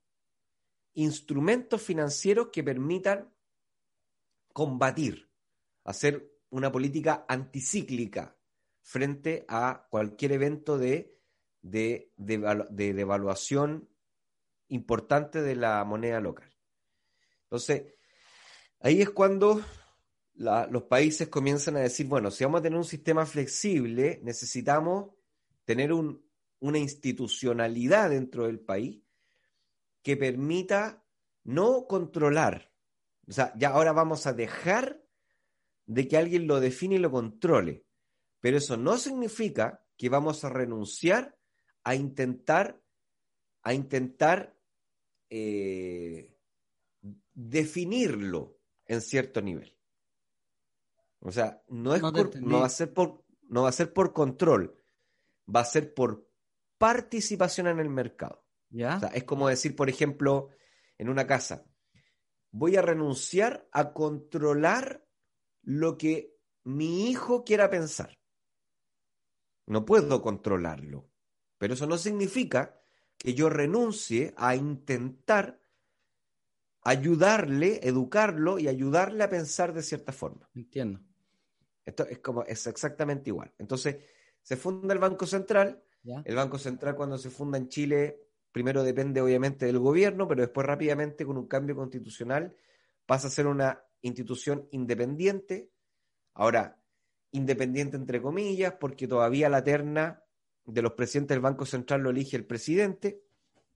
instrumentos 0.94 1.82
financieros 1.82 2.50
que 2.52 2.64
permitan 2.64 3.34
combatir, 4.54 5.30
hacer 5.84 6.32
una 6.50 6.72
política 6.72 7.26
anticíclica 7.28 8.38
frente 8.82 9.46
a 9.48 9.88
cualquier 9.90 10.32
evento 10.32 10.78
de, 10.78 11.20
de, 11.62 12.12
devaluación 12.70 13.90
importante 14.70 15.42
de 15.42 15.56
la 15.56 15.84
moneda 15.84 16.20
local. 16.22 16.50
Entonces, 17.44 17.96
ahí 18.80 19.02
es 19.02 19.10
cuando 19.10 19.62
los 20.36 20.84
países 20.84 21.30
comienzan 21.30 21.78
a 21.78 21.82
decir, 21.82 22.08
bueno, 22.08 22.30
si 22.30 22.44
vamos 22.44 22.60
a 22.60 22.64
tener 22.64 22.78
un 22.78 22.86
sistema 22.86 23.26
flexible, 23.26 24.20
necesitamos 24.24 25.12
tener 25.64 25.94
una 25.94 26.78
institucionalidad 26.78 28.10
dentro 28.10 28.46
del 28.46 28.60
país 28.60 29.02
que 30.02 30.18
permita 30.18 31.04
no 31.44 31.88
controlar 31.88 32.72
O 33.28 33.32
sea, 33.32 33.54
ya 33.56 33.70
ahora 33.70 33.92
vamos 33.92 34.28
a 34.28 34.34
dejar 34.34 35.02
de 35.86 36.08
que 36.08 36.18
alguien 36.18 36.48
lo 36.48 36.60
define 36.60 36.96
y 36.96 37.00
lo 37.00 37.12
controle. 37.12 37.86
Pero 38.40 38.58
eso 38.58 38.78
no 38.78 38.98
significa 38.98 39.84
que 39.98 40.10
vamos 40.10 40.44
a 40.44 40.50
renunciar 40.50 41.38
a 41.84 41.96
intentar, 41.96 42.82
a 43.64 43.74
intentar 43.74 44.56
eh, 45.30 46.36
definirlo 47.34 48.60
en 48.86 49.02
cierto 49.02 49.42
nivel. 49.42 49.75
O 51.26 51.32
sea, 51.32 51.64
no, 51.70 51.96
es 51.96 52.04
no, 52.04 52.60
va 52.60 52.68
a 52.68 52.70
ser 52.70 52.94
por, 52.94 53.26
no 53.50 53.64
va 53.64 53.70
a 53.70 53.72
ser 53.72 53.92
por 53.92 54.14
control, 54.14 54.80
va 55.54 55.62
a 55.62 55.66
ser 55.66 55.92
por 55.96 56.30
participación 56.78 57.66
en 57.66 57.80
el 57.80 57.90
mercado. 57.90 58.46
¿Ya? 58.70 58.98
O 58.98 59.00
sea, 59.00 59.10
es 59.10 59.24
como 59.24 59.48
decir, 59.48 59.76
por 59.76 59.90
ejemplo, 59.90 60.50
en 61.00 61.10
una 61.10 61.26
casa, 61.26 61.66
voy 62.52 62.76
a 62.76 62.84
renunciar 62.84 63.68
a 63.72 63.92
controlar 63.92 65.04
lo 65.64 65.98
que 65.98 66.38
mi 66.64 67.10
hijo 67.10 67.44
quiera 67.44 67.72
pensar. 67.72 68.20
No 69.66 69.84
puedo 69.84 70.22
controlarlo, 70.22 71.10
pero 71.58 71.74
eso 71.74 71.88
no 71.88 71.98
significa 71.98 72.80
que 73.18 73.34
yo 73.34 73.50
renuncie 73.50 74.36
a 74.38 74.56
intentar 74.56 75.60
ayudarle, 76.84 77.80
educarlo 77.82 78.60
y 78.60 78.68
ayudarle 78.68 79.24
a 79.24 79.30
pensar 79.32 79.74
de 79.74 79.82
cierta 79.82 80.12
forma. 80.12 80.48
Entiendo. 80.54 81.02
Esto 81.86 82.06
es 82.08 82.20
como 82.20 82.44
es 82.44 82.66
exactamente 82.68 83.30
igual. 83.30 83.54
Entonces, 83.60 83.98
se 84.42 84.58
funda 84.58 84.94
el 84.94 85.00
Banco 85.00 85.26
Central. 85.26 85.84
¿Ya? 86.04 86.22
El 86.26 86.36
Banco 86.36 86.58
Central 86.58 86.96
cuando 86.96 87.18
se 87.18 87.30
funda 87.30 87.58
en 87.58 87.68
Chile, 87.68 88.20
primero 88.52 88.84
depende 88.84 89.22
obviamente 89.22 89.66
del 89.66 89.80
gobierno, 89.80 90.28
pero 90.28 90.42
después 90.42 90.66
rápidamente 90.66 91.26
con 91.26 91.38
un 91.38 91.48
cambio 91.48 91.76
constitucional 91.76 92.56
pasa 93.06 93.28
a 93.28 93.32
ser 93.32 93.48
una 93.48 93.84
institución 94.02 94.68
independiente. 94.72 95.72
Ahora, 96.34 96.80
independiente 97.32 97.98
entre 97.98 98.22
comillas, 98.22 98.74
porque 98.80 99.08
todavía 99.08 99.50
la 99.50 99.64
terna 99.64 100.24
de 100.66 100.82
los 100.82 100.94
presidentes 100.94 101.36
del 101.36 101.42
Banco 101.42 101.66
Central 101.66 102.02
lo 102.02 102.10
elige 102.10 102.38
el 102.38 102.46
presidente 102.46 103.22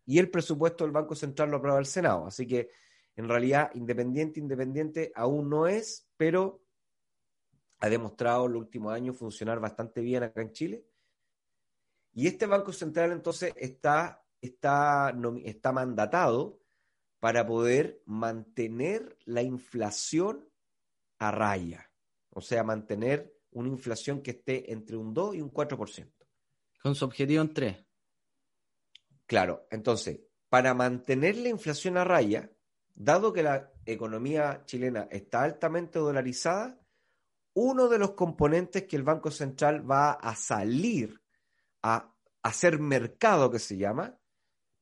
y 0.05 0.17
el 0.17 0.29
presupuesto 0.29 0.83
del 0.83 0.91
Banco 0.91 1.15
Central 1.15 1.51
lo 1.51 1.57
aprueba 1.57 1.79
el 1.79 1.85
Senado. 1.85 2.25
Así 2.25 2.47
que 2.47 2.69
en 3.15 3.27
realidad 3.27 3.71
independiente, 3.75 4.39
independiente 4.39 5.11
aún 5.13 5.49
no 5.49 5.67
es, 5.67 6.07
pero 6.17 6.61
ha 7.79 7.89
demostrado 7.89 8.45
en 8.45 8.53
los 8.53 8.61
últimos 8.61 8.93
años 8.93 9.17
funcionar 9.17 9.59
bastante 9.59 10.01
bien 10.01 10.23
acá 10.23 10.41
en 10.41 10.51
Chile. 10.51 10.85
Y 12.13 12.27
este 12.27 12.45
Banco 12.45 12.73
Central 12.73 13.11
entonces 13.11 13.53
está, 13.55 14.25
está, 14.41 15.15
está 15.45 15.71
mandatado 15.71 16.59
para 17.19 17.45
poder 17.45 18.01
mantener 18.05 19.17
la 19.25 19.41
inflación 19.41 20.49
a 21.19 21.31
raya, 21.31 21.91
o 22.29 22.41
sea, 22.41 22.63
mantener 22.63 23.35
una 23.51 23.69
inflación 23.69 24.21
que 24.21 24.31
esté 24.31 24.71
entre 24.71 24.95
un 24.95 25.13
2 25.13 25.35
y 25.35 25.41
un 25.41 25.51
4%. 25.51 26.11
Con 26.81 26.95
su 26.95 27.05
objetivo 27.05 27.41
en 27.41 27.53
3. 27.53 27.85
Claro, 29.25 29.67
entonces, 29.69 30.21
para 30.47 30.73
mantener 30.73 31.37
la 31.37 31.49
inflación 31.49 31.97
a 31.97 32.03
raya, 32.03 32.51
dado 32.95 33.33
que 33.33 33.43
la 33.43 33.71
economía 33.85 34.63
chilena 34.65 35.07
está 35.11 35.43
altamente 35.43 35.99
dolarizada, 35.99 36.78
uno 37.59 37.89
de 37.89 37.99
los 37.99 38.11
componentes 38.11 38.83
que 38.83 38.95
el 38.95 39.03
Banco 39.03 39.31
Central 39.31 39.89
va 39.89 40.11
a 40.13 40.33
salir 40.35 41.21
a 41.81 42.15
hacer 42.41 42.79
mercado, 42.79 43.51
que 43.51 43.59
se 43.59 43.77
llama, 43.77 44.17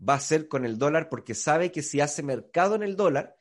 va 0.07 0.13
a 0.13 0.19
ser 0.19 0.47
con 0.47 0.63
el 0.63 0.77
dólar, 0.77 1.09
porque 1.09 1.33
sabe 1.33 1.71
que 1.71 1.81
si 1.81 2.01
hace 2.01 2.21
mercado 2.21 2.75
en 2.75 2.83
el 2.83 2.95
dólar 2.95 3.35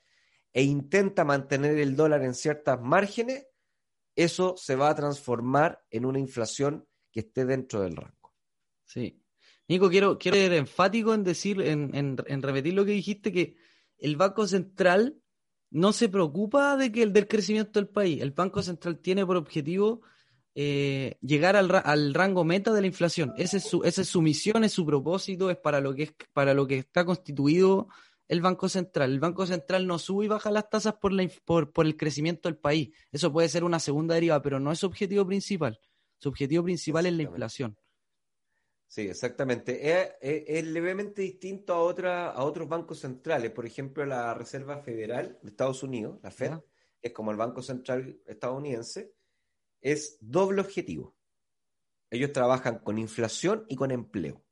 e 0.55 0.63
intenta 0.63 1.25
mantener 1.25 1.79
el 1.79 1.97
dólar 1.97 2.23
en 2.23 2.35
ciertas 2.35 2.81
márgenes, 2.81 3.47
eso 4.15 4.55
se 4.57 4.75
va 4.75 4.89
a 4.89 4.95
transformar 4.95 5.85
en 5.91 6.07
una 6.07 6.19
inflación 6.19 6.89
que 7.13 7.21
esté 7.21 7.45
dentro 7.45 7.83
del 7.83 7.97
rango. 7.97 8.35
Sí. 8.87 9.23
Nico, 9.69 9.91
quiero, 9.91 10.17
quiero 10.17 10.39
ser 10.39 10.55
enfático 10.55 11.13
en 11.13 11.25
decir, 11.25 11.61
en, 11.61 11.95
en, 11.95 12.17
en, 12.27 12.43
repetir 12.43 12.73
lo 12.73 12.87
que 12.87 12.93
dijiste, 12.93 13.33
que 13.33 13.57
el 13.99 14.17
Banco 14.17 14.47
Central 14.47 15.21
no 15.77 15.93
se 15.93 16.09
preocupa 16.09 16.75
de 16.79 16.91
que 16.91 17.03
el 17.03 17.13
del 17.13 17.29
crecimiento 17.29 17.79
del 17.79 17.89
país. 17.89 18.23
El 18.23 18.31
Banco 18.31 18.63
Central 18.63 18.99
tiene 18.99 19.27
por 19.27 19.37
objetivo 19.37 20.01
eh, 20.55 21.19
llegar 21.21 21.55
al, 21.55 21.71
al, 21.85 22.15
rango 22.15 22.45
meta 22.45 22.73
de 22.73 22.81
la 22.81 22.87
inflación. 22.87 23.35
Esa 23.37 23.59
es, 23.59 23.65
su, 23.65 23.85
esa 23.85 24.01
es 24.01 24.09
su 24.09 24.23
misión, 24.23 24.65
es 24.65 24.73
su 24.73 24.87
propósito, 24.87 25.51
es 25.51 25.59
para 25.59 25.83
lo 25.83 25.95
que 25.95 26.05
es 26.05 26.15
para 26.33 26.55
lo 26.55 26.67
que 26.67 26.79
está 26.79 27.05
constituido 27.05 27.89
el 28.27 28.41
Banco 28.41 28.71
Central. 28.71 29.13
El 29.13 29.21
Banco 29.21 29.45
Central 29.45 29.87
no 29.87 29.99
sube 29.99 30.25
y 30.25 30.29
baja 30.29 30.51
las 30.51 30.71
tasas 30.71 30.95
por, 30.95 31.13
la, 31.13 31.29
por, 31.45 31.71
por 31.73 31.85
el 31.85 31.99
crecimiento 31.99 32.49
del 32.49 32.57
país. 32.57 32.89
Eso 33.13 33.31
puede 33.31 33.51
ser 33.51 33.63
una 33.63 33.79
segunda 33.79 34.15
deriva, 34.15 34.41
pero 34.41 34.59
no 34.59 34.73
es 34.73 34.79
su 34.79 34.87
objetivo 34.87 35.27
principal. 35.27 35.79
Su 36.17 36.31
objetivo 36.31 36.65
principal 36.65 37.05
es 37.05 37.13
la 37.13 37.23
inflación. 37.25 37.77
Sí, 38.87 39.03
exactamente. 39.03 39.91
Es, 39.91 40.09
es, 40.21 40.45
es, 40.47 40.65
levemente 40.65 41.23
distinto 41.23 41.75
a, 41.75 41.81
otra, 41.81 42.31
a 42.31 42.45
otros 42.45 42.69
bancos 42.69 43.01
centrales. 43.01 43.51
Por 43.51 43.67
ejemplo, 43.67 44.07
la 44.07 44.33
Reserva 44.35 44.79
Federal 44.79 45.39
de 45.43 45.51
Estados 45.51 45.83
Unidos, 45.83 46.21
la 46.23 46.31
Fed, 46.31 46.53
es 47.03 47.13
como 47.13 47.31
el 47.31 47.37
Banco 47.37 47.63
Central 47.63 48.21
estadounidense, 48.27 49.13
es 49.81 50.19
doble 50.21 50.61
objetivo. 50.61 51.17
Ellos 52.11 52.33
trabajan 52.33 52.79
con 52.79 52.99
inflación 52.99 53.65
y 53.69 53.77
con 53.77 53.91
empleo. 53.91 54.45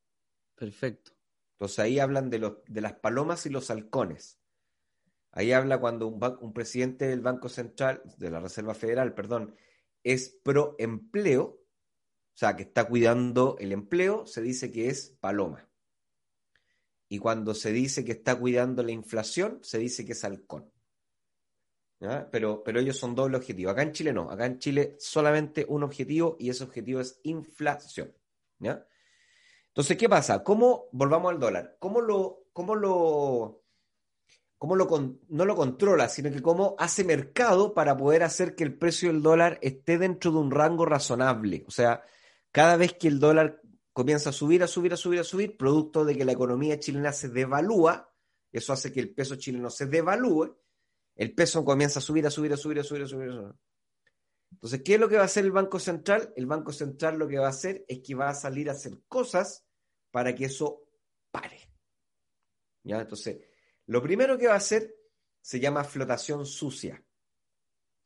Perfecto. 0.54 1.12
Entonces 1.52 1.78
ahí 1.78 1.98
hablan 1.98 2.30
de, 2.30 2.38
los, 2.40 2.58
de 2.66 2.80
las 2.80 2.94
palomas 2.94 3.46
y 3.46 3.50
los 3.50 3.70
halcones. 3.70 4.40
Ahí 5.30 5.52
habla 5.52 5.80
cuando 5.80 6.06
un, 6.08 6.20
un 6.40 6.52
presidente 6.52 7.08
del 7.08 7.20
Banco 7.20 7.48
Central, 7.48 8.02
de 8.18 8.30
la 8.30 8.40
Reserva 8.40 8.74
Federal, 8.74 9.14
perdón, 9.14 9.56
es 10.02 10.28
pro 10.42 10.76
empleo, 10.78 11.63
o 12.34 12.36
sea, 12.36 12.56
que 12.56 12.64
está 12.64 12.84
cuidando 12.84 13.56
el 13.60 13.70
empleo, 13.70 14.26
se 14.26 14.42
dice 14.42 14.72
que 14.72 14.88
es 14.88 15.16
paloma. 15.20 15.68
Y 17.08 17.18
cuando 17.18 17.54
se 17.54 17.70
dice 17.70 18.04
que 18.04 18.10
está 18.10 18.36
cuidando 18.36 18.82
la 18.82 18.90
inflación, 18.90 19.60
se 19.62 19.78
dice 19.78 20.04
que 20.04 20.12
es 20.12 20.24
halcón. 20.24 20.68
Pero, 22.32 22.62
pero 22.64 22.80
ellos 22.80 22.98
son 22.98 23.14
doble 23.14 23.36
objetivo. 23.36 23.70
Acá 23.70 23.82
en 23.82 23.92
Chile 23.92 24.12
no. 24.12 24.30
Acá 24.30 24.46
en 24.46 24.58
Chile 24.58 24.96
solamente 24.98 25.64
un 25.68 25.84
objetivo 25.84 26.36
y 26.40 26.50
ese 26.50 26.64
objetivo 26.64 27.00
es 27.00 27.20
inflación. 27.22 28.12
Entonces, 29.68 29.96
¿qué 29.96 30.08
pasa? 30.08 30.42
¿Cómo, 30.42 30.86
volvamos 30.92 31.32
al 31.32 31.38
dólar, 31.38 31.76
cómo 31.78 32.00
lo, 32.00 32.46
cómo 32.52 32.74
lo, 32.74 33.62
cómo 34.58 34.76
lo 34.76 34.88
no 35.28 35.44
lo 35.44 35.56
controla, 35.56 36.08
sino 36.08 36.30
que 36.30 36.42
cómo 36.42 36.74
hace 36.78 37.04
mercado 37.04 37.74
para 37.74 37.96
poder 37.96 38.22
hacer 38.22 38.54
que 38.54 38.64
el 38.64 38.76
precio 38.76 39.12
del 39.12 39.22
dólar 39.22 39.58
esté 39.62 39.98
dentro 39.98 40.32
de 40.32 40.38
un 40.38 40.50
rango 40.50 40.84
razonable? 40.84 41.64
O 41.66 41.70
sea, 41.70 42.02
cada 42.54 42.76
vez 42.76 42.92
que 42.94 43.08
el 43.08 43.18
dólar 43.18 43.60
comienza 43.92 44.30
a 44.30 44.32
subir, 44.32 44.62
a 44.62 44.68
subir, 44.68 44.92
a 44.92 44.96
subir, 44.96 45.18
a 45.18 45.24
subir, 45.24 45.56
producto 45.56 46.04
de 46.04 46.16
que 46.16 46.24
la 46.24 46.30
economía 46.30 46.78
chilena 46.78 47.12
se 47.12 47.28
devalúa, 47.28 48.14
eso 48.52 48.72
hace 48.72 48.92
que 48.92 49.00
el 49.00 49.12
peso 49.12 49.34
chileno 49.34 49.70
se 49.70 49.86
devalúe, 49.86 50.56
el 51.16 51.34
peso 51.34 51.64
comienza 51.64 51.98
a 51.98 52.02
subir, 52.02 52.24
a 52.28 52.30
subir, 52.30 52.52
a 52.52 52.56
subir, 52.56 52.78
a 52.78 52.84
subir, 52.84 53.02
a 53.02 53.06
subir. 53.08 53.28
A 53.28 53.32
subir. 53.32 53.54
Entonces, 54.52 54.82
¿qué 54.84 54.94
es 54.94 55.00
lo 55.00 55.08
que 55.08 55.16
va 55.16 55.22
a 55.22 55.24
hacer 55.24 55.44
el 55.44 55.50
Banco 55.50 55.80
Central? 55.80 56.32
El 56.36 56.46
Banco 56.46 56.72
Central 56.72 57.18
lo 57.18 57.26
que 57.26 57.38
va 57.38 57.46
a 57.46 57.50
hacer 57.50 57.84
es 57.88 58.00
que 58.06 58.14
va 58.14 58.28
a 58.28 58.34
salir 58.34 58.68
a 58.68 58.72
hacer 58.72 59.00
cosas 59.08 59.66
para 60.12 60.32
que 60.32 60.44
eso 60.44 60.86
pare. 61.32 61.58
Entonces, 62.84 63.40
lo 63.86 64.00
primero 64.00 64.38
que 64.38 64.46
va 64.46 64.54
a 64.54 64.58
hacer 64.58 64.94
se 65.40 65.58
llama 65.58 65.82
flotación 65.82 66.46
sucia. 66.46 67.04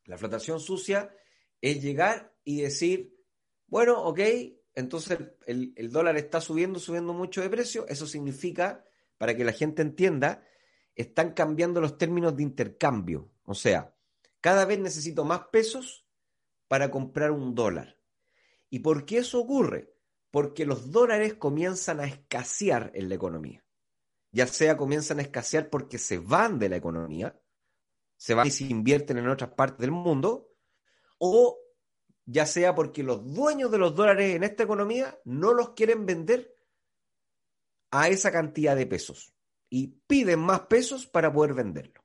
La 0.06 0.16
flotación 0.16 0.58
sucia 0.58 1.14
es 1.60 1.82
llegar 1.82 2.34
y 2.44 2.62
decir, 2.62 3.17
bueno, 3.68 4.02
ok, 4.02 4.20
entonces 4.74 5.18
el, 5.46 5.72
el, 5.76 5.90
dólar 5.90 6.16
está 6.16 6.40
subiendo, 6.40 6.78
subiendo 6.78 7.12
mucho 7.12 7.40
de 7.40 7.50
precio, 7.50 7.86
eso 7.88 8.06
significa, 8.06 8.84
para 9.16 9.36
que 9.36 9.44
la 9.44 9.52
gente 9.52 9.82
entienda, 9.82 10.42
están 10.94 11.32
cambiando 11.32 11.80
los 11.80 11.96
términos 11.96 12.36
de 12.36 12.42
intercambio. 12.42 13.30
O 13.44 13.54
sea, 13.54 13.94
cada 14.40 14.64
vez 14.64 14.78
necesito 14.78 15.24
más 15.24 15.48
pesos 15.52 16.06
para 16.66 16.90
comprar 16.90 17.30
un 17.30 17.54
dólar. 17.54 17.98
¿Y 18.70 18.80
por 18.80 19.04
qué 19.04 19.18
eso 19.18 19.40
ocurre? 19.40 19.94
Porque 20.30 20.66
los 20.66 20.90
dólares 20.90 21.34
comienzan 21.34 22.00
a 22.00 22.06
escasear 22.06 22.90
en 22.94 23.08
la 23.08 23.14
economía. 23.14 23.64
Ya 24.30 24.46
sea 24.46 24.76
comienzan 24.76 25.18
a 25.18 25.22
escasear 25.22 25.70
porque 25.70 25.98
se 25.98 26.18
van 26.18 26.58
de 26.58 26.68
la 26.68 26.76
economía, 26.76 27.40
se 28.16 28.34
van 28.34 28.46
y 28.46 28.50
se 28.50 28.64
invierten 28.64 29.18
en 29.18 29.28
otras 29.28 29.50
partes 29.52 29.78
del 29.78 29.90
mundo, 29.90 30.52
o 31.18 31.58
ya 32.30 32.44
sea 32.44 32.74
porque 32.74 33.02
los 33.02 33.32
dueños 33.32 33.70
de 33.70 33.78
los 33.78 33.94
dólares 33.94 34.36
en 34.36 34.44
esta 34.44 34.62
economía 34.62 35.18
no 35.24 35.54
los 35.54 35.70
quieren 35.70 36.04
vender 36.04 36.54
a 37.90 38.08
esa 38.08 38.30
cantidad 38.30 38.76
de 38.76 38.86
pesos 38.86 39.32
y 39.70 39.86
piden 40.06 40.40
más 40.40 40.60
pesos 40.60 41.06
para 41.06 41.32
poder 41.32 41.54
venderlo. 41.54 42.04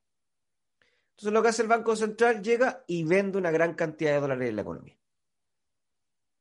Entonces 1.11 1.33
lo 1.33 1.43
que 1.43 1.49
hace 1.49 1.61
el 1.63 1.67
Banco 1.67 1.93
Central 1.97 2.41
llega 2.41 2.85
y 2.87 3.03
vende 3.03 3.37
una 3.37 3.51
gran 3.51 3.73
cantidad 3.73 4.13
de 4.13 4.21
dólares 4.21 4.49
en 4.49 4.55
la 4.55 4.61
economía. 4.61 4.97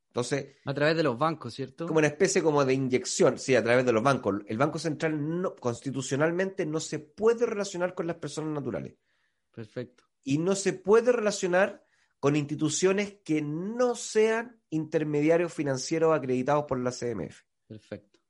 Entonces, 0.07 0.55
a 0.63 0.73
través 0.73 0.95
de 0.95 1.03
los 1.03 1.17
bancos, 1.17 1.53
¿cierto? 1.53 1.85
Como 1.85 1.97
una 1.97 2.07
especie 2.07 2.41
como 2.41 2.63
de 2.63 2.73
inyección, 2.73 3.37
sí, 3.37 3.55
a 3.55 3.63
través 3.63 3.85
de 3.85 3.91
los 3.91 4.03
bancos. 4.03 4.43
El 4.45 4.57
Banco 4.57 4.79
Central 4.79 5.41
no, 5.41 5.55
constitucionalmente 5.55 6.65
no 6.65 6.79
se 6.79 6.99
puede 6.99 7.45
relacionar 7.45 7.95
con 7.95 8.07
las 8.07 8.15
personas 8.15 8.53
naturales. 8.53 8.95
Perfecto. 9.51 10.05
y 10.23 10.37
no 10.39 10.55
se 10.55 10.73
puede 10.73 11.11
relacionar 11.11 11.85
con 12.23 12.37
instituciones 12.37 13.17
que 13.25 13.41
no 13.41 13.95
sean 13.95 14.57
intermediarios 14.69 15.53
financieros 15.53 16.15
acreditados 16.15 16.63
por 16.69 16.79
la 16.79 16.91
CMF. 16.91 17.41
Perfecto. 17.67 18.21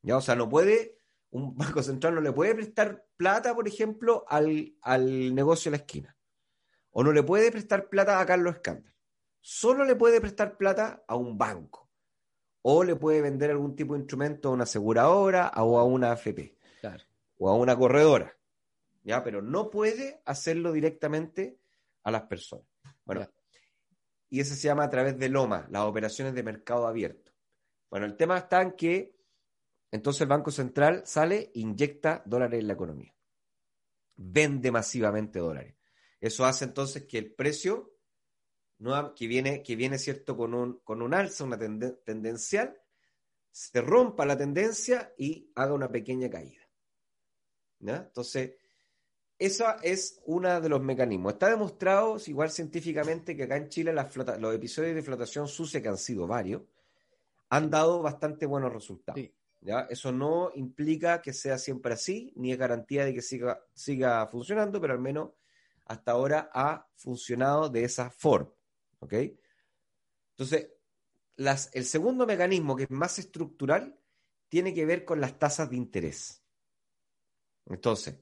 ¿Ya? 0.00 0.16
O 0.16 0.22
sea, 0.22 0.34
no 0.34 0.48
puede, 0.48 0.96
un 1.28 1.54
banco 1.54 1.82
central 1.82 2.14
no 2.14 2.22
le 2.22 2.32
puede 2.32 2.54
prestar 2.54 3.04
plata, 3.18 3.54
por 3.54 3.68
ejemplo, 3.68 4.24
al, 4.28 4.74
al 4.80 5.34
negocio 5.34 5.70
de 5.70 5.76
la 5.76 5.82
esquina. 5.82 6.16
O 6.92 7.04
no 7.04 7.12
le 7.12 7.22
puede 7.22 7.52
prestar 7.52 7.90
plata 7.90 8.18
a 8.18 8.24
Carlos 8.24 8.54
Escándalo. 8.54 8.96
Solo 9.42 9.84
le 9.84 9.94
puede 9.94 10.22
prestar 10.22 10.56
plata 10.56 11.04
a 11.06 11.14
un 11.14 11.36
banco. 11.36 11.90
O 12.62 12.82
le 12.82 12.96
puede 12.96 13.20
vender 13.20 13.50
algún 13.50 13.76
tipo 13.76 13.92
de 13.92 14.00
instrumento 14.00 14.48
a 14.48 14.52
una 14.52 14.64
aseguradora 14.64 15.52
o 15.58 15.78
a 15.78 15.84
una 15.84 16.12
AFP. 16.12 16.56
Claro. 16.80 17.04
O 17.36 17.50
a 17.50 17.56
una 17.56 17.76
corredora. 17.76 18.34
¿Ya? 19.02 19.22
Pero 19.22 19.42
no 19.42 19.68
puede 19.68 20.22
hacerlo 20.24 20.72
directamente 20.72 21.58
a 22.04 22.10
las 22.10 22.22
personas. 22.22 22.73
Bueno, 23.04 23.28
y 24.30 24.40
eso 24.40 24.54
se 24.54 24.62
llama 24.62 24.84
a 24.84 24.90
través 24.90 25.18
de 25.18 25.28
LOMA, 25.28 25.68
las 25.70 25.82
operaciones 25.82 26.34
de 26.34 26.42
mercado 26.42 26.86
abierto. 26.86 27.32
Bueno, 27.90 28.06
el 28.06 28.16
tema 28.16 28.38
está 28.38 28.62
en 28.62 28.72
que 28.72 29.14
entonces 29.90 30.22
el 30.22 30.28
Banco 30.28 30.50
Central 30.50 31.02
sale, 31.06 31.52
inyecta 31.54 32.22
dólares 32.26 32.60
en 32.60 32.66
la 32.66 32.72
economía. 32.72 33.14
Vende 34.16 34.72
masivamente 34.72 35.38
dólares. 35.38 35.76
Eso 36.20 36.44
hace 36.44 36.64
entonces 36.64 37.04
que 37.06 37.18
el 37.18 37.32
precio, 37.32 37.94
que 39.14 39.26
viene, 39.28 39.62
que 39.62 39.76
viene 39.76 39.98
cierto, 39.98 40.36
con 40.36 40.54
un, 40.54 40.80
con 40.80 41.00
un 41.00 41.14
alza, 41.14 41.44
una 41.44 41.58
tende- 41.58 42.02
tendencial, 42.04 42.76
se 43.52 43.80
rompa 43.80 44.26
la 44.26 44.36
tendencia 44.36 45.14
y 45.16 45.52
haga 45.54 45.74
una 45.74 45.88
pequeña 45.88 46.28
caída. 46.28 46.68
Entonces, 47.78 48.56
esa 49.38 49.76
es 49.82 50.20
uno 50.26 50.60
de 50.60 50.68
los 50.68 50.80
mecanismos. 50.80 51.34
Está 51.34 51.50
demostrado, 51.50 52.16
igual 52.26 52.50
científicamente, 52.50 53.36
que 53.36 53.44
acá 53.44 53.56
en 53.56 53.68
Chile 53.68 53.92
las 53.92 54.12
flota- 54.12 54.38
los 54.38 54.54
episodios 54.54 54.94
de 54.94 55.02
flotación 55.02 55.48
sucia, 55.48 55.82
que 55.82 55.88
han 55.88 55.98
sido 55.98 56.26
varios, 56.26 56.62
han 57.48 57.70
dado 57.70 58.00
bastante 58.02 58.46
buenos 58.46 58.72
resultados. 58.72 59.20
Sí. 59.20 59.34
¿ya? 59.60 59.86
Eso 59.90 60.12
no 60.12 60.50
implica 60.54 61.20
que 61.20 61.32
sea 61.32 61.58
siempre 61.58 61.94
así, 61.94 62.32
ni 62.36 62.52
es 62.52 62.58
garantía 62.58 63.04
de 63.04 63.14
que 63.14 63.22
siga, 63.22 63.64
siga 63.74 64.26
funcionando, 64.28 64.80
pero 64.80 64.92
al 64.92 65.00
menos 65.00 65.30
hasta 65.86 66.12
ahora 66.12 66.50
ha 66.52 66.88
funcionado 66.94 67.68
de 67.68 67.84
esa 67.84 68.10
forma. 68.10 68.50
¿ok? 69.00 69.14
Entonces, 70.30 70.68
las, 71.36 71.70
el 71.74 71.84
segundo 71.84 72.26
mecanismo, 72.26 72.76
que 72.76 72.84
es 72.84 72.90
más 72.90 73.18
estructural, 73.18 73.98
tiene 74.48 74.72
que 74.72 74.86
ver 74.86 75.04
con 75.04 75.20
las 75.20 75.38
tasas 75.38 75.68
de 75.70 75.76
interés. 75.76 76.42
Entonces, 77.66 78.16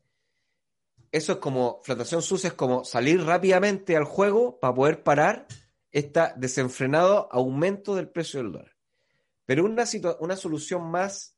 eso 1.12 1.32
es 1.32 1.38
como, 1.38 1.80
flotación 1.82 2.22
sucia 2.22 2.48
es 2.48 2.54
como 2.54 2.84
salir 2.84 3.22
rápidamente 3.22 3.96
al 3.96 4.04
juego 4.04 4.58
para 4.58 4.74
poder 4.74 5.02
parar 5.02 5.46
este 5.90 6.20
desenfrenado 6.36 7.28
aumento 7.30 7.94
del 7.94 8.08
precio 8.08 8.42
del 8.42 8.52
dólar. 8.52 8.76
Pero 9.44 9.66
una, 9.66 9.84
una 10.20 10.36
solución 10.36 10.90
más 10.90 11.36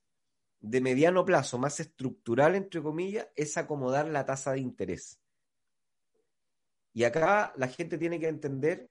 de 0.61 0.81
mediano 0.81 1.25
plazo, 1.25 1.59
más 1.59 1.81
estructural, 1.81 2.55
entre 2.55 2.81
comillas, 2.81 3.27
es 3.35 3.57
acomodar 3.57 4.07
la 4.07 4.25
tasa 4.25 4.53
de 4.53 4.61
interés. 4.61 5.21
Y 6.93 7.03
acá 7.03 7.53
la 7.57 7.67
gente 7.67 7.99
tiene 7.99 8.21
que 8.21 8.29
entender 8.29 8.89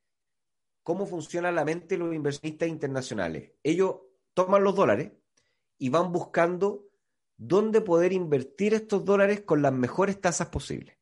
cómo 0.83 1.05
funciona 1.05 1.49
la 1.53 1.63
mente 1.63 1.95
de 1.95 1.99
los 1.99 2.13
inversionistas 2.13 2.67
internacionales. 2.67 3.53
Ellos 3.63 4.01
toman 4.33 4.65
los 4.65 4.75
dólares 4.75 5.13
y 5.77 5.87
van 5.87 6.11
buscando 6.11 6.89
dónde 7.47 7.81
poder 7.81 8.13
invertir 8.13 8.73
estos 8.73 9.03
dólares 9.03 9.41
con 9.41 9.61
las 9.61 9.73
mejores 9.73 10.19
tasas 10.19 10.47
posibles. 10.49 10.97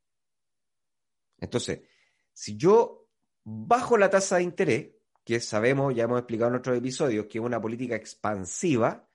Entonces, 1.37 1.81
si 2.33 2.57
yo 2.57 3.07
bajo 3.43 3.97
la 3.97 4.09
tasa 4.09 4.37
de 4.37 4.43
interés, 4.43 4.91
que 5.23 5.39
sabemos, 5.39 5.93
ya 5.93 6.03
hemos 6.03 6.19
explicado 6.19 6.49
en 6.49 6.57
otros 6.57 6.77
episodios, 6.77 7.27
que 7.27 7.37
es 7.37 7.43
una 7.43 7.61
política 7.61 7.95
expansiva, 7.95 9.07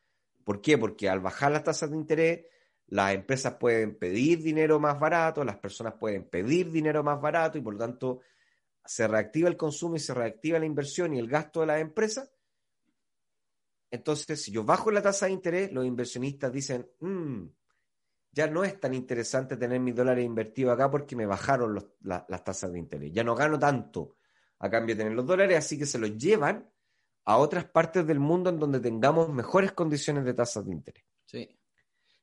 ¿por 0.44 0.60
qué? 0.60 0.78
Porque 0.78 1.08
al 1.08 1.20
bajar 1.20 1.52
las 1.52 1.64
tasas 1.64 1.90
de 1.90 1.96
interés, 1.96 2.46
las 2.88 3.14
empresas 3.14 3.54
pueden 3.54 3.98
pedir 3.98 4.42
dinero 4.42 4.78
más 4.78 4.98
barato, 5.00 5.44
las 5.44 5.58
personas 5.58 5.94
pueden 5.94 6.28
pedir 6.28 6.70
dinero 6.70 7.02
más 7.02 7.20
barato 7.20 7.58
y 7.58 7.60
por 7.60 7.74
lo 7.74 7.80
tanto 7.80 8.20
se 8.84 9.08
reactiva 9.08 9.48
el 9.48 9.56
consumo 9.56 9.96
y 9.96 10.00
se 10.00 10.14
reactiva 10.14 10.60
la 10.60 10.66
inversión 10.66 11.12
y 11.12 11.18
el 11.18 11.26
gasto 11.26 11.60
de 11.60 11.66
las 11.66 11.80
empresas. 11.80 12.30
Entonces, 13.90 14.42
si 14.42 14.50
yo 14.52 14.64
bajo 14.64 14.90
la 14.90 15.02
tasa 15.02 15.26
de 15.26 15.32
interés, 15.32 15.72
los 15.72 15.86
inversionistas 15.86 16.52
dicen, 16.52 16.88
"Mm, 17.00 17.44
ya 18.32 18.46
no 18.48 18.64
es 18.64 18.78
tan 18.80 18.92
interesante 18.94 19.56
tener 19.56 19.80
mis 19.80 19.94
dólares 19.94 20.24
invertidos 20.24 20.74
acá 20.74 20.90
porque 20.90 21.16
me 21.16 21.24
bajaron 21.26 21.72
los- 21.74 21.86
la- 22.02 22.26
las 22.28 22.44
tasas 22.44 22.72
de 22.72 22.78
interés. 22.78 23.12
Ya 23.12 23.24
no 23.24 23.34
gano 23.34 23.58
tanto 23.58 24.16
a 24.58 24.68
cambio 24.68 24.94
de 24.94 25.02
tener 25.02 25.16
los 25.16 25.26
dólares, 25.26 25.56
así 25.58 25.78
que 25.78 25.86
se 25.86 25.98
los 25.98 26.16
llevan 26.18 26.68
a 27.24 27.38
otras 27.38 27.64
partes 27.64 28.06
del 28.06 28.20
mundo 28.20 28.50
en 28.50 28.58
donde 28.58 28.78
tengamos 28.80 29.28
mejores 29.30 29.72
condiciones 29.72 30.24
de 30.24 30.34
tasas 30.34 30.66
de 30.66 30.72
interés. 30.72 31.04
Sí. 31.24 31.58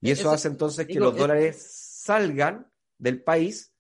Y 0.01 0.11
eso 0.11 0.21
Eso- 0.23 0.31
hace 0.31 0.47
entonces 0.49 0.85
que 0.87 0.99
los 0.99 1.13
es- 1.13 1.19
dólares 1.19 1.61
salgan 2.03 2.71
del 2.97 3.23
país, 3.23 3.73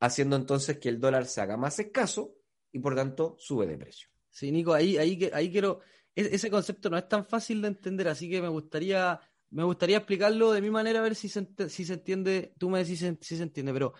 haciendo 0.00 0.36
entonces 0.36 0.78
que 0.78 0.88
el 0.88 1.00
dólar 1.00 1.26
se 1.26 1.40
haga 1.40 1.56
más 1.56 1.78
escaso 1.78 2.34
y 2.72 2.80
por 2.80 2.94
tanto 2.94 3.36
sube 3.38 3.66
de 3.66 3.76
precio. 3.78 4.08
Sí, 4.30 4.50
Nico, 4.50 4.72
ahí, 4.74 4.96
ahí, 4.98 5.30
ahí 5.32 5.50
quiero. 5.50 5.80
E- 6.14 6.30
Ese 6.34 6.50
concepto 6.50 6.90
no 6.90 6.98
es 6.98 7.08
tan 7.08 7.24
fácil 7.24 7.62
de 7.62 7.68
entender, 7.68 8.08
así 8.08 8.28
que 8.30 8.40
me 8.42 8.48
gustaría, 8.48 9.20
me 9.50 9.64
gustaría 9.64 9.98
explicarlo 9.98 10.52
de 10.52 10.60
mi 10.62 10.70
manera, 10.70 11.00
a 11.00 11.02
ver 11.02 11.14
si 11.14 11.28
se, 11.28 11.46
si 11.68 11.84
se 11.84 11.94
entiende. 11.94 12.54
Tú 12.58 12.70
me 12.70 12.80
decís 12.80 13.00
si, 13.00 13.18
si 13.20 13.36
se 13.36 13.42
entiende, 13.42 13.72
pero 13.72 13.92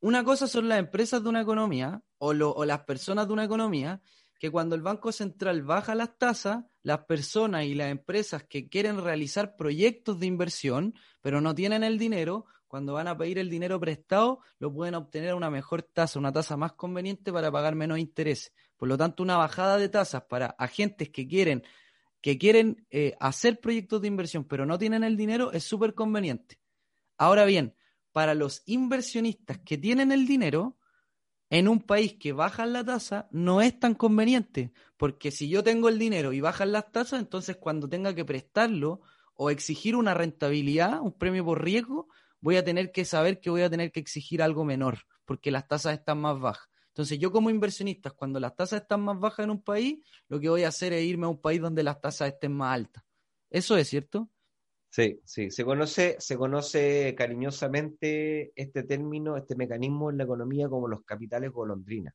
una 0.00 0.24
cosa 0.24 0.46
son 0.46 0.68
las 0.68 0.78
empresas 0.78 1.22
de 1.22 1.28
una 1.28 1.40
economía 1.42 2.02
o, 2.18 2.32
lo- 2.32 2.52
o 2.52 2.64
las 2.64 2.84
personas 2.84 3.26
de 3.26 3.32
una 3.32 3.44
economía, 3.44 4.00
que 4.38 4.50
cuando 4.50 4.74
el 4.76 4.82
Banco 4.82 5.12
Central 5.12 5.62
baja 5.62 5.94
las 5.94 6.18
tasas, 6.18 6.64
las 6.82 7.04
personas 7.06 7.64
y 7.64 7.74
las 7.74 7.90
empresas 7.90 8.44
que 8.44 8.68
quieren 8.68 9.02
realizar 9.02 9.56
proyectos 9.56 10.20
de 10.20 10.26
inversión, 10.26 10.94
pero 11.22 11.40
no 11.40 11.54
tienen 11.54 11.82
el 11.84 11.98
dinero, 11.98 12.44
cuando 12.68 12.94
van 12.94 13.08
a 13.08 13.16
pedir 13.16 13.38
el 13.38 13.48
dinero 13.48 13.78
prestado, 13.78 14.40
lo 14.58 14.72
pueden 14.72 14.94
obtener 14.94 15.30
a 15.30 15.36
una 15.36 15.50
mejor 15.50 15.82
tasa, 15.82 16.18
una 16.18 16.32
tasa 16.32 16.56
más 16.56 16.72
conveniente 16.72 17.32
para 17.32 17.50
pagar 17.50 17.74
menos 17.74 17.98
interés. 17.98 18.52
Por 18.76 18.88
lo 18.88 18.98
tanto, 18.98 19.22
una 19.22 19.36
bajada 19.36 19.78
de 19.78 19.88
tasas 19.88 20.24
para 20.24 20.46
agentes 20.58 21.10
que 21.10 21.26
quieren, 21.26 21.62
que 22.20 22.38
quieren 22.38 22.86
eh, 22.90 23.16
hacer 23.20 23.60
proyectos 23.60 24.02
de 24.02 24.08
inversión, 24.08 24.44
pero 24.44 24.66
no 24.66 24.78
tienen 24.78 25.04
el 25.04 25.16
dinero, 25.16 25.52
es 25.52 25.64
súper 25.64 25.94
conveniente. 25.94 26.58
Ahora 27.16 27.44
bien, 27.44 27.74
para 28.12 28.34
los 28.34 28.62
inversionistas 28.66 29.58
que 29.58 29.78
tienen 29.78 30.12
el 30.12 30.26
dinero, 30.26 30.76
en 31.50 31.68
un 31.68 31.80
país 31.80 32.14
que 32.14 32.32
bajan 32.32 32.72
la 32.72 32.84
tasa, 32.84 33.28
no 33.30 33.60
es 33.60 33.78
tan 33.78 33.94
conveniente, 33.94 34.72
porque 34.96 35.30
si 35.30 35.48
yo 35.48 35.62
tengo 35.62 35.88
el 35.88 35.98
dinero 35.98 36.32
y 36.32 36.40
bajan 36.40 36.72
las 36.72 36.90
tasas, 36.90 37.20
entonces 37.20 37.56
cuando 37.56 37.88
tenga 37.88 38.14
que 38.14 38.24
prestarlo 38.24 39.00
o 39.34 39.50
exigir 39.50 39.94
una 39.94 40.14
rentabilidad, 40.14 41.00
un 41.00 41.12
premio 41.12 41.44
por 41.44 41.62
riesgo, 41.62 42.08
voy 42.46 42.58
a 42.58 42.64
tener 42.64 42.92
que 42.92 43.04
saber 43.04 43.40
que 43.40 43.50
voy 43.50 43.62
a 43.62 43.70
tener 43.70 43.90
que 43.90 43.98
exigir 43.98 44.40
algo 44.40 44.64
menor, 44.64 44.98
porque 45.24 45.50
las 45.50 45.66
tasas 45.66 45.94
están 45.98 46.20
más 46.20 46.38
bajas. 46.38 46.68
Entonces 46.90 47.18
yo 47.18 47.32
como 47.32 47.50
inversionista, 47.50 48.12
cuando 48.12 48.38
las 48.38 48.54
tasas 48.54 48.82
están 48.82 49.00
más 49.00 49.18
bajas 49.18 49.42
en 49.42 49.50
un 49.50 49.64
país, 49.64 49.98
lo 50.28 50.38
que 50.38 50.48
voy 50.48 50.62
a 50.62 50.68
hacer 50.68 50.92
es 50.92 51.02
irme 51.02 51.26
a 51.26 51.30
un 51.30 51.40
país 51.40 51.60
donde 51.60 51.82
las 51.82 52.00
tasas 52.00 52.28
estén 52.28 52.52
más 52.52 52.72
altas. 52.72 53.02
Eso 53.50 53.76
es 53.76 53.88
cierto. 53.88 54.30
Sí, 54.90 55.20
sí, 55.24 55.50
se 55.50 55.64
conoce, 55.64 56.14
se 56.20 56.36
conoce 56.36 57.16
cariñosamente 57.18 58.52
este 58.54 58.84
término, 58.84 59.36
este 59.36 59.56
mecanismo 59.56 60.10
en 60.10 60.18
la 60.18 60.22
economía 60.22 60.68
como 60.68 60.86
los 60.86 61.02
capitales 61.02 61.50
golondrinas, 61.50 62.14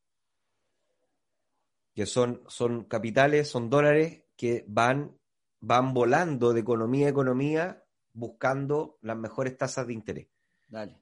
que 1.93 2.05
son, 2.05 2.41
son 2.47 2.85
capitales, 2.85 3.49
son 3.49 3.69
dólares 3.69 4.23
que 4.37 4.63
van, 4.65 5.13
van 5.59 5.93
volando 5.93 6.53
de 6.53 6.61
economía 6.61 7.07
a 7.07 7.09
economía 7.09 7.80
buscando 8.13 8.97
las 9.01 9.17
mejores 9.17 9.57
tasas 9.57 9.87
de 9.87 9.93
interés. 9.93 10.27
Dale. 10.67 11.01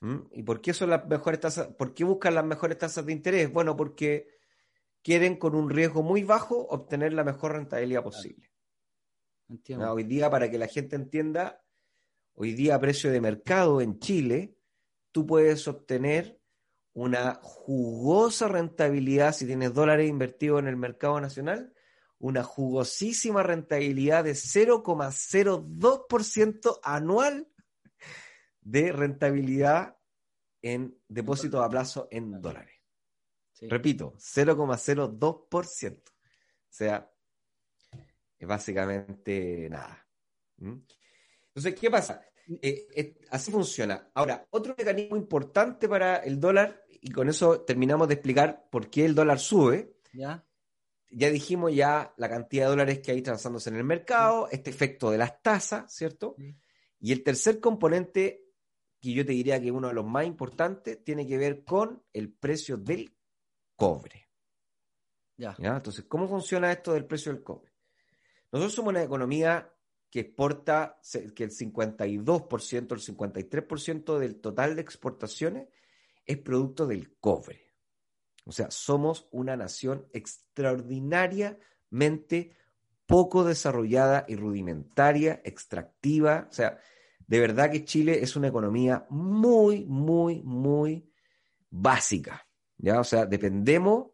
¿Mm? 0.00 0.18
¿Y 0.32 0.42
por 0.42 0.60
qué 0.60 0.74
son 0.74 0.90
las 0.90 1.06
mejores 1.06 1.40
tasas? 1.40 1.68
¿Por 1.68 1.94
qué 1.94 2.04
buscan 2.04 2.34
las 2.34 2.44
mejores 2.44 2.78
tasas 2.78 3.06
de 3.06 3.12
interés? 3.12 3.52
Bueno, 3.52 3.76
porque 3.76 4.28
quieren 5.02 5.36
con 5.36 5.54
un 5.54 5.70
riesgo 5.70 6.02
muy 6.02 6.24
bajo 6.24 6.66
obtener 6.68 7.12
la 7.12 7.24
mejor 7.24 7.52
rentabilidad 7.52 8.02
posible. 8.02 8.50
Entiendo. 9.48 9.86
¿no? 9.86 9.92
Hoy 9.92 10.04
día, 10.04 10.30
para 10.30 10.50
que 10.50 10.58
la 10.58 10.66
gente 10.66 10.96
entienda, 10.96 11.62
hoy 12.34 12.52
día 12.52 12.76
a 12.76 12.80
precio 12.80 13.10
de 13.10 13.20
mercado 13.20 13.80
en 13.80 13.98
Chile, 13.98 14.56
tú 15.12 15.26
puedes 15.26 15.68
obtener 15.68 16.40
una 16.94 17.38
jugosa 17.42 18.48
rentabilidad 18.48 19.32
si 19.32 19.46
tienes 19.46 19.72
dólares 19.72 20.08
invertidos 20.08 20.60
en 20.60 20.68
el 20.68 20.76
mercado 20.76 21.20
nacional, 21.20 21.71
una 22.22 22.42
jugosísima 22.44 23.42
rentabilidad 23.42 24.22
de 24.22 24.32
0,02% 24.32 26.78
anual 26.84 27.48
de 28.60 28.92
rentabilidad 28.92 29.96
en 30.62 30.96
depósitos 31.08 31.64
a 31.64 31.68
plazo 31.68 32.06
en 32.12 32.40
dólares. 32.40 32.80
Sí. 33.50 33.68
Repito, 33.68 34.14
0,02%. 34.18 35.98
O 35.98 36.02
sea, 36.68 37.10
es 38.38 38.46
básicamente 38.46 39.68
nada. 39.68 40.06
¿Mm? 40.58 40.76
Entonces, 41.48 41.74
¿qué 41.74 41.90
pasa? 41.90 42.24
Eh, 42.62 42.86
eh, 42.94 43.18
así 43.30 43.50
funciona. 43.50 44.12
Ahora, 44.14 44.46
otro 44.50 44.76
mecanismo 44.78 45.16
importante 45.16 45.88
para 45.88 46.18
el 46.18 46.38
dólar 46.38 46.84
y 47.00 47.10
con 47.10 47.28
eso 47.28 47.62
terminamos 47.62 48.06
de 48.06 48.14
explicar 48.14 48.68
por 48.70 48.90
qué 48.90 49.06
el 49.06 49.16
dólar 49.16 49.40
sube. 49.40 49.96
¿Ya? 50.12 50.46
Ya 51.12 51.30
dijimos 51.30 51.74
ya 51.74 52.14
la 52.16 52.28
cantidad 52.28 52.64
de 52.64 52.70
dólares 52.70 53.00
que 53.00 53.12
hay 53.12 53.22
transándose 53.22 53.70
en 53.70 53.76
el 53.76 53.84
mercado, 53.84 54.48
este 54.50 54.70
efecto 54.70 55.10
de 55.10 55.18
las 55.18 55.42
tasas, 55.42 55.92
¿cierto? 55.92 56.34
Sí. 56.38 56.56
Y 57.00 57.12
el 57.12 57.22
tercer 57.22 57.60
componente, 57.60 58.46
que 59.00 59.12
yo 59.12 59.26
te 59.26 59.32
diría 59.32 59.60
que 59.60 59.66
es 59.66 59.72
uno 59.72 59.88
de 59.88 59.94
los 59.94 60.06
más 60.06 60.24
importantes, 60.24 61.02
tiene 61.04 61.26
que 61.26 61.36
ver 61.36 61.64
con 61.64 62.02
el 62.12 62.32
precio 62.32 62.76
del 62.76 63.14
cobre. 63.76 64.28
Ya. 65.36 65.56
¿ya? 65.58 65.76
Entonces, 65.76 66.04
¿cómo 66.04 66.28
funciona 66.28 66.70
esto 66.70 66.92
del 66.92 67.06
precio 67.06 67.32
del 67.32 67.42
cobre? 67.42 67.72
Nosotros 68.52 68.74
somos 68.74 68.90
una 68.90 69.02
economía 69.02 69.72
que 70.08 70.20
exporta, 70.20 71.00
que 71.34 71.44
el 71.44 71.50
52%, 71.50 72.92
el 72.92 73.16
53% 73.16 74.18
del 74.18 74.40
total 74.40 74.76
de 74.76 74.82
exportaciones 74.82 75.68
es 76.26 76.38
producto 76.38 76.86
del 76.86 77.16
cobre. 77.18 77.71
O 78.44 78.52
sea, 78.52 78.70
somos 78.70 79.28
una 79.30 79.56
nación 79.56 80.06
extraordinariamente 80.12 82.52
poco 83.06 83.44
desarrollada 83.44 84.24
y 84.28 84.36
rudimentaria, 84.36 85.40
extractiva. 85.44 86.48
O 86.50 86.52
sea, 86.52 86.78
de 87.26 87.40
verdad 87.40 87.70
que 87.70 87.84
Chile 87.84 88.22
es 88.22 88.36
una 88.36 88.48
economía 88.48 89.06
muy, 89.10 89.84
muy, 89.84 90.42
muy 90.42 91.10
básica. 91.70 92.46
¿ya? 92.78 93.00
O 93.00 93.04
sea, 93.04 93.26
dependemos 93.26 94.08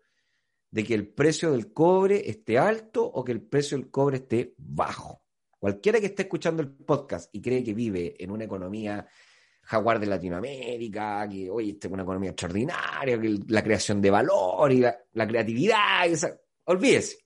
de 0.71 0.85
que 0.85 0.95
el 0.95 1.09
precio 1.09 1.53
del 1.53 1.73
cobre 1.73 2.29
esté 2.29 2.59
alto 2.59 3.05
o 3.05 3.25
que 3.25 3.33
el 3.33 3.43
precio 3.43 3.79
del 3.79 3.91
cobre 3.91 4.19
esté 4.19 4.55
bajo. 4.59 5.23
Cualquiera 5.59 5.99
que 5.99 6.07
esté 6.07 6.23
escuchando 6.23 6.63
el 6.63 6.71
podcast 6.71 7.35
y 7.35 7.41
cree 7.41 7.65
que 7.65 7.75
vive 7.75 8.15
en 8.23 8.31
una 8.31 8.45
economía 8.45 9.09
jaguar 9.71 10.01
de 10.01 10.07
Latinoamérica, 10.07 11.29
que 11.29 11.51
oye, 11.51 11.73
esta 11.73 11.89
es 11.89 11.93
una 11.93 12.03
economía 12.03 12.31
extraordinaria, 12.31 13.21
que 13.21 13.39
la 13.49 13.63
creación 13.63 14.01
de 14.01 14.11
valor 14.11 14.73
y 14.73 14.79
la, 14.81 14.99
la 15.13 15.27
creatividad, 15.27 16.07
y 16.09 16.13
esa- 16.15 16.41
olvídese. 16.65 17.19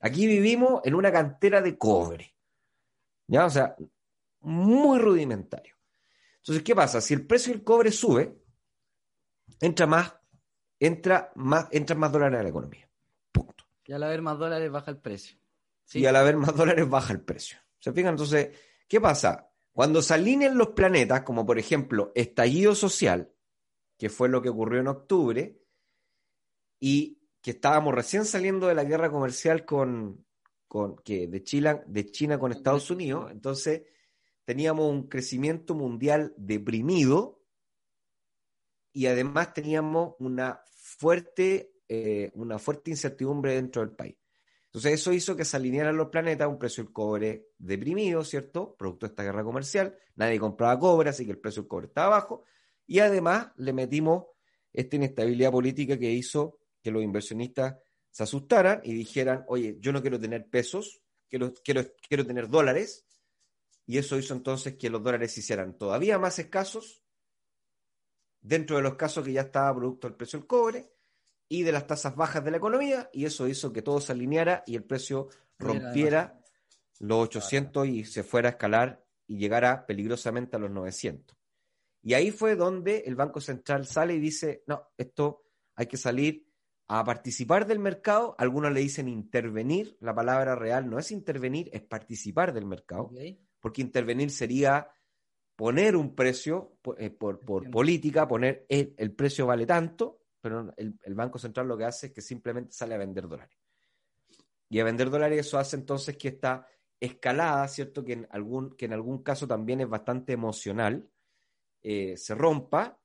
Aquí 0.00 0.26
vivimos 0.26 0.82
en 0.84 0.94
una 0.94 1.10
cantera 1.10 1.62
de 1.62 1.78
cobre. 1.78 2.34
¿Ya? 3.26 3.46
O 3.46 3.50
sea, 3.50 3.74
muy 4.40 4.98
rudimentario. 4.98 5.74
Entonces, 6.36 6.62
¿qué 6.62 6.74
pasa? 6.74 7.00
Si 7.00 7.14
el 7.14 7.26
precio 7.26 7.54
del 7.54 7.64
cobre 7.64 7.90
sube, 7.90 8.36
entra 9.58 9.86
más, 9.86 10.14
entra 10.78 11.32
más, 11.36 11.68
entra 11.70 11.96
más 11.96 12.12
dólares 12.12 12.40
a 12.40 12.42
la 12.42 12.48
economía. 12.50 12.86
Punto. 13.32 13.64
Y 13.86 13.92
al 13.94 14.02
haber 14.02 14.20
más 14.20 14.38
dólares 14.38 14.70
baja 14.70 14.90
el 14.90 14.98
precio. 14.98 15.38
Sí. 15.86 16.00
Y 16.00 16.06
al 16.06 16.16
haber 16.16 16.36
más 16.36 16.54
dólares 16.54 16.86
baja 16.86 17.14
el 17.14 17.22
precio. 17.22 17.56
¿Se 17.78 17.90
fijan? 17.90 18.10
Entonces, 18.10 18.50
¿qué 18.86 19.00
pasa? 19.00 19.50
Cuando 19.74 20.02
se 20.02 20.14
alinean 20.14 20.56
los 20.56 20.68
planetas, 20.68 21.22
como 21.22 21.44
por 21.44 21.58
ejemplo 21.58 22.12
estallido 22.14 22.76
social, 22.76 23.34
que 23.98 24.08
fue 24.08 24.28
lo 24.28 24.40
que 24.40 24.48
ocurrió 24.48 24.80
en 24.80 24.86
octubre, 24.86 25.60
y 26.78 27.18
que 27.42 27.50
estábamos 27.50 27.92
recién 27.92 28.24
saliendo 28.24 28.68
de 28.68 28.74
la 28.74 28.84
guerra 28.84 29.10
comercial 29.10 29.64
con, 29.64 30.24
con 30.68 30.96
que 30.96 31.26
de 31.26 31.42
China, 31.42 31.82
de 31.86 32.06
China 32.06 32.38
con 32.38 32.52
Estados 32.52 32.88
Unidos, 32.90 33.32
entonces 33.32 33.82
teníamos 34.44 34.88
un 34.88 35.08
crecimiento 35.08 35.74
mundial 35.74 36.32
deprimido 36.36 37.42
y 38.92 39.06
además 39.06 39.54
teníamos 39.54 40.14
una 40.20 40.62
fuerte, 40.70 41.74
eh, 41.88 42.30
una 42.34 42.60
fuerte 42.60 42.92
incertidumbre 42.92 43.54
dentro 43.54 43.82
del 43.82 43.96
país. 43.96 44.16
Entonces 44.74 45.00
eso 45.00 45.12
hizo 45.12 45.36
que 45.36 45.44
se 45.44 45.56
alinearan 45.56 45.96
los 45.96 46.08
planetas 46.08 46.48
un 46.48 46.58
precio 46.58 46.82
del 46.82 46.92
cobre 46.92 47.50
deprimido, 47.58 48.24
¿cierto? 48.24 48.74
Producto 48.76 49.06
de 49.06 49.12
esta 49.12 49.22
guerra 49.22 49.44
comercial. 49.44 49.96
Nadie 50.16 50.40
compraba 50.40 50.76
cobre, 50.80 51.10
así 51.10 51.24
que 51.24 51.30
el 51.30 51.38
precio 51.38 51.62
del 51.62 51.68
cobre 51.68 51.86
estaba 51.86 52.08
bajo. 52.08 52.42
Y 52.84 52.98
además 52.98 53.52
le 53.54 53.72
metimos 53.72 54.24
esta 54.72 54.96
inestabilidad 54.96 55.52
política 55.52 55.96
que 55.96 56.10
hizo 56.10 56.58
que 56.82 56.90
los 56.90 57.04
inversionistas 57.04 57.76
se 58.10 58.24
asustaran 58.24 58.80
y 58.82 58.94
dijeran, 58.94 59.44
oye, 59.46 59.76
yo 59.78 59.92
no 59.92 60.02
quiero 60.02 60.18
tener 60.18 60.50
pesos, 60.50 61.00
quiero, 61.30 61.54
quiero, 61.64 61.82
quiero 62.08 62.26
tener 62.26 62.48
dólares. 62.48 63.06
Y 63.86 63.98
eso 63.98 64.18
hizo 64.18 64.34
entonces 64.34 64.76
que 64.76 64.90
los 64.90 65.04
dólares 65.04 65.34
se 65.34 65.38
hicieran 65.38 65.78
todavía 65.78 66.18
más 66.18 66.40
escasos 66.40 67.04
dentro 68.40 68.74
de 68.74 68.82
los 68.82 68.96
casos 68.96 69.24
que 69.24 69.34
ya 69.34 69.42
estaba 69.42 69.72
producto 69.76 70.08
del 70.08 70.16
precio 70.16 70.40
del 70.40 70.48
cobre 70.48 70.93
y 71.48 71.62
de 71.62 71.72
las 71.72 71.86
tasas 71.86 72.16
bajas 72.16 72.44
de 72.44 72.50
la 72.50 72.56
economía, 72.56 73.10
y 73.12 73.24
eso 73.26 73.46
hizo 73.48 73.72
que 73.72 73.82
todo 73.82 74.00
se 74.00 74.12
alineara 74.12 74.62
y 74.66 74.76
el 74.76 74.84
precio 74.84 75.28
rompiera 75.58 76.40
los 77.00 77.18
800 77.26 77.86
y 77.88 78.04
se 78.04 78.22
fuera 78.22 78.48
a 78.48 78.52
escalar 78.52 79.04
y 79.26 79.38
llegara 79.38 79.86
peligrosamente 79.86 80.56
a 80.56 80.58
los 80.58 80.70
900. 80.70 81.36
Y 82.02 82.14
ahí 82.14 82.30
fue 82.30 82.54
donde 82.56 82.98
el 83.06 83.14
Banco 83.14 83.40
Central 83.40 83.86
sale 83.86 84.14
y 84.14 84.20
dice, 84.20 84.62
no, 84.66 84.88
esto 84.98 85.44
hay 85.74 85.86
que 85.86 85.96
salir 85.96 86.46
a 86.86 87.02
participar 87.04 87.66
del 87.66 87.78
mercado. 87.78 88.34
Algunos 88.38 88.72
le 88.72 88.80
dicen 88.80 89.08
intervenir, 89.08 89.96
la 90.00 90.14
palabra 90.14 90.54
real 90.54 90.88
no 90.88 90.98
es 90.98 91.10
intervenir, 91.10 91.70
es 91.72 91.80
participar 91.82 92.52
del 92.52 92.66
mercado 92.66 93.08
porque 93.60 93.80
intervenir 93.80 94.30
sería 94.30 94.90
poner 95.56 95.96
un 95.96 96.14
precio 96.14 96.76
por, 96.82 97.00
eh, 97.00 97.10
por- 97.10 97.40
por 97.40 97.70
política, 97.70 98.28
poner 98.28 98.66
el, 98.68 98.94
el 98.98 99.12
precio 99.12 99.46
vale 99.46 99.64
tanto, 99.66 100.20
pero 100.44 100.74
el, 100.76 101.14
Banco 101.14 101.38
Central 101.38 101.66
lo 101.66 101.78
que 101.78 101.86
hace 101.86 102.08
es 102.08 102.12
que 102.12 102.20
simplemente 102.20 102.70
sale 102.72 102.94
a 102.94 102.98
vender 102.98 103.26
dólares. 103.26 103.58
Y 104.68 104.78
a 104.78 104.84
vender 104.84 105.08
dólares 105.08 105.46
eso 105.46 105.58
hace 105.58 105.76
entonces 105.76 106.18
que 106.18 106.28
esta 106.28 106.66
escalada, 107.00 107.66
¿cierto? 107.66 108.04
Que 108.04 108.12
en 108.12 108.28
algún, 108.30 108.76
que 108.76 108.84
en 108.84 108.92
algún 108.92 109.22
caso 109.22 109.48
también 109.48 109.80
es 109.80 109.88
bastante 109.88 110.34
emocional, 110.34 111.08
eh, 111.80 112.18
se 112.18 112.34
rompa 112.34 113.00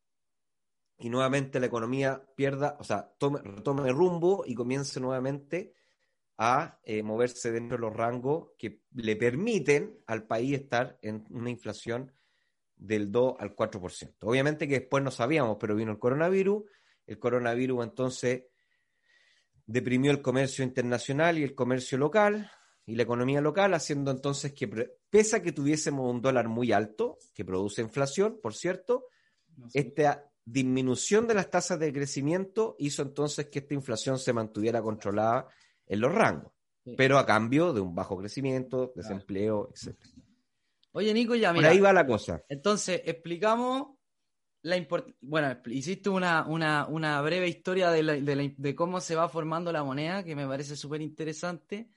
y 0.98 1.10
nuevamente 1.10 1.62
la 1.62 1.68
economía 1.68 2.22
pierda, 2.36 2.76
o 2.78 2.84
sea, 2.84 3.10
tome, 3.18 3.40
retome 3.42 3.90
rumbo 3.94 4.44
y 4.46 4.54
comience 4.54 5.00
nuevamente 5.00 5.76
a 6.38 6.78
eh, 6.84 7.04
moverse 7.04 7.54
dentro 7.54 7.78
de 7.78 7.82
los 7.84 7.96
rangos 7.96 8.50
que 8.58 8.82
le 8.96 9.16
permiten 9.16 9.98
al 10.08 10.28
país 10.28 10.60
estar 10.60 11.00
en 11.02 11.24
una 11.30 11.50
inflación 11.50 12.12
del 12.76 13.10
2 13.14 13.36
al 13.40 13.56
4%. 13.56 14.16
Obviamente 14.24 14.68
que 14.68 14.82
después 14.82 15.02
no 15.02 15.12
sabíamos, 15.12 15.56
pero 15.58 15.74
vino 15.74 15.94
el 15.94 16.00
coronavirus, 16.00 16.64
el 17.10 17.20
coronavirus 17.20 17.84
entonces 17.84 18.44
deprimió 19.66 20.12
el 20.12 20.22
comercio 20.22 20.64
internacional 20.64 21.38
y 21.38 21.44
el 21.44 21.56
comercio 21.56 21.98
local 21.98 22.52
y 22.86 22.96
la 22.96 23.04
economía 23.04 23.40
local, 23.42 23.74
haciendo 23.74 24.10
entonces 24.12 24.54
que, 24.54 24.68
pese 25.10 25.36
a 25.36 25.42
que 25.44 25.52
tuviésemos 25.52 26.10
un 26.12 26.22
dólar 26.22 26.48
muy 26.48 26.72
alto, 26.72 27.18
que 27.36 27.46
produce 27.46 27.82
inflación, 27.82 28.40
por 28.42 28.56
cierto, 28.56 29.06
No 29.58 29.70
sé. 29.70 29.80
esta 29.80 30.26
disminución 30.44 31.28
de 31.28 31.36
las 31.36 31.50
tasas 31.52 31.78
de 31.80 31.94
crecimiento 31.94 32.76
hizo 32.80 33.04
entonces 33.04 33.48
que 33.50 33.60
esta 33.60 33.76
inflación 33.76 34.18
se 34.18 34.34
mantuviera 34.34 34.82
controlada 34.82 35.48
en 35.86 36.00
los 36.02 36.12
rangos, 36.14 36.52
Sí. 36.84 36.96
pero 36.98 37.20
a 37.20 37.26
cambio 37.28 37.74
de 37.74 37.82
un 37.82 37.94
bajo 37.94 38.18
crecimiento, 38.18 38.92
desempleo, 38.96 39.70
etc. 39.72 39.96
Oye, 40.94 41.14
Nico, 41.14 41.36
ya 41.36 41.50
Por 41.50 41.58
mira. 41.58 41.70
ahí 41.70 41.80
va 41.80 41.94
la 41.94 42.08
cosa. 42.08 42.44
Entonces, 42.50 43.02
explicamos 43.06 43.99
la 44.62 44.78
import- 44.78 45.16
Bueno, 45.22 45.56
hiciste 45.68 46.10
una, 46.10 46.46
una, 46.48 46.86
una 46.88 47.22
breve 47.22 47.48
historia 47.48 47.92
de, 47.92 48.04
la- 48.04 48.14
de 48.20 48.36
la- 48.36 48.52
de 48.56 48.76
cómo 48.76 49.00
se 49.02 49.16
va 49.16 49.30
formando 49.30 49.72
la 49.72 49.84
moneda, 49.84 50.24
que 50.24 50.36
me 50.36 50.48
parece 50.48 50.76
súper 50.76 51.02
interesante. 51.02 51.90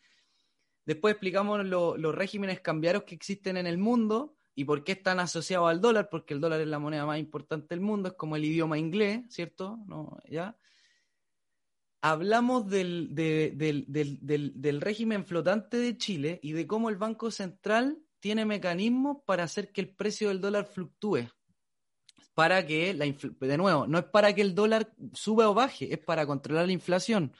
Después 0.84 1.12
explicamos 1.12 1.64
lo- 1.64 1.96
los 1.96 2.14
regímenes 2.14 2.60
cambiarios 2.60 3.04
que 3.04 3.14
existen 3.14 3.56
en 3.56 3.66
el 3.66 3.78
mundo 3.78 4.36
y 4.54 4.64
por 4.64 4.84
qué 4.84 4.92
están 4.92 5.18
asociados 5.20 5.70
al 5.70 5.80
dólar, 5.80 6.08
porque 6.10 6.34
el 6.34 6.40
dólar 6.40 6.60
es 6.60 6.68
la 6.68 6.78
moneda 6.78 7.06
más 7.06 7.18
importante 7.18 7.68
del 7.74 7.80
mundo, 7.80 8.10
es 8.10 8.14
como 8.14 8.36
el 8.36 8.44
idioma 8.44 8.78
inglés, 8.78 9.22
¿cierto? 9.28 9.78
¿No? 9.86 10.18
¿Ya? 10.28 10.56
Hablamos 12.04 12.68
del, 12.68 13.14
de- 13.14 13.52
del- 13.54 13.84
del- 13.88 14.18
del- 14.20 14.52
del 14.60 14.80
régimen 14.80 15.24
flotante 15.24 15.76
de 15.76 15.96
Chile 15.96 16.40
y 16.42 16.52
de 16.52 16.66
cómo 16.66 16.88
el 16.90 16.96
Banco 16.96 17.30
Central 17.30 18.02
tiene 18.18 18.44
mecanismos 18.44 19.18
para 19.24 19.44
hacer 19.44 19.72
que 19.72 19.80
el 19.80 19.94
precio 19.94 20.28
del 20.28 20.40
dólar 20.40 20.66
fluctúe. 20.66 21.28
Para 22.35 22.64
que 22.66 22.95
la 22.95 23.05
de 23.07 23.57
nuevo, 23.59 23.87
no 23.87 23.99
es 23.99 24.05
para 24.05 24.35
que 24.35 24.41
el 24.43 24.55
dólar 24.55 24.93
suba 25.12 25.51
o 25.51 25.55
baje, 25.55 25.93
es 25.93 25.99
para 25.99 26.26
controlar 26.26 26.66
la 26.66 26.72
inflación. 26.72 27.33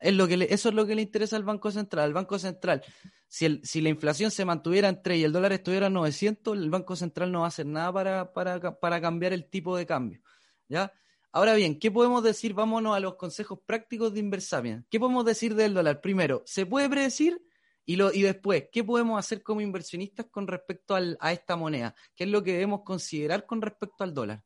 Es 0.00 0.14
lo 0.14 0.26
que 0.28 0.36
le- 0.36 0.52
eso 0.54 0.68
es 0.70 0.74
lo 0.74 0.86
que 0.86 0.94
le 0.94 1.02
interesa 1.02 1.36
al 1.36 1.42
Banco 1.44 1.70
Central. 1.70 2.04
Al 2.06 2.12
Banco 2.14 2.38
Central, 2.38 2.82
si, 3.26 3.44
el, 3.44 3.60
si 3.64 3.80
la 3.82 3.90
inflación 3.90 4.30
se 4.30 4.44
mantuviera 4.44 4.88
en 4.88 5.02
3 5.02 5.18
y 5.18 5.24
el 5.24 5.32
dólar 5.32 5.52
estuviera 5.52 5.88
en 5.88 5.92
900, 5.94 6.56
el 6.56 6.70
Banco 6.70 6.96
Central 6.96 7.30
no 7.30 7.40
va 7.40 7.46
a 7.46 7.48
hacer 7.48 7.66
nada 7.66 7.92
para, 7.92 8.32
para, 8.32 8.78
para 8.80 9.00
cambiar 9.00 9.32
el 9.34 9.48
tipo 9.50 9.76
de 9.76 9.84
cambio. 9.86 10.20
¿ya? 10.68 10.92
Ahora 11.32 11.54
bien, 11.54 11.78
¿qué 11.78 11.90
podemos 11.90 12.22
decir? 12.22 12.54
Vámonos 12.54 12.96
a 12.96 13.00
los 13.00 13.16
consejos 13.16 13.58
prácticos 13.66 14.14
de 14.14 14.20
Inversapien. 14.20 14.86
¿Qué 14.90 14.98
podemos 14.98 15.24
decir 15.26 15.54
del 15.54 15.74
dólar? 15.74 16.00
Primero, 16.00 16.42
¿se 16.46 16.64
puede 16.64 16.88
predecir? 16.88 17.42
Y, 17.90 17.96
lo, 17.96 18.12
y 18.12 18.20
después, 18.20 18.68
¿qué 18.70 18.84
podemos 18.84 19.18
hacer 19.18 19.42
como 19.42 19.62
inversionistas 19.62 20.26
con 20.26 20.46
respecto 20.46 20.94
al- 20.94 21.16
a 21.20 21.32
esta 21.32 21.56
moneda? 21.56 21.94
¿Qué 22.14 22.24
es 22.24 22.30
lo 22.30 22.42
que 22.42 22.52
debemos 22.52 22.82
considerar 22.84 23.46
con 23.46 23.62
respecto 23.62 24.04
al 24.04 24.12
dólar? 24.12 24.44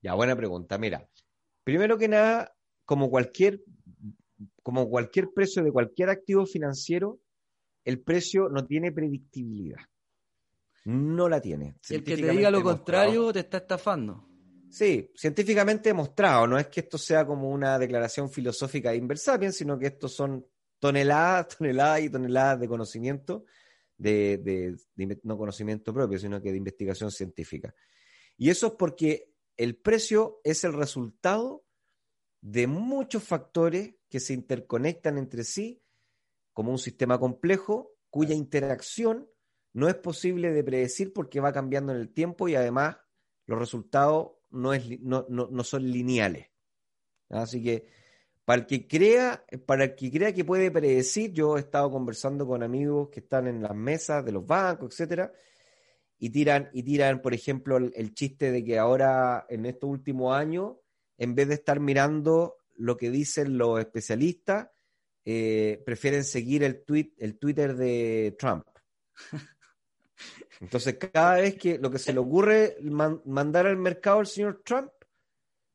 Ya, 0.00 0.14
buena 0.14 0.34
pregunta. 0.34 0.78
Mira, 0.78 1.06
primero 1.62 1.98
que 1.98 2.08
nada, 2.08 2.56
como 2.86 3.10
cualquier, 3.10 3.62
como 4.62 4.88
cualquier 4.88 5.28
precio 5.34 5.62
de 5.62 5.70
cualquier 5.72 6.08
activo 6.08 6.46
financiero, 6.46 7.20
el 7.84 8.00
precio 8.00 8.48
no 8.48 8.64
tiene 8.64 8.90
predictibilidad. 8.92 9.80
No 10.86 11.28
la 11.28 11.38
tiene. 11.38 11.76
El 11.90 12.02
que 12.02 12.16
te 12.16 12.30
diga 12.30 12.50
lo 12.50 12.58
demostrado. 12.58 13.04
contrario 13.08 13.32
te 13.34 13.40
está 13.40 13.58
estafando. 13.58 14.26
Sí, 14.70 15.10
científicamente 15.14 15.90
demostrado. 15.90 16.46
No 16.46 16.58
es 16.58 16.68
que 16.68 16.80
esto 16.80 16.96
sea 16.96 17.26
como 17.26 17.50
una 17.50 17.78
declaración 17.78 18.30
filosófica 18.30 18.90
de 18.90 18.96
Inversapiens, 18.96 19.54
sino 19.54 19.78
que 19.78 19.88
estos 19.88 20.14
son 20.14 20.46
toneladas, 20.82 21.46
toneladas 21.56 22.00
y 22.02 22.10
toneladas 22.10 22.58
de 22.58 22.68
conocimiento, 22.68 23.44
de, 23.96 24.76
no 25.22 25.38
conocimiento 25.38 25.94
propio, 25.94 26.18
sino 26.18 26.42
que 26.42 26.50
de 26.50 26.58
investigación 26.58 27.12
científica. 27.12 27.72
Y 28.36 28.50
eso 28.50 28.66
es 28.66 28.72
porque 28.72 29.32
el 29.56 29.76
precio 29.76 30.40
es 30.42 30.64
el 30.64 30.72
resultado 30.72 31.64
de 32.40 32.66
muchos 32.66 33.22
factores 33.22 33.94
que 34.08 34.18
se 34.18 34.34
interconectan 34.34 35.18
entre 35.18 35.44
sí 35.44 35.84
como 36.52 36.72
un 36.72 36.78
sistema 36.78 37.20
complejo 37.20 37.92
cuya 38.10 38.34
interacción 38.34 39.30
no 39.72 39.88
es 39.88 39.94
posible 39.94 40.50
de 40.50 40.64
predecir 40.64 41.12
porque 41.12 41.38
va 41.38 41.52
cambiando 41.52 41.92
en 41.92 42.00
el 42.00 42.12
tiempo 42.12 42.48
y 42.48 42.56
además 42.56 42.96
los 43.46 43.58
resultados 43.58 44.32
no, 44.50 44.74
es, 44.74 45.00
no, 45.00 45.26
no, 45.28 45.64
son 45.64 45.88
lineales. 45.88 46.48
Así 47.28 47.62
que 47.62 47.86
para 48.44 48.62
el 48.62 48.66
que 48.66 48.86
crea, 48.88 49.44
para 49.66 49.84
el 49.84 49.94
que 49.94 50.10
crea 50.10 50.32
que 50.32 50.44
puede 50.44 50.70
predecir, 50.70 51.32
yo 51.32 51.56
he 51.56 51.60
estado 51.60 51.90
conversando 51.90 52.46
con 52.46 52.62
amigos 52.62 53.08
que 53.10 53.20
están 53.20 53.46
en 53.46 53.62
las 53.62 53.74
mesas 53.74 54.24
de 54.24 54.32
los 54.32 54.46
bancos, 54.46 54.92
etcétera, 54.92 55.32
y 56.18 56.30
tiran, 56.30 56.68
y 56.72 56.82
tiran, 56.82 57.22
por 57.22 57.34
ejemplo, 57.34 57.76
el, 57.76 58.14
chiste 58.14 58.50
de 58.50 58.64
que 58.64 58.78
ahora, 58.78 59.46
en 59.48 59.66
estos 59.66 59.90
últimos 59.90 60.36
años, 60.36 60.76
en 61.18 61.34
vez 61.34 61.48
de 61.48 61.54
estar 61.54 61.80
mirando 61.80 62.56
lo 62.76 62.96
que 62.96 63.10
dicen 63.10 63.58
los 63.58 63.78
especialistas, 63.78 64.68
eh, 65.24 65.82
prefieren 65.86 66.24
seguir 66.24 66.64
el 66.64 66.84
tweet, 66.84 67.12
el 67.18 67.38
Twitter 67.38 67.76
de 67.76 68.36
Trump. 68.38 68.64
Entonces, 70.60 70.96
cada 71.12 71.36
vez 71.36 71.56
que 71.56 71.78
lo 71.78 71.90
que 71.90 71.98
se 71.98 72.12
le 72.12 72.20
ocurre 72.20 72.76
mandar 73.24 73.66
al 73.66 73.76
mercado 73.76 74.20
al 74.20 74.26
señor 74.26 74.62
Trump, 74.64 74.90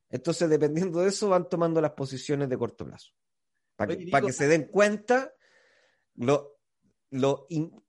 entonces, 0.09 0.49
dependiendo 0.49 1.01
de 1.01 1.09
eso, 1.09 1.29
van 1.29 1.49
tomando 1.49 1.81
las 1.81 1.91
posiciones 1.91 2.49
de 2.49 2.57
corto 2.57 2.85
plazo. 2.85 3.11
Para 3.75 3.95
que, 3.95 4.33
se 4.33 4.47
den 4.47 4.65
cuenta 4.65 5.33
lo, 6.15 6.57
lo 7.11 7.45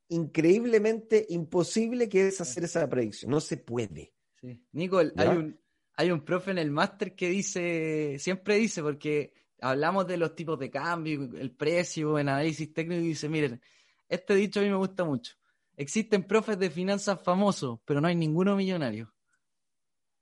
increíblemente 0.08 1.26
imposible 1.30 2.08
que 2.08 2.28
es 2.28 2.40
hacer 2.40 2.64
esa 2.64 2.88
predicción. 2.88 3.30
No 3.30 3.40
se 3.40 3.56
puede. 3.56 4.12
Sí. 4.34 4.62
Nico, 4.72 4.98
hay 4.98 5.28
un, 5.28 5.60
hay 5.94 6.10
un 6.10 6.24
profe 6.24 6.50
en 6.50 6.58
el 6.58 6.70
máster 6.70 7.14
que 7.14 7.30
dice, 7.30 8.16
siempre 8.18 8.56
dice, 8.56 8.82
porque 8.82 9.32
hablamos 9.60 10.06
de 10.06 10.16
los 10.16 10.34
tipos 10.34 10.58
de 10.58 10.70
cambio, 10.70 11.22
el 11.22 11.52
precio, 11.52 12.18
en 12.18 12.28
análisis 12.28 12.72
técnico, 12.72 13.00
y 13.00 13.08
dice, 13.08 13.28
miren, 13.28 13.60
este 14.08 14.34
dicho 14.34 14.60
a 14.60 14.62
mí 14.62 14.68
me 14.68 14.76
gusta 14.76 15.04
mucho. 15.04 15.34
Existen 15.76 16.26
profes 16.26 16.58
de 16.58 16.70
finanzas 16.70 17.22
famosos, 17.22 17.78
pero 17.84 18.00
no 18.00 18.08
hay 18.08 18.16
ninguno 18.16 18.56
millonario. 18.56 19.14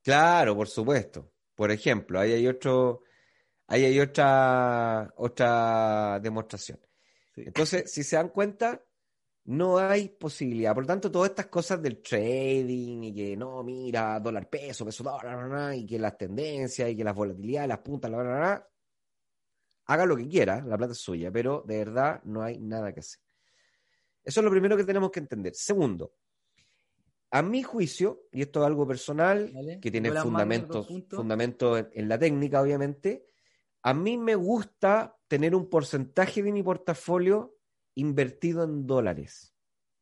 Claro, 0.02 0.54
por 0.54 0.68
supuesto. 0.68 1.32
Por 1.56 1.72
ejemplo, 1.72 2.20
ahí 2.20 2.32
hay 2.32 2.46
otro, 2.46 3.02
ahí 3.66 3.84
hay 3.84 3.98
otra, 3.98 5.12
otra 5.16 6.20
demostración. 6.20 6.78
Entonces, 7.34 7.90
si 7.92 8.04
se 8.04 8.16
dan 8.16 8.28
cuenta, 8.28 8.82
no 9.44 9.78
hay 9.78 10.08
posibilidad. 10.10 10.74
Por 10.74 10.84
lo 10.84 10.88
tanto, 10.88 11.10
todas 11.10 11.30
estas 11.30 11.46
cosas 11.46 11.82
del 11.82 12.02
trading 12.02 13.04
y 13.04 13.14
que 13.14 13.36
no, 13.36 13.62
mira, 13.62 14.20
dólar 14.20 14.48
peso, 14.48 14.84
peso 14.84 15.02
dólar, 15.02 15.74
y 15.74 15.86
que 15.86 15.98
las 15.98 16.16
tendencias 16.16 16.90
y 16.90 16.96
que 16.96 17.04
las 17.04 17.14
volatilidades, 17.14 17.68
las 17.68 17.78
puntas, 17.78 18.10
la, 18.10 18.22
la, 18.22 18.68
haga 19.86 20.06
lo 20.06 20.16
que 20.16 20.28
quiera, 20.28 20.62
la 20.62 20.76
plata 20.76 20.92
es 20.92 20.98
suya, 20.98 21.30
pero 21.30 21.62
de 21.66 21.78
verdad 21.78 22.20
no 22.24 22.42
hay 22.42 22.58
nada 22.58 22.92
que 22.92 23.00
hacer. 23.00 23.20
Eso 24.22 24.40
es 24.40 24.44
lo 24.44 24.50
primero 24.50 24.76
que 24.76 24.84
tenemos 24.84 25.10
que 25.10 25.20
entender. 25.20 25.54
Segundo, 25.54 26.12
a 27.30 27.42
mi 27.42 27.62
juicio, 27.62 28.22
y 28.32 28.42
esto 28.42 28.60
es 28.60 28.66
algo 28.66 28.86
personal, 28.86 29.52
que 29.80 29.90
tiene 29.90 30.12
fundamentos, 30.12 30.86
fundamentos 31.10 31.86
en, 31.92 32.08
la 32.08 32.18
técnica, 32.18 32.62
obviamente, 32.62 33.26
a 33.82 33.94
mí 33.94 34.16
me 34.16 34.34
gusta 34.34 35.16
tener 35.28 35.54
un 35.54 35.68
porcentaje 35.68 36.42
de 36.42 36.52
mi 36.52 36.62
portafolio 36.62 37.56
invertido 37.94 38.64
en 38.64 38.86
dólares. 38.86 39.54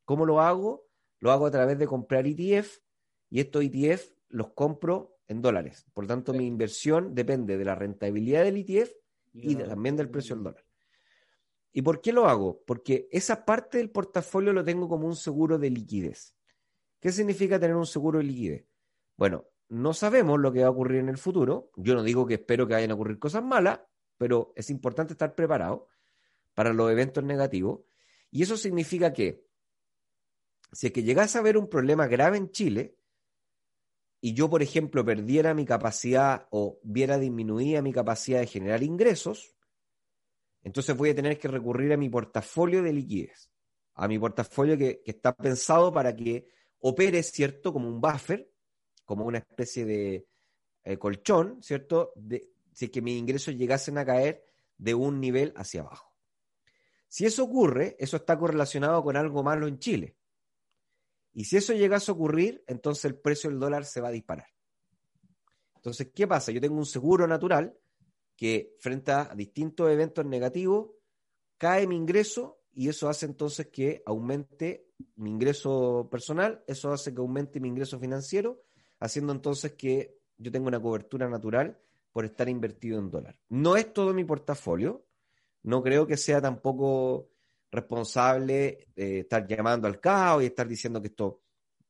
¿Cómo 0.05 0.27
lo 0.27 0.41
hago? 0.41 0.87
Lo 1.21 1.31
hago 1.33 1.47
a 1.47 1.51
través 1.51 1.79
de 1.79 1.87
comprar 1.87 2.27
ETF 2.27 2.79
y 3.31 3.41
estos 3.41 3.65
ETF 3.65 4.13
los 4.29 4.53
compro 4.53 5.17
en 5.27 5.41
dólares. 5.41 5.87
Por 5.95 6.05
lo 6.05 6.09
tanto, 6.09 6.35
mi 6.35 6.47
inversión 6.47 7.15
depende 7.15 7.57
de 7.57 7.65
la 7.65 7.75
rentabilidad 7.75 8.45
del 8.45 8.59
ETF 8.59 8.91
y 9.33 9.57
también 9.57 9.97
del 9.97 10.11
precio 10.11 10.35
del 10.35 10.45
dólar. 10.45 10.65
¿Y 11.73 11.83
por 11.83 12.01
qué 12.01 12.13
lo 12.13 12.29
hago? 12.29 12.63
Porque 12.65 13.09
esa 13.11 13.45
parte 13.45 13.79
del 13.79 13.91
portafolio 13.91 14.53
lo 14.53 14.63
tengo 14.63 14.89
como 14.89 15.07
un 15.07 15.17
seguro 15.17 15.59
de 15.59 15.71
liquidez. 15.71 16.37
¿Qué 17.05 17.13
significa 17.13 17.61
tener 17.61 17.77
un 17.77 17.85
seguro 17.85 18.17
de 18.17 18.25
liquidez? 18.25 18.65
Bueno, 19.19 19.45
no 19.69 19.93
sabemos 19.93 20.41
lo 20.41 20.51
que 20.51 20.63
va 20.63 20.69
a 20.69 20.71
ocurrir 20.71 21.01
en 21.01 21.11
el 21.11 21.19
futuro. 21.19 21.71
Yo 21.77 21.95
no 21.95 22.03
digo 22.03 22.25
que 22.25 22.33
espero 22.33 22.67
que 22.67 22.73
vayan 22.73 22.93
a 22.93 22.95
ocurrir 22.95 23.19
cosas 23.19 23.45
malas, 23.45 23.81
pero 24.17 24.55
es 24.57 24.71
importante 24.71 25.13
estar 25.13 25.35
preparado 25.35 25.89
para 26.55 26.73
los 26.73 26.91
eventos 26.91 27.23
negativos. 27.23 27.83
Y 28.31 28.43
eso 28.43 28.57
significa 28.57 29.13
que 29.13 29.47
si 30.73 30.87
es 30.87 30.95
que 30.95 31.03
llegase 31.03 31.37
a 31.37 31.43
haber 31.43 31.59
un 31.59 31.69
problema 31.69 32.07
grave 32.07 32.39
en 32.39 32.51
Chile 32.51 32.97
y 34.23 34.33
yo, 34.33 34.49
por 34.49 34.63
ejemplo, 34.63 35.05
perdiera 35.05 35.53
mi 35.53 35.67
capacidad 35.67 36.49
o 36.53 36.81
viera 36.85 37.19
disminuida 37.19 37.83
mi 37.83 37.93
capacidad 37.93 38.41
de 38.41 38.47
generar 38.47 38.83
ingresos, 38.83 39.55
entonces 40.63 40.97
voy 40.97 41.11
a 41.11 41.15
tener 41.15 41.39
que 41.39 41.49
recurrir 41.49 41.93
a 41.93 41.99
mi 41.99 42.09
portafolio 42.09 42.83
de 42.83 42.95
liquidez, 42.95 43.51
a 43.93 44.09
mi 44.09 44.19
portafolio 44.19 44.79
que, 44.79 45.03
está 45.05 45.37
pensado 45.37 45.93
para 45.93 46.17
que 46.17 46.49
opere, 46.87 47.23
¿cierto? 47.23 47.73
Como 47.73 47.89
un 47.89 48.01
buffer, 48.01 48.51
como 49.07 49.25
una 49.25 49.39
especie 49.39 49.87
de 49.87 50.27
eh, 50.85 50.99
colchón, 50.99 51.63
¿cierto? 51.63 52.13
De, 52.15 52.51
si 52.73 52.87
es 52.87 52.91
que 52.91 53.01
mis 53.01 53.19
ingresos 53.19 53.55
llegasen 53.57 53.97
a 53.97 54.05
caer 54.05 54.45
de 54.77 54.95
un 54.95 55.19
nivel 55.19 55.55
hacia 55.57 55.81
abajo. 55.81 56.15
Si 57.09 57.25
eso 57.25 57.45
ocurre, 57.45 57.97
eso 57.99 58.19
está 58.19 58.39
correlacionado 58.39 59.03
con 59.03 59.17
algo 59.17 59.43
malo 59.43 59.67
en 59.67 59.79
Chile. 59.79 60.17
Y 61.33 61.47
si 61.47 61.57
eso 61.57 61.73
llegase 61.73 62.11
a 62.11 62.15
ocurrir, 62.15 62.63
entonces 62.67 63.07
el 63.07 63.19
precio 63.19 63.49
del 63.49 63.61
dólar 63.61 63.87
se 63.87 64.03
va 64.03 64.09
a 64.09 64.13
disparar. 64.13 64.49
Entonces, 65.77 66.11
¿qué 66.15 66.27
pasa? 66.27 66.53
Yo 66.53 66.61
tengo 66.61 66.77
un 66.77 66.87
seguro 66.87 67.27
natural 67.27 67.79
que 68.37 68.75
frente 68.79 69.11
a 69.13 69.33
distintos 69.35 69.91
eventos 69.91 70.27
negativos 70.27 70.91
cae 71.57 71.87
mi 71.87 71.97
ingreso 71.97 72.64
y 72.75 72.89
eso 72.89 73.09
hace 73.09 73.27
entonces 73.27 73.69
que 73.69 74.03
aumente 74.05 74.89
mi 75.17 75.31
ingreso 75.31 76.09
personal, 76.11 76.63
eso 76.67 76.93
hace 76.93 77.15
que 77.15 77.21
aumente 77.21 77.61
mi 77.61 77.69
ingreso 77.69 77.99
financiero, 77.99 78.63
haciendo 79.01 79.33
entonces 79.33 79.73
que 79.73 80.19
yo 80.37 80.51
tenga 80.51 80.69
una 80.69 80.81
cobertura 80.81 81.29
natural 81.29 81.79
por 82.13 82.25
estar 82.25 82.49
invertido 82.49 82.99
en 82.99 83.11
dólar. 83.11 83.37
No 83.49 83.77
es 83.77 83.93
todo 83.93 84.13
mi 84.13 84.25
portafolio, 84.25 85.07
no 85.63 85.83
creo 85.83 86.07
que 86.07 86.17
sea 86.17 86.41
tampoco 86.41 87.31
responsable 87.71 88.89
de 88.95 89.21
estar 89.21 89.47
llamando 89.47 89.89
al 89.89 90.01
caos 90.01 90.43
y 90.43 90.47
estar 90.47 90.69
diciendo 90.69 91.01
que 91.01 91.09
esto, 91.09 91.43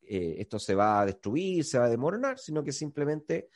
eh, 0.03 0.37
esto 0.39 0.59
se 0.59 0.75
va 0.75 1.01
a 1.01 1.07
destruir, 1.07 1.65
se 1.65 1.79
va 1.79 1.87
a 1.87 1.91
demoronar, 1.91 2.39
sino 2.39 2.63
que 2.65 2.73
simplemente 2.73 3.49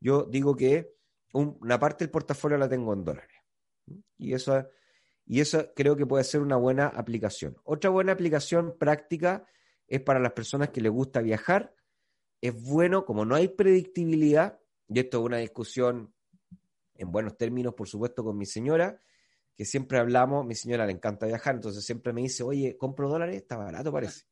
yo 0.00 0.24
digo 0.24 0.54
que 0.54 0.94
una 1.32 1.78
parte 1.78 2.04
del 2.04 2.10
portafolio 2.10 2.56
la 2.56 2.68
tengo 2.68 2.92
en 2.92 3.04
dólares. 3.04 3.36
Y 4.16 4.32
eso, 4.32 4.66
y 5.26 5.40
eso 5.40 5.72
creo 5.74 5.96
que 5.96 6.06
puede 6.06 6.24
ser 6.24 6.40
una 6.40 6.56
buena 6.56 6.86
aplicación. 6.86 7.56
Otra 7.64 7.90
buena 7.90 8.12
aplicación 8.12 8.76
práctica 8.78 9.46
es 9.86 10.00
para 10.00 10.20
las 10.20 10.32
personas 10.32 10.70
que 10.70 10.80
les 10.80 10.92
gusta 10.92 11.20
viajar. 11.20 11.74
Es 12.40 12.62
bueno, 12.62 13.04
como 13.04 13.24
no 13.24 13.34
hay 13.34 13.48
predictibilidad, 13.48 14.60
y 14.88 15.00
esto 15.00 15.20
es 15.20 15.24
una 15.24 15.38
discusión 15.38 16.14
en 16.94 17.10
buenos 17.10 17.36
términos, 17.36 17.74
por 17.74 17.88
supuesto, 17.88 18.22
con 18.22 18.36
mi 18.36 18.46
señora, 18.46 19.00
que 19.56 19.64
siempre 19.64 19.98
hablamos, 19.98 20.44
mi 20.44 20.54
señora 20.54 20.86
le 20.86 20.92
encanta 20.92 21.26
viajar, 21.26 21.54
entonces 21.54 21.84
siempre 21.84 22.12
me 22.12 22.22
dice, 22.22 22.42
oye, 22.42 22.76
¿compro 22.76 23.08
dólares? 23.08 23.36
Está 23.36 23.56
barato, 23.56 23.92
parece. 23.92 24.24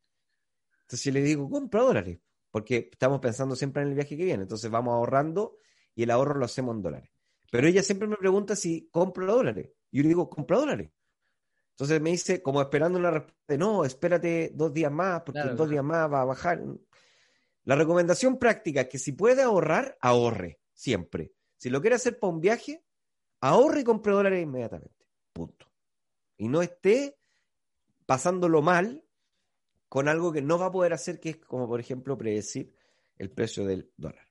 Entonces 0.82 1.12
le 1.12 1.22
digo, 1.22 1.49
compra 1.49 1.80
dólares, 1.80 2.18
porque 2.51 2.90
estamos 2.93 3.20
pensando 3.20 3.57
siempre 3.57 3.82
en 3.82 3.88
el 3.88 3.95
viaje 3.95 4.16
que 4.16 4.24
viene, 4.24 4.43
entonces 4.43 4.70
vamos 4.70 4.93
ahorrando 4.93 5.57
y 5.95 6.03
el 6.03 6.11
ahorro 6.11 6.38
lo 6.38 6.45
hacemos 6.45 6.76
en 6.76 6.82
dólares. 6.82 7.11
Pero 7.51 7.66
ella 7.66 7.82
siempre 7.82 8.09
me 8.09 8.16
pregunta 8.16 8.57
si 8.57 8.88
compro 8.90 9.26
dólares. 9.26 9.70
Y 9.93 9.99
yo 9.99 10.03
le 10.03 10.09
digo, 10.09 10.28
compra 10.28 10.59
dólares. 10.59 10.90
Entonces 11.70 12.01
me 12.01 12.11
dice, 12.11 12.43
como 12.43 12.61
esperando 12.61 12.99
una 12.99 13.11
respuesta, 13.11 13.57
no, 13.57 13.84
espérate 13.84 14.51
dos 14.55 14.74
días 14.74 14.90
más, 14.90 15.22
porque 15.22 15.40
en 15.40 15.57
dos 15.57 15.70
días 15.70 15.84
más 15.84 16.11
va 16.12 16.22
a 16.22 16.24
bajar. 16.24 16.61
La 17.64 17.76
recomendación 17.76 18.38
práctica 18.38 18.82
es 18.82 18.88
que 18.88 18.99
si 18.99 19.12
puede 19.12 19.43
ahorrar, 19.43 19.97
ahorre, 20.01 20.59
siempre. 20.72 21.32
Si 21.57 21.70
lo 21.70 21.80
quiere 21.80 21.97
hacer 21.97 22.18
para 22.18 22.32
un 22.32 22.40
viaje, 22.40 22.82
ahorre 23.40 23.80
y 23.80 23.84
compre 23.84 24.12
dólares 24.12 24.43
inmediatamente. 24.43 25.07
Punto. 25.32 25.70
Y 26.36 26.49
no 26.49 26.61
esté 26.61 27.16
pasándolo 28.07 28.62
mal 28.62 29.05
con 29.88 30.09
algo 30.09 30.32
que 30.32 30.43
no 30.43 30.59
va 30.59 30.66
a 30.66 30.72
poder 30.72 30.93
hacer, 30.93 31.20
que 31.20 31.30
es 31.30 31.36
como, 31.36 31.68
por 31.68 31.78
ejemplo, 31.78 32.16
predecir 32.16 32.74
el 33.16 33.30
precio 33.30 33.64
del 33.64 33.93
dólar. 33.97 34.26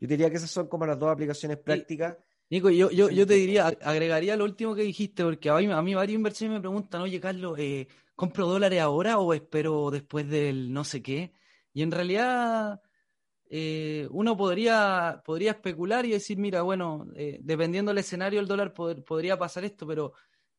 Yo 0.00 0.08
diría 0.08 0.30
que 0.30 0.36
esas 0.36 0.50
son 0.50 0.66
como 0.66 0.86
las 0.86 0.98
dos 0.98 1.10
aplicaciones 1.10 1.58
prácticas. 1.58 2.16
Nico, 2.52 2.68
yo, 2.68 2.90
yo, 2.90 3.08
yo 3.08 3.26
te 3.26 3.32
diría, 3.32 3.68
agregaría 3.80 4.36
lo 4.36 4.44
último 4.44 4.74
que 4.74 4.82
dijiste, 4.82 5.24
porque 5.24 5.48
a 5.48 5.56
mí, 5.56 5.72
a 5.72 5.80
mí 5.80 5.94
varios 5.94 6.16
inversores 6.16 6.52
me 6.52 6.60
preguntan, 6.60 7.00
oye, 7.00 7.18
Carlos, 7.18 7.58
eh, 7.58 7.88
¿compro 8.14 8.46
dólares 8.46 8.78
ahora 8.78 9.18
o 9.18 9.32
espero 9.32 9.90
después 9.90 10.28
del 10.28 10.70
no 10.70 10.84
sé 10.84 11.02
qué? 11.02 11.32
Y 11.72 11.80
en 11.80 11.90
realidad, 11.90 12.82
eh, 13.48 14.06
uno 14.10 14.36
podría, 14.36 15.22
podría 15.24 15.52
especular 15.52 16.04
y 16.04 16.10
decir, 16.10 16.36
mira, 16.36 16.60
bueno, 16.60 17.06
eh, 17.16 17.38
dependiendo 17.42 17.90
del 17.90 18.00
escenario 18.00 18.38
el 18.38 18.46
dólar 18.46 18.74
podría 18.74 19.38
pasar 19.38 19.64
esto, 19.64 19.86
pero 19.86 20.12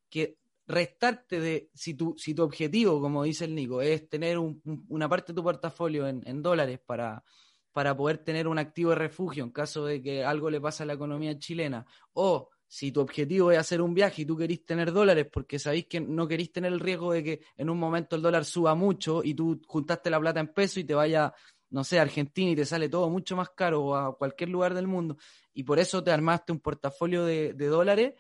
que 0.09 0.39
restarte 0.65 1.39
de, 1.39 1.69
si 1.75 1.93
tu, 1.93 2.15
si 2.17 2.33
tu 2.33 2.41
objetivo, 2.41 2.99
como 3.01 3.21
dice 3.21 3.45
el 3.45 3.53
Nico, 3.53 3.83
es 3.83 4.09
tener 4.09 4.39
una 4.39 5.07
parte 5.07 5.31
de 5.31 5.35
tu 5.35 5.43
portafolio 5.43 6.07
en, 6.07 6.23
en 6.25 6.41
dólares 6.41 6.79
para, 6.83 7.23
para 7.74 7.97
poder 7.97 8.19
tener 8.19 8.47
un 8.47 8.59
activo 8.59 8.91
de 8.91 8.95
refugio 8.97 9.43
en 9.43 9.49
caso 9.49 9.86
de 9.86 10.01
que 10.01 10.24
algo 10.24 10.49
le 10.49 10.61
pase 10.61 10.84
a 10.84 10.86
la 10.86 10.93
economía 10.93 11.38
chilena, 11.38 11.86
o 12.13 12.49
si 12.67 12.91
tu 12.91 13.01
objetivo 13.01 13.51
es 13.51 13.57
hacer 13.57 13.82
un 13.82 13.93
viaje 13.93 14.21
y 14.21 14.26
tú 14.26 14.38
querís 14.38 14.65
tener 14.65 14.91
dólares 14.91 15.28
porque 15.32 15.59
sabéis 15.59 15.88
que 15.88 15.99
no 15.99 16.28
queréis 16.28 16.51
tener 16.51 16.71
el 16.71 16.80
riesgo 16.80 17.13
de 17.13 17.24
que 17.24 17.41
en 17.57 17.69
un 17.69 17.78
momento 17.78 18.15
el 18.15 18.21
dólar 18.21 18.45
suba 18.45 18.74
mucho 18.74 19.24
y 19.24 19.34
tú 19.34 19.61
juntaste 19.67 20.09
la 20.09 20.19
plata 20.19 20.39
en 20.39 20.47
peso 20.47 20.80
y 20.80 20.84
te 20.84 20.95
vaya, 20.95 21.34
no 21.69 21.84
sé, 21.84 21.99
a 21.99 22.03
Argentina 22.03 22.51
y 22.51 22.55
te 22.55 22.65
sale 22.65 22.89
todo 22.89 23.09
mucho 23.09 23.36
más 23.36 23.49
caro 23.51 23.84
o 23.84 23.95
a 23.95 24.17
cualquier 24.17 24.49
lugar 24.49 24.74
del 24.74 24.88
mundo 24.88 25.17
y 25.53 25.63
por 25.63 25.80
eso 25.80 26.03
te 26.03 26.11
armaste 26.11 26.51
un 26.51 26.59
portafolio 26.59 27.26
de, 27.26 27.53
dólares, 27.53 28.13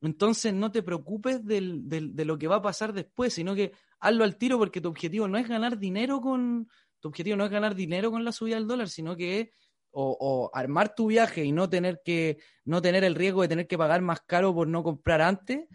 entonces 0.00 0.54
no 0.54 0.70
te 0.70 0.82
preocupes 0.82 1.44
de 1.44 2.24
lo 2.24 2.38
que 2.38 2.48
va 2.48 2.56
a 2.56 2.62
pasar 2.62 2.92
después, 2.92 3.34
sino 3.34 3.54
que 3.54 3.72
hazlo 4.00 4.24
al 4.24 4.36
tiro 4.36 4.58
porque 4.58 4.80
tu 4.80 4.88
objetivo 4.88 5.28
no 5.28 5.38
es 5.38 5.48
ganar 5.48 5.78
dinero 5.78 6.20
con, 6.20 6.68
tu 7.00 7.08
objetivo 7.08 7.36
no 7.36 7.44
es 7.44 7.50
ganar 7.50 7.74
dinero 7.74 8.10
con 8.10 8.24
la 8.24 8.32
subida 8.32 8.56
del 8.56 8.66
dólar, 8.66 8.88
sino 8.88 9.16
que 9.16 9.40
es 9.40 9.48
o, 9.90 10.50
armar 10.52 10.94
tu 10.94 11.06
viaje 11.06 11.44
y 11.44 11.52
no 11.52 11.68
tener 11.68 12.02
que 12.04 12.38
no 12.64 12.80
tener 12.82 13.04
el 13.04 13.14
riesgo 13.14 13.42
de 13.42 13.48
tener 13.48 13.66
que 13.66 13.78
pagar 13.78 14.02
más 14.02 14.20
caro 14.20 14.54
por 14.54 14.68
no 14.68 14.82
comprar 14.82 15.20
antes. 15.20 15.66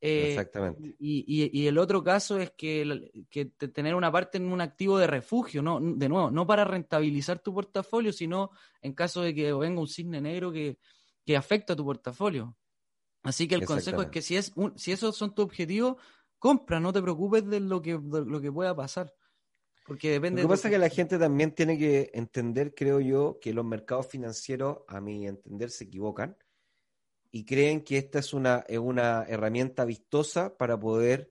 Eh, 0.00 0.30
Exactamente. 0.30 0.96
Y, 0.98 1.66
el 1.66 1.78
otro 1.78 2.02
caso 2.02 2.38
es 2.38 2.50
que, 2.50 3.10
tener 3.72 3.94
una 3.94 4.10
parte 4.10 4.38
en 4.38 4.52
un 4.52 4.60
activo 4.60 4.98
de 4.98 5.06
refugio, 5.06 5.62
no, 5.62 5.80
de 5.80 6.08
nuevo, 6.08 6.30
no 6.30 6.46
para 6.46 6.64
rentabilizar 6.64 7.38
tu 7.38 7.54
portafolio, 7.54 8.12
sino 8.12 8.50
en 8.80 8.94
caso 8.94 9.22
de 9.22 9.34
que 9.34 9.52
venga 9.52 9.80
un 9.80 9.88
cisne 9.88 10.20
negro 10.20 10.52
que, 10.52 10.78
que 11.24 11.36
afecta 11.36 11.72
a 11.72 11.76
tu 11.76 11.84
portafolio. 11.84 12.56
Así 13.22 13.46
que 13.46 13.54
el 13.54 13.64
consejo 13.64 14.02
es 14.02 14.08
que 14.08 14.22
si, 14.22 14.36
es 14.36 14.52
un, 14.56 14.76
si 14.76 14.90
esos 14.90 15.16
son 15.16 15.34
tus 15.34 15.44
objetivos, 15.44 15.96
compra, 16.38 16.80
no 16.80 16.92
te 16.92 17.00
preocupes 17.00 17.48
de 17.48 17.60
lo 17.60 17.80
que, 17.80 17.96
de 17.96 18.24
lo 18.24 18.40
que 18.40 18.50
pueda 18.50 18.74
pasar. 18.74 19.14
Porque 19.92 20.12
depende. 20.12 20.40
Lo 20.40 20.48
que 20.48 20.52
pasa 20.52 20.68
es 20.68 20.72
que 20.72 20.78
la 20.78 20.88
gente 20.88 21.18
también 21.18 21.54
tiene 21.54 21.76
que 21.76 22.10
entender, 22.14 22.74
creo 22.74 22.98
yo, 22.98 23.38
que 23.38 23.52
los 23.52 23.62
mercados 23.62 24.06
financieros, 24.06 24.78
a 24.88 25.02
mi 25.02 25.26
entender, 25.26 25.68
se 25.68 25.84
equivocan 25.84 26.34
y 27.30 27.44
creen 27.44 27.84
que 27.84 27.98
esta 27.98 28.20
es 28.20 28.32
una, 28.32 28.64
una 28.80 29.24
herramienta 29.28 29.84
vistosa 29.84 30.56
para 30.56 30.80
poder 30.80 31.30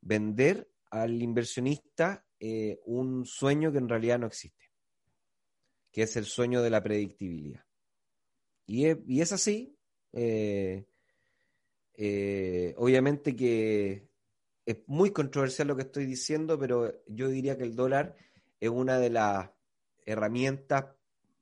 vender 0.00 0.70
al 0.88 1.20
inversionista 1.22 2.24
eh, 2.40 2.80
un 2.86 3.26
sueño 3.26 3.72
que 3.72 3.76
en 3.76 3.90
realidad 3.90 4.18
no 4.18 4.28
existe, 4.28 4.72
que 5.92 6.04
es 6.04 6.16
el 6.16 6.24
sueño 6.24 6.62
de 6.62 6.70
la 6.70 6.82
predictibilidad. 6.82 7.66
Y 8.64 8.86
es, 9.20 9.32
así. 9.32 9.76
Eh, 10.14 10.86
eh, 11.92 12.74
obviamente 12.78 13.36
que 13.36 14.07
es 14.68 14.86
muy 14.86 15.12
controversial 15.12 15.66
lo 15.66 15.76
que 15.76 15.84
estoy 15.84 16.04
diciendo, 16.04 16.58
pero 16.58 16.92
yo 17.06 17.28
diría 17.28 17.56
que 17.56 17.64
el 17.64 17.74
dólar 17.74 18.14
es 18.60 18.68
una 18.68 18.98
de 18.98 19.08
las 19.08 19.48
herramientas 20.04 20.84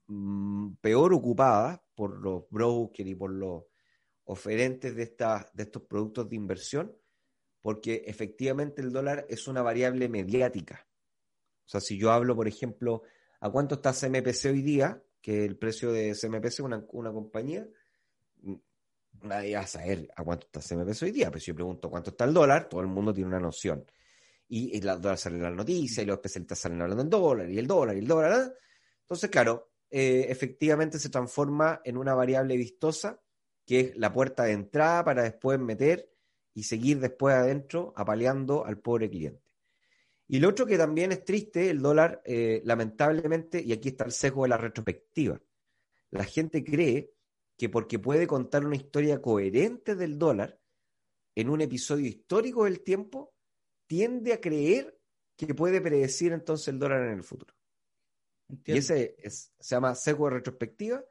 mm, 0.06 0.74
peor 0.80 1.12
ocupadas 1.12 1.80
por 1.96 2.20
los 2.20 2.48
brokers 2.50 3.10
y 3.10 3.16
por 3.16 3.32
los 3.32 3.64
oferentes 4.26 4.94
de, 4.94 5.12
de 5.54 5.62
estos 5.64 5.82
productos 5.82 6.30
de 6.30 6.36
inversión, 6.36 6.96
porque 7.62 8.04
efectivamente 8.06 8.80
el 8.80 8.92
dólar 8.92 9.26
es 9.28 9.48
una 9.48 9.60
variable 9.60 10.08
mediática. 10.08 10.86
O 11.64 11.68
sea, 11.68 11.80
si 11.80 11.98
yo 11.98 12.12
hablo, 12.12 12.36
por 12.36 12.46
ejemplo, 12.46 13.02
a 13.40 13.50
cuánto 13.50 13.74
está 13.74 13.92
CMPC 13.92 14.52
hoy 14.52 14.62
día, 14.62 15.02
que 15.20 15.44
el 15.44 15.58
precio 15.58 15.90
de 15.90 16.14
CMPC, 16.14 16.60
una, 16.62 16.86
una 16.92 17.10
compañía, 17.10 17.66
nadie 19.22 19.54
va 19.56 19.62
a 19.62 19.66
saber 19.66 20.08
a 20.16 20.24
cuánto 20.24 20.46
está 20.46 20.60
CMP 20.60 21.02
hoy 21.02 21.10
día, 21.10 21.30
pero 21.30 21.40
si 21.40 21.46
yo 21.46 21.54
pregunto 21.54 21.90
cuánto 21.90 22.10
está 22.10 22.24
el 22.24 22.34
dólar, 22.34 22.68
todo 22.68 22.80
el 22.80 22.86
mundo 22.86 23.12
tiene 23.12 23.28
una 23.28 23.40
noción. 23.40 23.84
Y, 24.48 24.76
el 24.76 24.84
dólar 24.84 25.18
sale 25.18 25.36
en 25.36 25.42
la 25.42 25.50
noticia, 25.50 26.02
y 26.02 26.06
los 26.06 26.16
especialistas 26.16 26.58
salen 26.58 26.80
hablando 26.80 27.02
del 27.02 27.10
dólar, 27.10 27.50
y 27.50 27.58
el 27.58 27.66
dólar, 27.66 27.96
y 27.96 28.00
el 28.00 28.06
dólar. 28.06 28.32
¿eh? 28.32 28.52
Entonces, 29.02 29.30
claro, 29.30 29.72
eh, 29.90 30.26
efectivamente 30.28 30.98
se 30.98 31.10
transforma 31.10 31.80
en 31.84 31.96
una 31.96 32.14
variable 32.14 32.56
vistosa, 32.56 33.20
que 33.64 33.80
es 33.80 33.96
la 33.96 34.12
puerta 34.12 34.44
de 34.44 34.52
entrada 34.52 35.04
para 35.04 35.22
después 35.22 35.58
meter 35.58 36.08
y 36.54 36.62
seguir 36.62 37.00
después 37.00 37.34
adentro 37.34 37.92
apaleando 37.96 38.64
al 38.64 38.78
pobre 38.78 39.10
cliente. 39.10 39.42
Y 40.28 40.40
lo 40.40 40.48
otro 40.48 40.66
que 40.66 40.78
también 40.78 41.12
es 41.12 41.24
triste, 41.24 41.70
el 41.70 41.80
dólar, 41.80 42.22
eh, 42.24 42.60
lamentablemente, 42.64 43.62
y 43.62 43.72
aquí 43.72 43.90
está 43.90 44.04
el 44.04 44.12
sesgo 44.12 44.42
de 44.42 44.48
la 44.48 44.56
retrospectiva. 44.56 45.40
La 46.10 46.24
gente 46.24 46.64
cree 46.64 47.12
que 47.56 47.68
porque 47.68 47.98
puede 47.98 48.26
contar 48.26 48.64
una 48.64 48.76
historia 48.76 49.20
coherente 49.20 49.94
del 49.94 50.18
dólar 50.18 50.60
en 51.34 51.50
un 51.50 51.60
episodio 51.60 52.06
histórico 52.06 52.64
del 52.64 52.82
tiempo, 52.82 53.34
tiende 53.86 54.32
a 54.32 54.40
creer 54.40 54.98
que 55.36 55.54
puede 55.54 55.80
predecir 55.80 56.32
entonces 56.32 56.68
el 56.68 56.78
dólar 56.78 57.02
en 57.02 57.18
el 57.18 57.22
futuro. 57.22 57.54
Y 58.64 58.78
ese 58.78 59.16
se 59.28 59.74
llama 59.74 59.94
sesgo 59.94 60.26
de 60.28 60.36
retrospectiva 60.36 61.04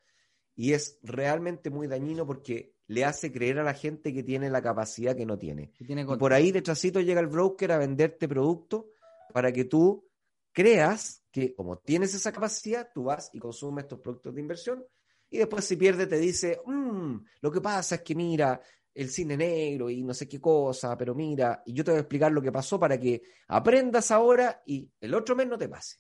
y 0.56 0.74
es 0.74 1.00
realmente 1.04 1.70
muy 1.70 1.88
dañino 1.88 2.26
porque 2.26 2.74
le 2.88 3.04
hace 3.04 3.32
creer 3.32 3.60
a 3.60 3.64
la 3.64 3.74
gente 3.74 4.14
que 4.14 4.24
tiene 4.24 4.50
la 4.50 4.62
capacidad 4.62 5.16
que 5.16 5.26
no 5.26 5.38
tiene. 5.38 5.74
y 5.80 6.18
por 6.18 6.34
ahí 6.34 6.52
detrásito 6.52 7.02
llega 7.02 7.20
el 7.20 7.28
broker 7.28 7.72
a 7.72 7.78
venderte 7.78 8.28
producto 8.28 8.90
para 9.34 9.52
que 9.52 9.66
tú 9.66 10.08
creas 10.54 11.24
que 11.32 11.54
como 11.54 11.78
tienes 11.80 12.14
esa 12.14 12.32
capacidad, 12.32 12.90
tú 12.94 13.06
vas 13.06 13.30
y 13.34 13.40
consumes 13.40 13.84
estos 13.84 14.00
productos 14.00 14.34
de 14.34 14.42
inversión 14.42 14.86
y 15.30 15.38
después 15.38 15.66
si 15.66 15.76
pierde 15.76 16.08
te 16.08 16.18
dice, 16.18 16.62
mm, 16.66 17.16
lo 17.42 17.52
que 17.52 17.62
pasa 17.62 17.96
es 17.96 18.02
que 18.02 18.16
mira, 18.16 18.62
el 18.96 19.10
cine 19.10 19.36
negro 19.36 19.90
y 19.90 20.04
no 20.04 20.14
sé 20.14 20.28
qué 20.28 20.40
cosa, 20.40 20.98
pero 20.98 21.14
mira, 21.14 21.62
y 21.66 21.74
yo 21.74 21.84
te 21.84 21.92
voy 21.92 21.98
a 21.98 22.02
explicar 22.02 22.32
lo 22.32 22.42
que 22.42 22.52
pasó 22.52 22.80
para 22.80 22.98
que 22.98 23.22
aprendas 23.50 24.10
ahora 24.12 24.64
y 24.66 24.90
el 25.02 25.14
otro 25.14 25.36
mes 25.36 25.48
no 25.48 25.58
te 25.58 25.68
pase. 25.68 25.98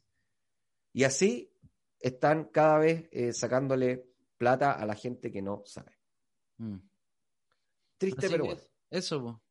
Y 0.93 1.03
así 1.03 1.51
están 1.99 2.45
cada 2.45 2.79
vez 2.79 3.09
eh, 3.11 3.33
sacándole 3.33 4.05
plata 4.37 4.71
a 4.71 4.85
la 4.85 4.95
gente 4.95 5.29
que 5.29 5.41
no 5.41 5.63
sabe. 5.65 5.91
Mm. 6.57 6.77
Triste, 7.97 8.29
pero 8.29 8.45
bueno. 8.45 8.61
Eso, 8.89 9.41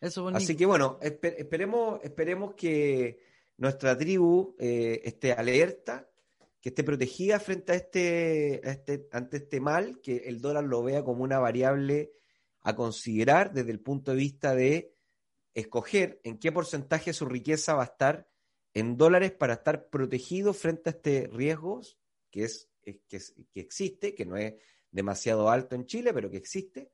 eso 0.00 0.28
Así 0.28 0.56
que 0.56 0.66
bueno, 0.66 0.98
esperemos, 1.00 2.00
esperemos 2.02 2.54
que 2.54 3.20
nuestra 3.58 3.96
tribu 3.96 4.56
eh, 4.58 5.02
esté 5.04 5.32
alerta 5.32 6.10
que 6.66 6.70
esté 6.70 6.82
protegida 6.82 7.38
frente 7.38 7.70
a 7.70 7.74
este, 7.76 8.68
este, 8.68 9.08
ante 9.12 9.36
este 9.36 9.60
mal, 9.60 10.00
que 10.00 10.16
el 10.26 10.40
dólar 10.40 10.64
lo 10.64 10.82
vea 10.82 11.04
como 11.04 11.22
una 11.22 11.38
variable 11.38 12.10
a 12.62 12.74
considerar 12.74 13.52
desde 13.52 13.70
el 13.70 13.78
punto 13.78 14.10
de 14.10 14.16
vista 14.16 14.52
de 14.52 14.92
escoger 15.54 16.20
en 16.24 16.38
qué 16.40 16.50
porcentaje 16.50 17.12
su 17.12 17.24
riqueza 17.26 17.76
va 17.76 17.82
a 17.82 17.92
estar 17.92 18.28
en 18.74 18.96
dólares 18.96 19.30
para 19.30 19.52
estar 19.52 19.88
protegido 19.90 20.52
frente 20.52 20.90
a 20.90 20.94
este 20.94 21.30
riesgo 21.32 21.82
que, 22.32 22.42
es, 22.42 22.68
que, 22.82 22.98
que 23.06 23.60
existe, 23.60 24.12
que 24.16 24.26
no 24.26 24.36
es 24.36 24.54
demasiado 24.90 25.48
alto 25.48 25.76
en 25.76 25.86
Chile, 25.86 26.12
pero 26.12 26.28
que 26.28 26.38
existe, 26.38 26.90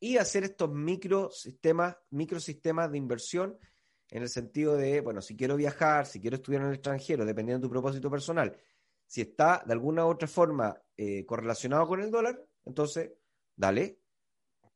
y 0.00 0.18
hacer 0.18 0.44
estos 0.44 0.70
microsistemas, 0.70 1.96
microsistemas 2.10 2.92
de 2.92 2.98
inversión 2.98 3.58
en 4.10 4.22
el 4.22 4.28
sentido 4.28 4.76
de, 4.76 5.00
bueno, 5.00 5.22
si 5.22 5.34
quiero 5.34 5.56
viajar, 5.56 6.04
si 6.04 6.20
quiero 6.20 6.36
estudiar 6.36 6.60
en 6.60 6.68
el 6.68 6.74
extranjero, 6.74 7.24
dependiendo 7.24 7.62
de 7.62 7.68
tu 7.68 7.72
propósito 7.72 8.10
personal, 8.10 8.54
si 9.12 9.20
está 9.20 9.62
de 9.66 9.74
alguna 9.74 10.06
u 10.06 10.08
otra 10.08 10.26
forma 10.26 10.74
eh, 10.96 11.26
correlacionado 11.26 11.86
con 11.86 12.00
el 12.00 12.10
dólar, 12.10 12.42
entonces 12.64 13.12
dale, 13.54 13.98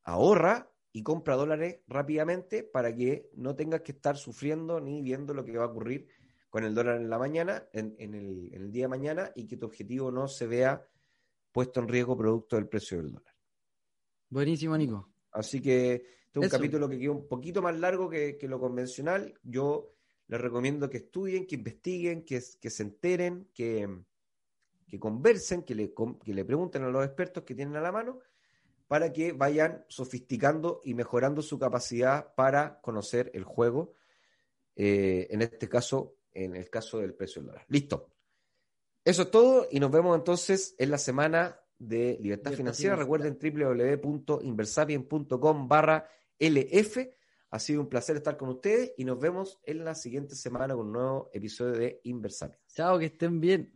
ahorra 0.05 0.70
y 0.93 1.03
compra 1.03 1.37
dólares 1.37 1.78
rápidamente 1.87 2.62
para 2.62 2.95
que 2.95 3.30
no 3.32 3.57
tengas 3.57 3.80
que 3.80 3.93
estar 3.93 4.18
sufriendo 4.18 4.78
ni 4.78 5.01
viendo 5.01 5.32
lo 5.32 5.43
que 5.43 5.57
va 5.57 5.64
a 5.64 5.68
ocurrir 5.68 6.07
con 6.51 6.64
el 6.64 6.74
dólar 6.74 7.01
en 7.01 7.09
la 7.09 7.18
mañana, 7.18 7.66
en, 7.72 7.97
el, 7.99 8.70
día 8.70 8.84
de 8.84 8.89
mañana, 8.89 9.32
y 9.34 9.47
que 9.47 9.57
tu 9.57 9.64
objetivo 9.64 10.11
no 10.11 10.28
se 10.28 10.47
vea 10.47 10.87
puesto 11.51 11.80
en 11.80 11.89
riesgo 11.89 12.14
producto 12.14 12.57
del 12.57 12.68
precio 12.68 12.99
del 12.99 13.12
dólar. 13.12 13.34
Buenísimo, 14.28 14.76
Nico. 14.76 15.14
Así 15.32 15.62
que 15.62 15.95
este 15.95 16.41
es 16.41 16.45
un 16.45 16.49
capítulo 16.51 16.91
que 16.91 16.99
queda 16.99 17.12
un 17.12 17.26
poquito 17.26 17.62
más 17.62 17.78
largo 17.78 18.11
que, 18.11 18.37
que, 18.37 18.49
lo 18.49 18.61
convencional. 18.61 19.32
Yo 19.43 19.95
les 20.28 20.39
recomiendo 20.39 20.91
que 20.91 20.99
estudien, 20.99 21.47
que 21.47 21.55
investiguen, 21.55 22.22
que, 22.22 22.43
que 22.61 22.68
se 22.68 22.82
enteren, 22.82 23.49
que, 23.55 24.05
que 24.89 24.99
conversen, 24.99 25.62
que 25.62 25.74
le, 25.74 25.93
que 26.24 26.34
le 26.34 26.45
pregunten 26.45 26.82
a 26.84 26.89
los 26.89 27.05
expertos 27.05 27.45
que 27.45 27.55
tienen 27.55 27.76
a 27.76 27.80
la 27.80 27.93
mano 27.93 28.18
para 28.89 29.12
que 29.12 29.32
vayan 29.32 29.84
sofisticando 29.89 30.80
y 30.84 30.95
mejorando 30.95 31.43
su 31.43 31.59
capacidad 31.59 32.34
para 32.34 32.80
conocer 32.80 33.30
el 33.34 33.45
juego, 33.45 33.93
eh, 34.76 35.26
en 35.30 35.43
este 35.43 35.68
caso, 35.68 36.16
en 36.32 36.55
el 36.55 36.70
caso 36.70 37.01
del 37.01 37.14
precio 37.14 37.43
del 37.43 37.49
dólar. 37.49 37.64
Listo. 37.68 38.12
Eso 39.05 39.22
es 39.22 39.30
todo 39.30 39.66
y 39.70 39.80
nos 39.80 39.91
vemos 39.91 40.16
entonces 40.16 40.74
en 40.78 40.91
la 40.91 40.99
semana 40.99 41.61
de 41.78 42.18
libertad, 42.20 42.53
financiera. 42.53 42.97
Recuerden 42.97 43.39
www.inversapien.com 43.41 45.68
barra 45.68 46.09
LF. 46.39 46.99
Ha 47.51 47.59
sido 47.59 47.80
un 47.80 47.89
placer 47.89 48.16
estar 48.16 48.37
con 48.37 48.49
ustedes 48.49 48.93
y 48.97 49.05
nos 49.05 49.20
vemos 49.20 49.61
en 49.62 49.84
la 49.84 49.95
siguiente 49.95 50.34
semana 50.34 50.74
con 50.74 50.87
un 50.87 50.93
nuevo 50.93 51.30
episodio 51.32 51.72
de 51.72 52.01
Inversapien. 52.05 52.61
Chao, 52.66 52.99
que 52.99 53.07
estén 53.07 53.41
bien. 53.41 53.76